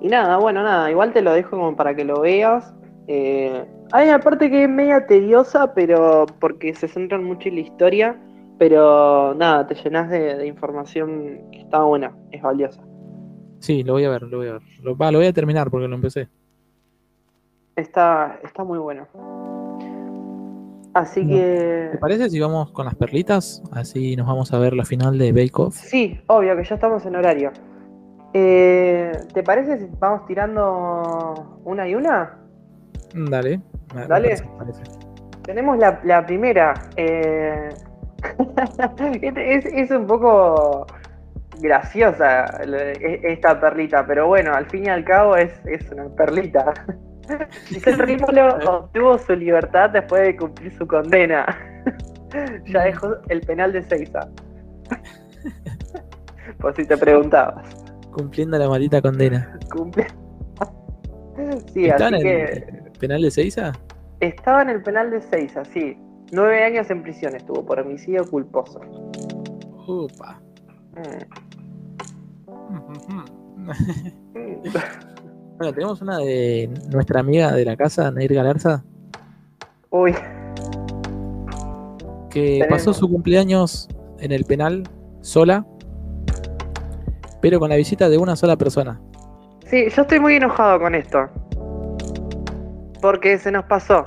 y 0.00 0.08
nada, 0.08 0.36
bueno, 0.38 0.62
nada, 0.62 0.90
igual 0.90 1.12
te 1.12 1.22
lo 1.22 1.32
dejo 1.32 1.50
como 1.50 1.74
para 1.76 1.94
que 1.94 2.04
lo 2.04 2.20
veas. 2.20 2.72
Eh, 3.08 3.64
hay 3.92 4.08
una 4.08 4.20
parte 4.20 4.48
que 4.50 4.64
es 4.64 4.68
media 4.70 5.06
tediosa, 5.06 5.74
pero 5.74 6.26
porque 6.38 6.72
se 6.74 6.86
centran 6.88 7.24
mucho 7.24 7.48
en 7.48 7.56
la 7.56 7.60
historia, 7.62 8.16
pero 8.60 9.32
nada, 9.34 9.66
te 9.66 9.74
llenas 9.74 10.10
de, 10.10 10.36
de 10.36 10.46
información 10.46 11.48
que 11.50 11.60
está 11.60 11.82
buena, 11.82 12.14
es 12.30 12.42
valiosa. 12.42 12.82
Sí, 13.58 13.82
lo 13.82 13.94
voy 13.94 14.04
a 14.04 14.10
ver, 14.10 14.22
lo 14.24 14.36
voy 14.36 14.48
a 14.48 14.52
ver. 14.52 14.62
Lo, 14.82 14.94
va, 14.98 15.10
lo 15.10 15.16
voy 15.16 15.28
a 15.28 15.32
terminar 15.32 15.70
porque 15.70 15.88
lo 15.88 15.94
empecé. 15.94 16.28
Está, 17.74 18.38
está 18.44 18.62
muy 18.62 18.78
bueno. 18.78 19.06
Así 20.92 21.26
que... 21.26 21.88
¿Te 21.92 21.96
parece 21.98 22.28
si 22.28 22.38
vamos 22.38 22.70
con 22.72 22.84
las 22.84 22.94
perlitas? 22.96 23.62
Así 23.72 24.14
nos 24.14 24.26
vamos 24.26 24.52
a 24.52 24.58
ver 24.58 24.74
la 24.74 24.84
final 24.84 25.16
de 25.16 25.32
Bake 25.32 25.52
Off. 25.54 25.76
Sí, 25.76 26.20
obvio 26.26 26.54
que 26.54 26.64
ya 26.64 26.74
estamos 26.74 27.06
en 27.06 27.16
horario. 27.16 27.52
Eh, 28.34 29.10
¿Te 29.32 29.42
parece 29.42 29.78
si 29.78 29.86
vamos 29.98 30.26
tirando 30.26 31.58
una 31.64 31.88
y 31.88 31.94
una? 31.94 32.38
Dale. 33.14 33.58
me 33.94 34.06
Dale. 34.06 34.08
parece, 34.08 34.44
me 34.44 34.56
parece. 34.58 34.82
Tenemos 35.44 35.78
la, 35.78 36.00
la 36.04 36.26
primera. 36.26 36.74
eh, 36.96 37.70
es, 39.22 39.66
es 39.66 39.90
un 39.90 40.06
poco 40.06 40.86
graciosa 41.60 42.46
e- 42.64 43.20
esta 43.24 43.60
perlita, 43.60 44.06
pero 44.06 44.26
bueno, 44.28 44.54
al 44.54 44.66
fin 44.66 44.86
y 44.86 44.88
al 44.88 45.04
cabo 45.04 45.36
es, 45.36 45.52
es 45.66 45.90
una 45.90 46.08
perlita. 46.08 46.72
Giselle 47.66 48.04
Rímolo 48.04 48.56
obtuvo 48.66 49.18
su 49.18 49.34
libertad 49.34 49.90
después 49.90 50.22
de 50.22 50.36
cumplir 50.36 50.72
su 50.76 50.86
condena. 50.86 51.46
ya 52.66 52.82
dejó 52.84 53.16
el 53.28 53.40
penal 53.42 53.72
de 53.72 53.82
Seiza. 53.82 54.28
Por 56.58 56.74
si 56.74 56.84
te 56.84 56.96
preguntabas. 56.96 57.68
Cumpliendo 58.12 58.58
la 58.58 58.68
maldita 58.68 59.00
condena. 59.00 59.58
Cumple. 59.70 60.06
Sí, 61.72 61.86
¿Está 61.86 62.06
así 62.06 62.14
en 62.16 62.22
que 62.22 62.42
el 62.44 62.92
penal 62.98 63.22
de 63.22 63.30
Seiza? 63.30 63.72
estaba 64.20 64.62
en 64.62 64.70
el 64.70 64.82
penal 64.82 65.10
de 65.10 65.22
Seiza, 65.22 65.64
sí. 65.64 65.96
Nueve 66.32 66.64
años 66.64 66.90
en 66.90 67.02
prisión 67.02 67.34
estuvo 67.34 67.64
por 67.64 67.80
homicidio 67.80 68.24
culposo. 68.28 68.80
Upa. 69.86 70.40
Mm. 70.96 71.24
Bueno, 75.58 75.74
tenemos 75.74 76.00
una 76.00 76.16
de 76.18 76.70
nuestra 76.90 77.20
amiga 77.20 77.52
de 77.52 77.66
la 77.66 77.76
casa, 77.76 78.10
Nair 78.10 78.32
Galarza, 78.32 78.82
Uy, 79.90 80.14
que 82.30 82.60
Tenemos. 82.60 82.68
pasó 82.70 82.94
su 82.94 83.06
cumpleaños 83.10 83.86
en 84.20 84.32
el 84.32 84.46
penal 84.46 84.84
sola, 85.20 85.66
pero 87.42 87.60
con 87.60 87.68
la 87.68 87.76
visita 87.76 88.08
de 88.08 88.16
una 88.16 88.36
sola 88.36 88.56
persona. 88.56 88.98
sí, 89.66 89.84
yo 89.94 90.00
estoy 90.02 90.18
muy 90.18 90.36
enojado 90.36 90.80
con 90.80 90.94
esto. 90.94 91.28
Porque 93.02 93.36
se 93.36 93.52
nos 93.52 93.64
pasó. 93.66 94.04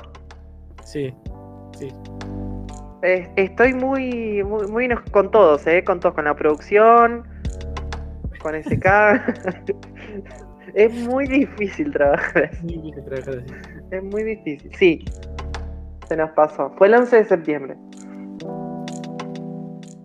Sí, 0.84 1.14
sí. 1.23 1.23
Eh, 3.04 3.30
Estoy 3.36 3.74
muy, 3.74 4.44
muy, 4.44 4.68
muy 4.68 4.90
con 5.12 5.30
todos, 5.30 5.68
¿eh? 5.68 5.84
Con 5.84 6.00
todos, 6.00 6.16
con 6.16 6.24
la 6.24 6.36
producción, 6.36 7.26
con 8.42 8.56
SK. 8.56 8.86
es 10.74 10.94
muy 11.08 11.28
difícil 11.28 11.92
trabajar 11.92 12.46
así. 12.46 12.92
Es 13.92 14.04
muy 14.04 14.24
difícil. 14.24 14.72
Sí, 14.80 15.06
se 16.08 16.16
nos 16.16 16.32
pasó. 16.32 16.72
Fue 16.78 16.88
el 16.88 16.96
11 16.96 17.18
de 17.18 17.26
septiembre. 17.26 17.76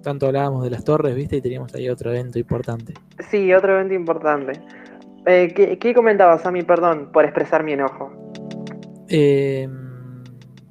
Tanto 0.02 0.26
hablábamos 0.26 0.64
de 0.64 0.70
las 0.70 0.82
torres, 0.82 1.14
¿viste? 1.14 1.36
Y 1.36 1.40
teníamos 1.40 1.72
ahí 1.76 1.88
otro 1.88 2.10
evento 2.10 2.38
importante. 2.38 2.94
Sí, 3.30 3.52
otro 3.54 3.74
evento 3.74 3.94
importante. 3.94 4.60
Eh, 5.26 5.52
¿qué, 5.54 5.78
¿Qué 5.78 5.94
comentabas, 5.94 6.42
Sammy? 6.42 6.62
Perdón 6.62 7.10
por 7.12 7.24
expresar 7.24 7.62
mi 7.62 7.74
enojo. 7.74 8.10
Eh, 9.08 9.68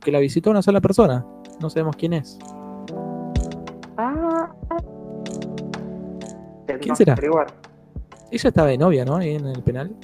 que 0.03 0.11
la 0.11 0.19
visitó 0.19 0.49
una 0.49 0.61
sola 0.61 0.81
persona. 0.81 1.25
No 1.59 1.69
sabemos 1.69 1.95
quién 1.95 2.13
es. 2.13 2.37
Ah. 3.97 4.51
¿Quién 6.81 6.95
será? 6.95 7.13
averiguar. 7.13 7.47
Ella 8.31 8.49
estaba 8.49 8.67
de 8.67 8.77
novia, 8.77 9.05
¿no? 9.05 9.15
Ahí 9.15 9.35
en 9.35 9.47
el 9.47 9.63
penal. 9.63 9.95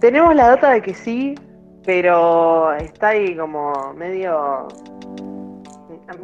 Tenemos 0.00 0.34
la 0.34 0.48
data 0.48 0.70
de 0.70 0.82
que 0.82 0.94
sí, 0.94 1.34
pero 1.84 2.72
está 2.74 3.08
ahí 3.08 3.36
como 3.36 3.94
medio. 3.94 4.68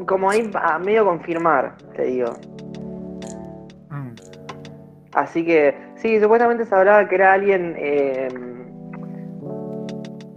Como 0.07 0.31
ahí 0.31 0.51
a 0.55 0.79
medio 0.79 1.05
confirmar, 1.05 1.77
te 1.97 2.05
digo. 2.05 2.33
Así 5.15 5.45
que, 5.45 5.77
sí, 5.97 6.21
supuestamente 6.21 6.65
se 6.65 6.75
hablaba 6.75 7.09
que 7.09 7.15
era 7.15 7.35
alguien 7.35 7.75
eh, 7.79 8.29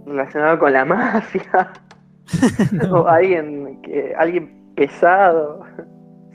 relacionado 0.06 0.58
con 0.58 0.72
la 0.72 0.84
mafia. 0.86 1.72
o 2.90 3.06
alguien, 3.06 3.80
que, 3.82 4.14
alguien 4.16 4.72
pesado. 4.74 5.64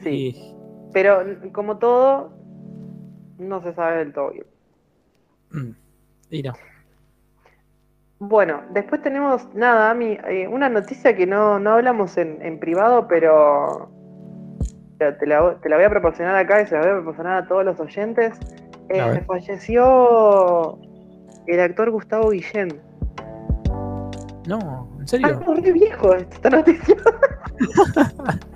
Sí, 0.01 0.35
pero 0.91 1.23
como 1.53 1.77
todo, 1.77 2.33
no 3.37 3.61
se 3.61 3.73
sabe 3.73 3.97
del 3.97 4.13
todo 4.13 4.31
bien. 4.31 4.45
mm, 5.51 5.75
Y 6.29 6.43
no. 6.43 6.53
Bueno, 8.19 8.61
después 8.71 9.01
tenemos, 9.01 9.53
nada, 9.53 9.91
Ami, 9.91 10.17
eh, 10.29 10.47
una 10.47 10.69
noticia 10.69 11.15
que 11.15 11.27
no, 11.27 11.59
no 11.59 11.71
hablamos 11.71 12.17
en, 12.17 12.41
en 12.41 12.57
privado, 12.59 13.07
pero 13.07 13.89
te 14.97 15.25
la, 15.27 15.59
te 15.61 15.69
la 15.69 15.75
voy 15.75 15.85
a 15.85 15.89
proporcionar 15.89 16.35
acá 16.35 16.61
y 16.61 16.67
se 16.67 16.75
la 16.75 16.81
voy 16.81 16.89
a 16.91 16.93
proporcionar 16.95 17.43
a 17.43 17.47
todos 17.47 17.65
los 17.65 17.79
oyentes. 17.79 18.39
Eh, 18.89 19.23
falleció 19.27 20.79
el 21.47 21.59
actor 21.59 21.91
Gustavo 21.91 22.29
Guillén. 22.29 22.81
No, 24.47 24.87
¿en 25.11 25.25
Ah, 25.25 25.29
serio? 25.39 25.53
re 25.61 25.71
viejo 25.71 26.15
esta 26.15 26.49
noticia. 26.49 26.95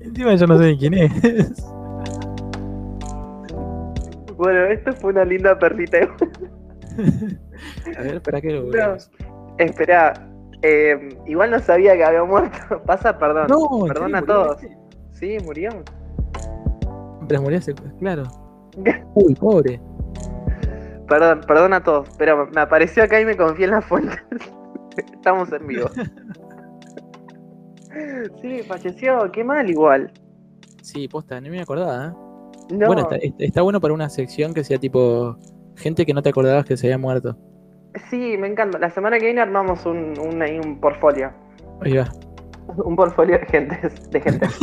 Encima 0.00 0.34
yo 0.34 0.46
no 0.46 0.58
sé 0.58 0.64
ni 0.66 0.78
quién 0.78 0.94
es. 0.94 1.64
Bueno, 4.36 4.64
esto 4.66 4.92
fue 4.94 5.12
una 5.12 5.24
linda 5.24 5.58
perlita. 5.58 5.98
A 7.98 8.02
ver, 8.02 8.22
¿para 8.22 8.40
qué 8.40 8.50
lo 8.50 8.64
No. 8.64 8.96
Espera, 9.58 10.12
eh, 10.62 11.08
igual 11.26 11.50
no 11.50 11.58
sabía 11.60 11.94
que 11.96 12.04
había 12.04 12.24
muerto. 12.24 12.82
Pasa, 12.86 13.16
perdón. 13.18 13.46
No, 13.48 13.86
¿en 13.86 13.92
perdón 13.92 14.14
a 14.14 14.22
todos. 14.22 14.58
Sí, 15.12 15.36
murió. 15.44 15.70
Pero 17.28 17.42
murió 17.42 17.60
claro. 17.98 18.24
Uy, 19.14 19.34
pobre. 19.34 19.80
Perdón, 21.08 21.40
perdón 21.46 21.72
a 21.74 21.82
todos, 21.82 22.08
pero 22.18 22.46
me 22.46 22.60
apareció 22.60 23.04
acá 23.04 23.20
y 23.20 23.24
me 23.24 23.36
confié 23.36 23.66
en 23.66 23.70
la 23.72 23.82
fuente. 23.82 24.16
Estamos 24.96 25.52
en 25.52 25.66
vivo. 25.66 25.88
Sí, 28.40 28.62
falleció, 28.66 29.30
qué 29.32 29.44
mal 29.44 29.68
igual. 29.70 30.10
Sí, 30.82 31.06
posta, 31.08 31.40
ni 31.40 31.48
me 31.50 31.60
acordaba. 31.60 32.06
¿eh? 32.06 32.12
No, 32.74 32.86
Bueno, 32.86 33.02
está, 33.02 33.16
está- 33.38 33.62
bueno 33.62 33.80
para 33.80 33.94
una 33.94 34.08
sección 34.08 34.52
que 34.54 34.64
sea 34.64 34.78
tipo 34.78 35.36
gente 35.76 36.04
que 36.04 36.12
no 36.14 36.22
te 36.22 36.30
acordabas 36.30 36.64
que 36.64 36.76
se 36.76 36.86
había 36.88 36.98
muerto. 36.98 37.36
sí, 38.10 38.36
me 38.38 38.48
encanta. 38.48 38.78
La 38.78 38.90
semana 38.90 39.18
que 39.18 39.26
viene 39.26 39.40
armamos 39.40 39.84
un, 39.86 40.14
un, 40.18 40.42
un 40.66 40.80
portfolio. 40.80 41.30
Ahí 41.80 41.96
va. 41.96 42.08
Un 42.84 42.96
portfolio 42.96 43.38
de 43.38 43.46
gente. 43.46 43.78
De 44.10 44.20
gente. 44.20 44.46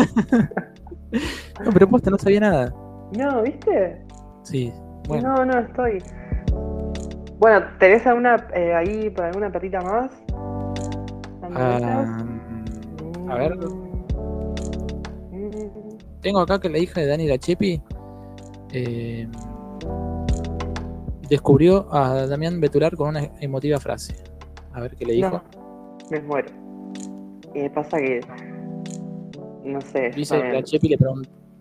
No, 1.63 1.71
pero 1.73 1.87
posta, 1.89 2.09
no 2.09 2.17
sabía 2.17 2.39
nada. 2.39 2.73
No, 3.17 3.43
¿viste? 3.43 4.01
Sí, 4.43 4.71
bueno. 5.09 5.35
No, 5.35 5.45
no, 5.45 5.59
estoy. 5.59 6.01
Bueno, 7.41 7.65
¿tenés 7.79 8.05
alguna 8.05 8.47
eh, 8.53 8.71
ahí 8.71 9.09
para 9.09 9.29
alguna 9.29 9.51
perrita 9.51 9.81
más? 9.81 10.11
Ah, 11.55 12.23
a 13.29 13.35
ver, 13.35 13.57
Mm. 15.31 15.49
tengo 16.21 16.39
acá 16.39 16.59
que 16.59 16.69
la 16.69 16.77
hija 16.77 17.01
de 17.01 17.07
Dani 17.07 17.27
Lachepi 17.27 17.81
eh, 18.73 19.27
descubrió 21.29 21.91
a 21.91 22.27
Damián 22.27 22.61
Betular 22.61 22.95
con 22.95 23.09
una 23.09 23.21
emotiva 23.39 23.79
frase. 23.79 24.13
A 24.73 24.81
ver 24.81 24.95
qué 24.95 25.05
le 25.07 25.13
dijo. 25.13 25.41
No, 25.41 25.97
me 26.11 26.21
muero. 26.21 26.49
Y 27.55 27.67
pasa 27.69 27.97
que. 27.97 28.21
No 29.63 29.81
sé. 29.81 30.11
Dice, 30.11 30.37
la 30.37 30.61
Chepi, 30.61 30.89
le 30.89 30.97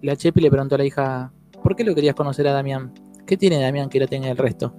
la 0.03 0.15
Chepi 0.15 0.43
le 0.43 0.51
preguntó 0.51 0.75
a 0.75 0.79
la 0.79 0.85
hija, 0.85 1.33
¿por 1.63 1.75
qué 1.75 1.85
lo 1.85 1.95
querías 1.95 2.15
conocer 2.15 2.47
a 2.49 2.53
Damián? 2.53 2.93
¿Qué 3.27 3.39
tiene 3.39 3.59
Damián 3.63 3.89
que 3.89 3.99
no 3.99 4.07
tenga 4.07 4.29
el 4.29 4.37
resto? 4.37 4.75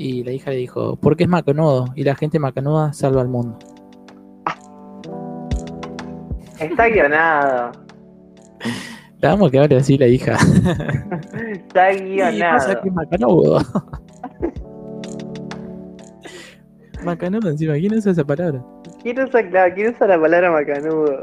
Y 0.00 0.22
la 0.22 0.30
hija 0.32 0.50
le 0.52 0.58
dijo, 0.58 0.94
porque 0.96 1.24
es 1.24 1.28
macanudo 1.28 1.86
y 1.96 2.04
la 2.04 2.14
gente 2.14 2.38
macanuda 2.38 2.92
salva 2.92 3.20
al 3.20 3.26
mundo. 3.28 3.58
Está 6.60 6.88
guionado. 6.88 7.72
La 9.20 9.30
vamos 9.30 9.50
que 9.50 9.58
hable 9.58 9.76
así 9.76 9.98
la 9.98 10.06
hija. 10.06 10.36
Está 11.50 11.92
Y 11.92 12.18
pasa 12.18 12.30
guionado. 12.30 12.80
que 12.82 12.88
es 12.88 12.94
macanudo. 12.94 13.60
macanudo 17.04 17.50
encima, 17.50 17.74
¿quién 17.74 17.94
usa 17.94 18.12
esa 18.12 18.24
palabra? 18.24 18.62
Usar, 19.04 19.50
claro, 19.50 19.74
quiero 19.74 19.90
usar 19.90 20.08
la 20.10 20.20
palabra 20.20 20.52
macanudo. 20.52 21.20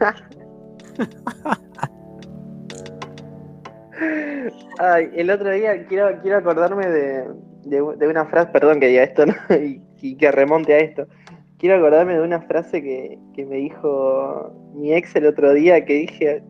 Ay, 4.78 5.10
el 5.14 5.30
otro 5.30 5.50
día 5.50 5.86
quiero, 5.86 6.20
quiero 6.20 6.38
acordarme 6.38 6.86
de, 6.88 7.24
de- 7.64 7.96
de 7.96 8.08
una 8.08 8.26
frase, 8.26 8.50
perdón 8.52 8.80
que 8.80 8.88
diga 8.88 9.02
esto, 9.04 9.24
¿no? 9.26 9.34
y, 9.56 9.80
y 10.00 10.16
que 10.16 10.30
remonte 10.32 10.74
a 10.74 10.78
esto. 10.78 11.06
Quiero 11.58 11.76
acordarme 11.76 12.14
de 12.14 12.22
una 12.22 12.40
frase 12.42 12.82
que, 12.82 13.18
que 13.34 13.46
me 13.46 13.56
dijo 13.56 14.52
mi 14.74 14.92
ex 14.94 15.14
el 15.16 15.26
otro 15.26 15.52
día 15.54 15.84
que 15.84 15.94
dije, 15.94 16.42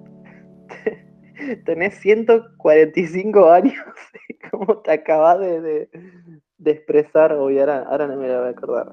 tenés 1.64 1.94
145 2.00 3.50
años, 3.50 3.74
¿cómo 4.50 4.78
te 4.78 4.92
acabas 4.92 5.40
de, 5.40 5.60
de- 5.60 5.88
de 6.58 6.70
expresar? 6.70 7.36
Uy, 7.36 7.58
ahora, 7.58 7.84
ahora 7.88 8.06
no 8.06 8.16
me 8.16 8.28
lo 8.28 8.38
voy 8.38 8.48
a 8.48 8.50
acordar. 8.50 8.92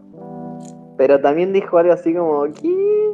Pero 0.97 1.21
también 1.21 1.53
dijo 1.53 1.77
algo 1.77 1.93
así 1.93 2.13
como, 2.13 2.43
¿qué? 2.51 3.11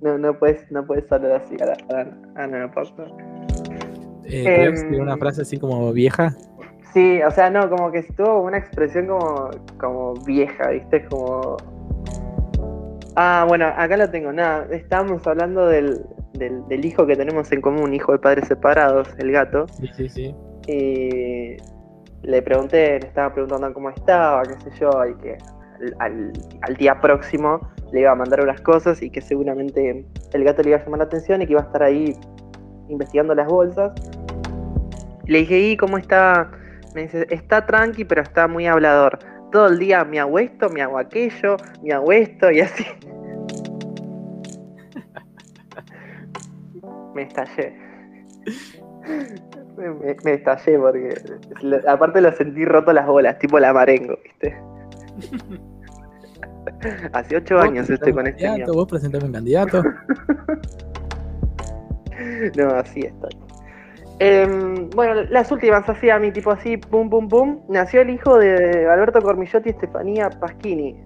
No, 0.00 0.18
no 0.18 0.38
puedes, 0.38 0.68
no 0.72 0.84
puedes 0.86 1.10
hablar 1.12 1.32
así, 1.42 1.56
ahora, 1.60 1.76
ahora, 1.88 2.18
ahora 2.34 2.46
no 2.46 2.58
me. 2.58 2.64
Eh, 4.28 4.42
¿podrías 4.44 4.80
Em. 4.82 4.88
decir 4.88 5.00
una 5.00 5.16
frase 5.16 5.42
así 5.42 5.58
como 5.58 5.92
vieja? 5.92 6.34
Sí, 6.96 7.20
o 7.22 7.30
sea, 7.30 7.50
no, 7.50 7.68
como 7.68 7.92
que 7.92 8.02
tuvo 8.04 8.40
una 8.40 8.56
expresión 8.56 9.06
como, 9.06 9.50
como 9.78 10.14
vieja, 10.24 10.70
¿viste? 10.70 11.04
Como. 11.04 11.58
Ah, 13.16 13.44
bueno, 13.46 13.66
acá 13.66 13.98
lo 13.98 14.08
tengo, 14.08 14.32
nada. 14.32 14.66
Estábamos 14.70 15.26
hablando 15.26 15.66
del, 15.66 16.00
del, 16.38 16.66
del 16.68 16.84
hijo 16.86 17.06
que 17.06 17.14
tenemos 17.14 17.52
en 17.52 17.60
común, 17.60 17.92
hijo 17.92 18.12
de 18.12 18.18
padres 18.18 18.48
separados, 18.48 19.08
el 19.18 19.30
gato. 19.30 19.66
Sí, 19.78 19.90
sí, 19.94 20.08
sí. 20.08 20.34
Y 20.68 21.56
le 22.22 22.40
pregunté, 22.40 22.98
le 22.98 23.08
estaba 23.08 23.30
preguntando 23.34 23.74
cómo 23.74 23.90
estaba, 23.90 24.42
qué 24.46 24.58
sé 24.60 24.70
yo, 24.80 24.90
y 25.04 25.14
que 25.16 25.36
al, 25.78 25.94
al- 25.98 26.32
al 26.62 26.76
día 26.76 26.98
próximo 26.98 27.60
le 27.92 28.00
iba 28.00 28.12
a 28.12 28.14
mandar 28.14 28.40
unas 28.40 28.62
cosas 28.62 29.02
y 29.02 29.10
que 29.10 29.20
seguramente 29.20 30.06
el 30.32 30.44
gato 30.44 30.62
le 30.62 30.70
iba 30.70 30.78
a 30.78 30.82
llamar 30.82 31.00
la 31.00 31.04
atención 31.04 31.42
y 31.42 31.46
que 31.46 31.52
iba 31.52 31.60
a 31.60 31.64
estar 31.66 31.82
ahí 31.82 32.16
investigando 32.88 33.34
las 33.34 33.46
bolsas. 33.48 33.92
Le 35.26 35.40
dije, 35.40 35.58
¿y 35.60 35.76
cómo 35.76 35.98
está? 35.98 36.50
Me 36.96 37.02
dice, 37.02 37.26
está 37.28 37.66
tranqui, 37.66 38.06
pero 38.06 38.22
está 38.22 38.48
muy 38.48 38.66
hablador. 38.66 39.18
Todo 39.52 39.66
el 39.66 39.78
día 39.78 40.02
me 40.02 40.18
hago 40.18 40.38
esto, 40.38 40.70
me 40.70 40.80
hago 40.80 40.96
aquello, 40.96 41.58
me 41.82 41.92
hago 41.92 42.10
esto 42.10 42.50
y 42.50 42.60
así. 42.60 42.86
me 47.14 47.24
estallé. 47.24 47.76
Me, 49.76 49.90
me- 50.24 50.32
estallé 50.32 50.78
porque 50.78 51.20
aparte 51.86 52.22
lo 52.22 52.32
sentí 52.32 52.64
roto 52.64 52.94
las 52.94 53.06
bolas, 53.06 53.38
tipo 53.40 53.58
la 53.58 53.74
marengo, 53.74 54.14
¿viste? 54.24 54.56
Hace 57.12 57.36
ocho 57.36 57.60
años 57.60 57.90
estoy 57.90 58.14
con 58.14 58.26
este. 58.26 58.64
Vos 58.72 58.88
presentame 58.88 59.26
un 59.26 59.32
candidato. 59.32 59.82
No, 62.56 62.70
así 62.70 63.00
estoy. 63.00 63.30
Em, 64.18 64.88
bueno, 64.90 65.22
las 65.30 65.52
últimas 65.52 65.86
así 65.88 66.08
a 66.08 66.18
mí, 66.18 66.32
tipo 66.32 66.50
así, 66.50 66.76
pum 66.78 67.10
pum 67.10 67.28
pum. 67.28 67.60
Nació 67.68 68.00
el 68.00 68.10
hijo 68.10 68.38
de 68.38 68.86
Alberto 68.88 69.20
Cormillot 69.20 69.66
y 69.66 69.70
Estefanía 69.70 70.30
Pasquini. 70.30 70.96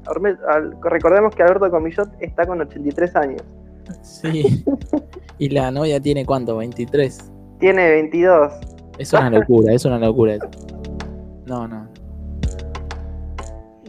Recordemos 0.82 1.34
que 1.34 1.42
Alberto 1.42 1.70
Cormillot 1.70 2.08
está 2.20 2.46
con 2.46 2.60
83 2.60 3.16
años. 3.16 3.42
Sí. 4.02 4.64
Y 5.38 5.48
la 5.48 5.70
novia 5.72 5.98
tiene 6.00 6.24
cuánto, 6.24 6.56
23. 6.58 7.32
Tiene 7.58 7.90
22. 7.90 8.52
Es 8.98 9.12
una 9.12 9.30
locura, 9.30 9.72
es 9.72 9.84
una 9.84 9.98
locura. 9.98 10.36
No, 11.46 11.66
no. 11.66 11.88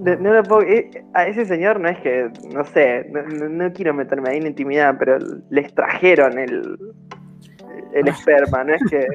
No, 0.02 0.16
no 0.16 0.34
lo 0.34 0.42
puedo- 0.44 0.64
eh, 0.64 0.90
a 1.14 1.28
ese 1.28 1.46
señor 1.46 1.80
no 1.80 1.88
es 1.90 2.00
que, 2.00 2.32
no 2.52 2.66
sé, 2.66 3.06
no, 3.12 3.22
no- 3.22 3.50
no 3.50 3.72
quiero 3.74 3.94
meterme 3.94 4.30
ahí 4.32 4.38
en 4.38 4.48
intimidad, 4.48 4.96
pero 4.98 5.20
le 5.50 5.62
extrajeron 5.62 6.40
el, 6.40 6.76
el 7.94 8.08
Ah. 8.08 8.12
esperma, 8.12 8.64
no 8.64 8.74
es 8.76 8.82
que... 8.90 9.06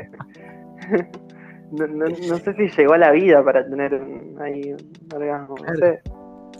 No, 1.72 1.84
no- 1.88 2.06
no 2.06 2.36
sé 2.38 2.54
si 2.54 2.68
llegó 2.80 2.92
a 2.92 2.98
la 2.98 3.10
vida 3.10 3.42
para 3.44 3.68
tener 3.68 3.92
ahí 4.40 4.72
un 4.72 5.12
orgasmo, 5.12 5.56
no 5.66 5.74
sé. 5.74 6.00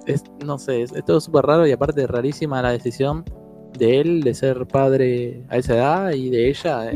Es, 0.05 0.25
no 0.45 0.59
sé, 0.59 0.83
es, 0.83 0.91
es 0.93 1.05
todo 1.05 1.21
súper 1.21 1.45
raro 1.47 1.65
y 1.65 1.71
aparte 1.71 2.05
rarísima 2.09 2.61
la 2.61 2.71
decisión 2.73 3.25
de 3.79 4.01
él 4.01 4.23
de 4.25 4.35
ser 4.35 4.67
padre 4.67 5.45
a 5.49 5.59
esa 5.59 5.75
edad 5.77 6.11
y 6.11 6.29
de 6.31 6.49
ella 6.49 6.79
de, 6.81 6.93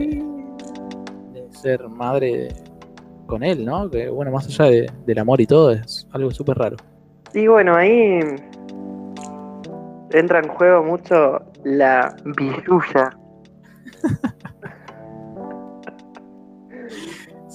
de 1.35 1.47
ser 1.53 1.89
madre 1.89 2.49
con 3.27 3.45
él, 3.45 3.65
¿no? 3.65 3.89
Que 3.89 4.09
bueno, 4.09 4.33
más 4.33 4.47
allá 4.49 4.65
de- 4.71 4.91
del 5.07 5.19
amor 5.21 5.41
y 5.41 5.47
todo, 5.47 5.71
es 5.71 6.09
algo 6.11 6.33
súper 6.33 6.59
raro. 6.59 6.77
Y 7.33 7.47
bueno, 7.47 7.77
ahí 7.77 8.19
entra 10.11 10.41
en 10.41 10.49
juego 10.49 10.83
mucho 10.83 11.41
la 11.63 12.17
virulla. 12.37 13.17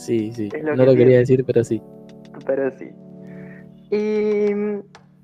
Sí, 0.06 0.32
sí. 0.34 0.50
Lo 0.62 0.76
no 0.76 0.84
que 0.84 0.92
lo 0.92 0.96
quería 0.96 1.18
decir, 1.20 1.44
pero 1.46 1.64
sí. 1.64 1.82
pero 2.46 2.72
sí. 2.72 2.90
Y 3.92 4.54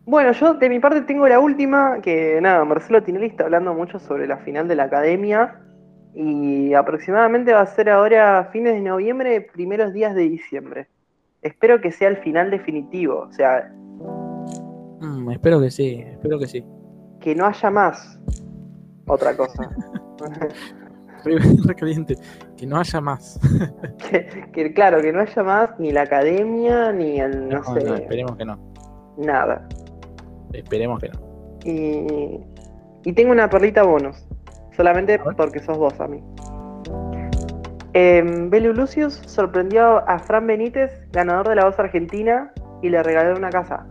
bueno, 0.06 0.32
yo 0.34 0.54
de 0.56 0.70
mi 0.70 0.80
parte 0.80 1.02
tengo 1.02 1.28
la 1.28 1.40
última, 1.40 2.02
que 2.02 2.40
nada, 2.42 2.64
Marcelo 2.66 3.04
Tinelli 3.04 3.28
está 3.28 3.46
hablando 3.46 3.74
mucho 3.74 4.00
sobre 4.00 4.28
la 4.28 4.38
final 4.38 4.68
de 4.68 4.76
la 4.76 4.84
academia 4.84 5.60
y 6.14 6.74
aproximadamente 6.74 7.54
va 7.54 7.62
a 7.62 7.66
ser 7.66 7.90
ahora 7.90 8.50
fines 8.52 8.74
de 8.74 8.82
noviembre, 8.82 9.42
primeros 9.54 9.94
días 9.94 10.14
de 10.16 10.24
diciembre. 10.24 10.88
Espero 11.42 11.82
que 11.82 11.92
sea 11.92 12.10
el 12.10 12.18
final 12.18 12.52
definitivo, 12.52 13.28
o 13.30 13.32
sea, 13.32 13.72
Mm, 15.02 15.32
espero 15.32 15.60
que 15.60 15.72
sí, 15.72 16.04
espero 16.08 16.38
que 16.38 16.48
sí. 16.48 16.64
que 17.20 17.34
no 17.36 17.46
haya 17.48 17.70
más 17.72 18.20
otra 19.08 19.36
cosa. 19.36 19.70
Que 22.58 22.68
no 22.68 22.78
haya 22.78 23.02
más. 23.02 23.40
que, 24.10 24.28
que, 24.52 24.74
claro, 24.74 25.02
que 25.02 25.12
no 25.12 25.22
haya 25.22 25.44
más 25.44 25.80
ni 25.80 25.92
la 25.92 26.02
academia, 26.04 26.92
ni 26.92 27.20
el, 27.20 27.50
no, 27.50 27.60
No, 27.60 27.74
sé, 27.74 27.84
no, 27.84 27.96
esperemos 27.96 28.36
que 28.38 28.46
no. 28.46 28.60
nada. 29.18 29.68
Esperemos 30.54 31.00
que 31.00 31.10
no. 31.10 31.20
Y, 31.64 32.40
y 33.10 33.14
tengo 33.14 33.32
una 33.32 33.50
perlita 33.50 33.84
bonus. 33.84 34.26
Solamente 34.76 35.20
porque 35.38 35.60
sos 35.60 35.78
vos 35.78 36.00
a 36.00 36.08
mí. 36.08 36.24
Eh, 37.94 38.24
Belu 38.50 38.74
Lucius 38.74 39.16
sorprendió 39.26 40.08
a 40.08 40.18
Fran 40.20 40.48
Benítez, 40.48 40.92
ganador 41.12 41.50
de 41.50 41.56
la 41.56 41.66
voz 41.66 41.78
argentina, 41.78 42.52
y 42.82 42.90
le 42.90 43.04
regaló 43.04 43.38
una 43.38 43.50
casa. 43.50 43.86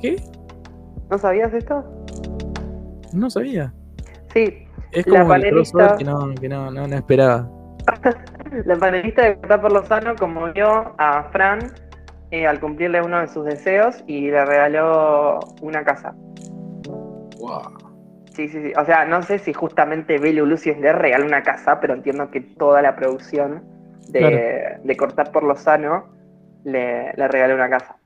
¿Qué? 0.00 0.16
¿No 1.10 1.18
sabías 1.18 1.52
esto? 1.54 1.84
No 3.12 3.30
sabía. 3.30 3.72
Sí, 4.32 4.63
Es 4.94 5.06
La 5.06 5.20
como 5.20 5.34
el 5.34 5.42
crossover 5.50 5.86
panelista- 5.90 5.98
que 5.98 6.04
no, 6.04 6.34
que 6.40 6.48
no, 6.48 6.70
no, 6.70 6.86
no 6.88 6.96
esperaba. 6.96 7.48
la 8.64 8.76
panelista 8.76 9.22
de 9.22 9.36
Cortá 9.36 9.60
por 9.60 9.72
Lozano 9.72 10.14
conmovió 10.16 10.94
a 10.98 11.24
Fran 11.32 11.72
eh, 12.30 12.46
al 12.46 12.60
cumplirle 12.60 13.02
uno 13.02 13.20
de 13.20 13.28
sus 13.28 13.44
deseos 13.44 14.02
y 14.06 14.30
le 14.30 14.44
regaló 14.44 15.40
una 15.60 15.84
casa. 15.84 16.14
Wow. 17.38 17.60
Sí, 18.32 18.48
sí, 18.48 18.62
sí. 18.62 18.72
O 18.76 18.84
sea, 18.84 19.04
no 19.04 19.22
sé 19.22 19.38
si 19.38 19.52
justamente 19.52 20.18
Belu 20.18 20.44
Lucius 20.46 20.76
le 20.78 20.92
regaló 20.92 21.26
una 21.26 21.42
casa, 21.42 21.78
pero 21.80 21.94
entiendo 21.94 22.30
que 22.30 22.40
toda 22.40 22.82
la 22.82 22.96
producción 22.96 23.62
de, 24.08 24.18
Claro. 24.18 24.80
de 24.84 24.96
Cortar 24.96 25.30
por 25.30 25.44
Lozano 25.44 26.06
le, 26.64 27.12
le 27.14 27.28
regaló 27.28 27.54
una 27.54 27.68
casa. 27.70 27.96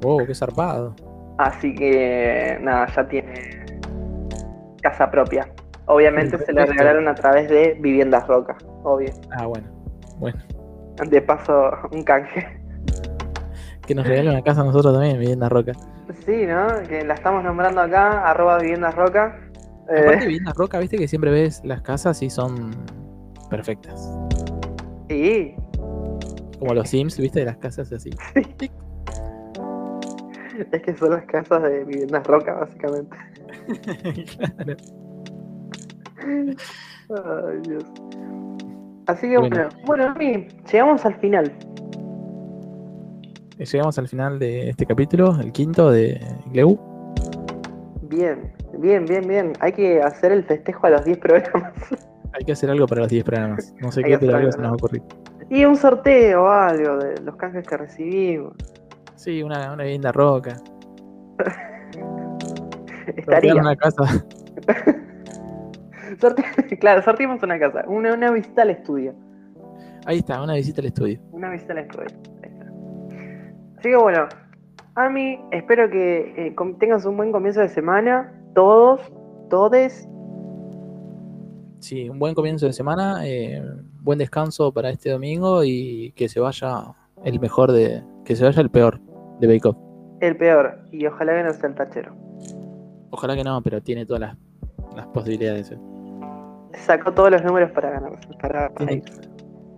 Wow, 0.00 0.26
qué 0.26 0.34
zarpado. 0.34 0.94
Así 1.38 1.74
que, 1.74 2.58
nada, 2.60 2.86
ya 2.94 3.06
tiene 3.08 3.64
casa 4.82 5.10
propia. 5.10 5.46
Obviamente 5.86 6.38
se 6.38 6.46
le 6.52 6.54
Perfecto. 6.54 6.72
regalaron 6.72 7.08
a 7.08 7.14
través 7.14 7.48
de 7.48 7.76
Viviendas 7.80 8.26
Roca, 8.26 8.56
obvio. 8.84 9.10
Ah, 9.36 9.46
bueno. 9.46 9.68
Bueno. 10.18 10.38
De 11.10 11.20
paso, 11.20 11.70
un 11.92 12.02
canje. 12.04 12.46
Que 13.86 13.94
nos 13.94 14.06
regalen 14.06 14.32
una 14.32 14.42
casa 14.42 14.62
a 14.62 14.64
nosotros 14.64 14.94
también, 14.94 15.18
Vivienda 15.18 15.48
Roca. 15.48 15.72
Sí, 16.24 16.46
¿no? 16.46 16.66
Que 16.88 17.04
la 17.04 17.14
estamos 17.14 17.44
nombrando 17.44 17.80
acá, 17.82 18.26
arroba 18.28 18.58
Viviendas 18.58 18.94
Roca. 18.94 19.38
Eh, 19.90 20.00
Aparte, 20.00 20.26
Vivienda 20.26 20.52
Roca, 20.56 20.78
viste 20.78 20.96
que 20.96 21.06
siempre 21.06 21.30
ves 21.30 21.60
las 21.64 21.82
casas 21.82 22.22
y 22.22 22.30
son 22.30 22.70
perfectas. 23.50 24.10
sí, 25.10 25.54
Como 26.58 26.72
los 26.72 26.88
Sims, 26.88 27.18
viste, 27.18 27.40
de 27.40 27.46
las 27.46 27.58
casas 27.58 27.92
así. 27.92 28.08
es 30.72 30.82
que 30.82 30.94
son 30.96 31.10
las 31.10 31.24
casas 31.26 31.62
de 31.62 31.84
Viviendas 31.84 32.26
Roca, 32.26 32.54
básicamente. 32.54 33.16
claro. 34.56 34.76
Ay, 36.24 37.60
Dios. 37.68 37.84
Así 39.06 39.28
que 39.28 39.38
Bueno. 39.38 39.68
bueno, 39.86 40.14
llegamos 40.70 41.04
al 41.04 41.14
final. 41.16 41.52
Llegamos 43.58 43.98
al 43.98 44.08
final 44.08 44.38
de 44.38 44.70
este 44.70 44.86
capítulo, 44.86 45.38
el 45.40 45.52
quinto 45.52 45.90
de 45.90 46.20
Gleu. 46.52 46.78
Bien, 48.02 48.52
bien, 48.78 49.04
bien, 49.04 49.26
bien. 49.28 49.52
Hay 49.60 49.72
que 49.72 50.00
hacer 50.00 50.32
el 50.32 50.44
festejo 50.44 50.86
a 50.86 50.90
los 50.90 51.04
10 51.04 51.18
programas. 51.18 51.72
Hay 52.32 52.44
que 52.44 52.52
hacer 52.52 52.70
algo 52.70 52.86
para 52.86 53.02
los 53.02 53.10
10 53.10 53.24
programas. 53.24 53.74
No 53.80 53.92
sé 53.92 54.00
Hay 54.04 54.12
qué, 54.12 54.18
pero 54.18 54.36
algo 54.36 54.50
se 54.50 54.58
nos 54.58 54.66
va 54.68 54.72
a 54.72 54.74
ocurrir. 54.74 55.02
Y 55.50 55.64
un 55.64 55.76
sorteo 55.76 56.44
o 56.44 56.48
algo 56.48 56.96
de 56.96 57.20
los 57.20 57.36
canjes 57.36 57.66
que 57.66 57.76
recibimos. 57.76 58.54
Sí, 59.14 59.42
una, 59.42 59.72
una 59.72 59.84
vivienda 59.84 60.10
roca. 60.10 60.56
Estaría. 63.16 63.54
Una 63.54 63.76
casa. 63.76 64.02
Sorte- 66.18 66.78
claro, 66.80 67.02
sorteamos 67.02 67.42
una 67.42 67.58
casa. 67.58 67.84
Una, 67.88 68.14
una 68.14 68.30
visita 68.30 68.62
al 68.62 68.70
estudio. 68.70 69.14
Ahí 70.06 70.18
está, 70.18 70.42
una 70.42 70.54
visita 70.54 70.80
al 70.80 70.86
estudio. 70.88 71.18
Una 71.32 71.50
visita 71.50 71.72
al 71.72 71.78
estudio. 71.80 72.06
Ahí 72.42 72.50
está. 72.52 72.66
Así 73.78 73.88
que 73.90 73.96
bueno, 73.96 74.26
Ami, 74.96 75.38
espero 75.50 75.88
que 75.90 76.46
eh, 76.48 76.56
tengas 76.78 77.04
un 77.04 77.16
buen 77.16 77.32
comienzo 77.32 77.60
de 77.60 77.68
semana. 77.68 78.32
Todos, 78.54 79.00
todes. 79.50 80.08
Sí, 81.80 82.08
un 82.08 82.18
buen 82.18 82.34
comienzo 82.34 82.66
de 82.66 82.72
semana, 82.72 83.26
eh, 83.26 83.62
buen 84.00 84.18
descanso 84.18 84.72
para 84.72 84.90
este 84.90 85.10
domingo 85.10 85.64
y 85.64 86.12
que 86.16 86.28
se 86.28 86.40
vaya 86.40 86.94
el 87.24 87.40
mejor 87.40 87.72
de. 87.72 88.02
que 88.24 88.36
se 88.36 88.44
vaya 88.44 88.62
el 88.62 88.70
peor 88.70 89.00
de 89.40 89.46
Bake 89.46 89.66
Off. 89.68 89.76
El 90.20 90.36
peor. 90.36 90.78
Y 90.92 91.04
ojalá 91.06 91.34
que 91.36 91.42
no 91.42 91.52
sea 91.52 91.68
el 91.68 91.74
tachero. 91.74 92.14
Ojalá 93.10 93.34
que 93.36 93.44
no, 93.44 93.60
pero 93.62 93.82
tiene 93.82 94.06
todas 94.06 94.20
las, 94.20 94.36
las 94.96 95.06
posibilidades. 95.08 95.72
eh. 95.72 95.78
Sacó 96.74 97.12
todos 97.12 97.30
los 97.30 97.42
números 97.42 97.70
para 97.72 97.90
ganar. 97.90 98.12
Para, 98.40 98.68
para 98.70 98.92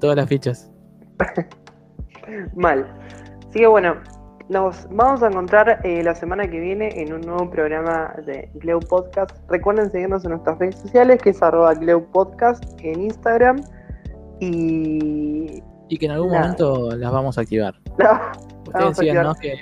todas 0.00 0.16
las 0.16 0.28
fichas. 0.28 0.70
Mal. 2.54 2.86
Así 3.48 3.60
que 3.60 3.66
bueno, 3.66 3.96
nos 4.48 4.88
vamos 4.90 5.22
a 5.22 5.28
encontrar 5.28 5.80
eh, 5.84 6.02
la 6.02 6.14
semana 6.14 6.48
que 6.48 6.60
viene 6.60 7.00
en 7.00 7.12
un 7.12 7.20
nuevo 7.20 7.50
programa 7.50 8.14
de 8.24 8.48
Gleu 8.54 8.80
Podcast. 8.80 9.36
Recuerden 9.48 9.90
seguirnos 9.90 10.24
en 10.24 10.32
nuestras 10.32 10.58
redes 10.58 10.76
sociales, 10.76 11.20
que 11.20 11.30
es 11.30 11.42
arroba 11.42 11.74
Gleu 11.74 12.04
Podcast 12.12 12.64
en 12.80 13.02
Instagram. 13.02 13.62
Y. 14.40 15.62
Y 15.88 15.98
que 15.98 16.06
en 16.06 16.12
algún 16.12 16.30
momento 16.32 16.90
las 16.96 17.12
vamos 17.12 17.38
a 17.38 17.42
activar. 17.42 17.74
Vamos 18.72 18.98
Ustedes 18.98 18.98
activar. 18.98 19.26
¿no? 19.26 19.34
Que 19.36 19.54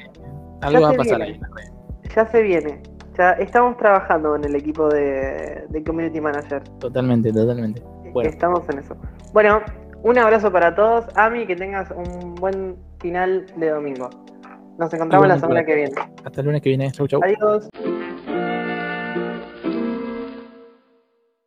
algo 0.63 0.83
va 0.83 0.91
a 0.91 0.93
pasar 0.95 1.19
viene. 1.19 1.41
ahí. 1.45 2.11
Ya 2.17 2.27
se 2.27 2.43
viene. 2.43 2.83
Ya 3.17 3.33
estamos 3.33 3.77
trabajando 3.77 4.31
con 4.31 4.45
el 4.45 4.57
equipo 4.57 4.89
de, 4.89 5.65
de 5.69 5.85
Community 5.85 6.21
Manager. 6.21 6.63
Totalmente, 6.81 7.33
totalmente. 7.33 7.83
Bueno. 8.13 8.31
Estamos 8.31 8.69
en 8.69 8.81
eso. 8.81 8.97
Bueno, 9.33 9.61
un 10.03 10.19
abrazo 10.19 10.51
para 10.51 10.75
todos. 10.75 11.07
Ami, 11.17 11.47
que 11.47 11.57
tengas 11.57 11.91
un 11.93 12.35
buen 12.35 12.77
final 12.99 13.47
de 13.57 13.71
domingo. 13.71 14.11
Nos 14.79 14.93
encontramos 14.93 15.29
la 15.29 15.39
semana 15.39 15.65
que 15.65 15.75
viene. 15.75 15.93
Hasta 16.25 16.41
el 16.41 16.47
lunes 16.47 16.63
que 16.63 16.71
viene. 16.71 16.91
Chau, 16.91 17.07
chau. 17.07 17.21
Adiós. 17.23 17.69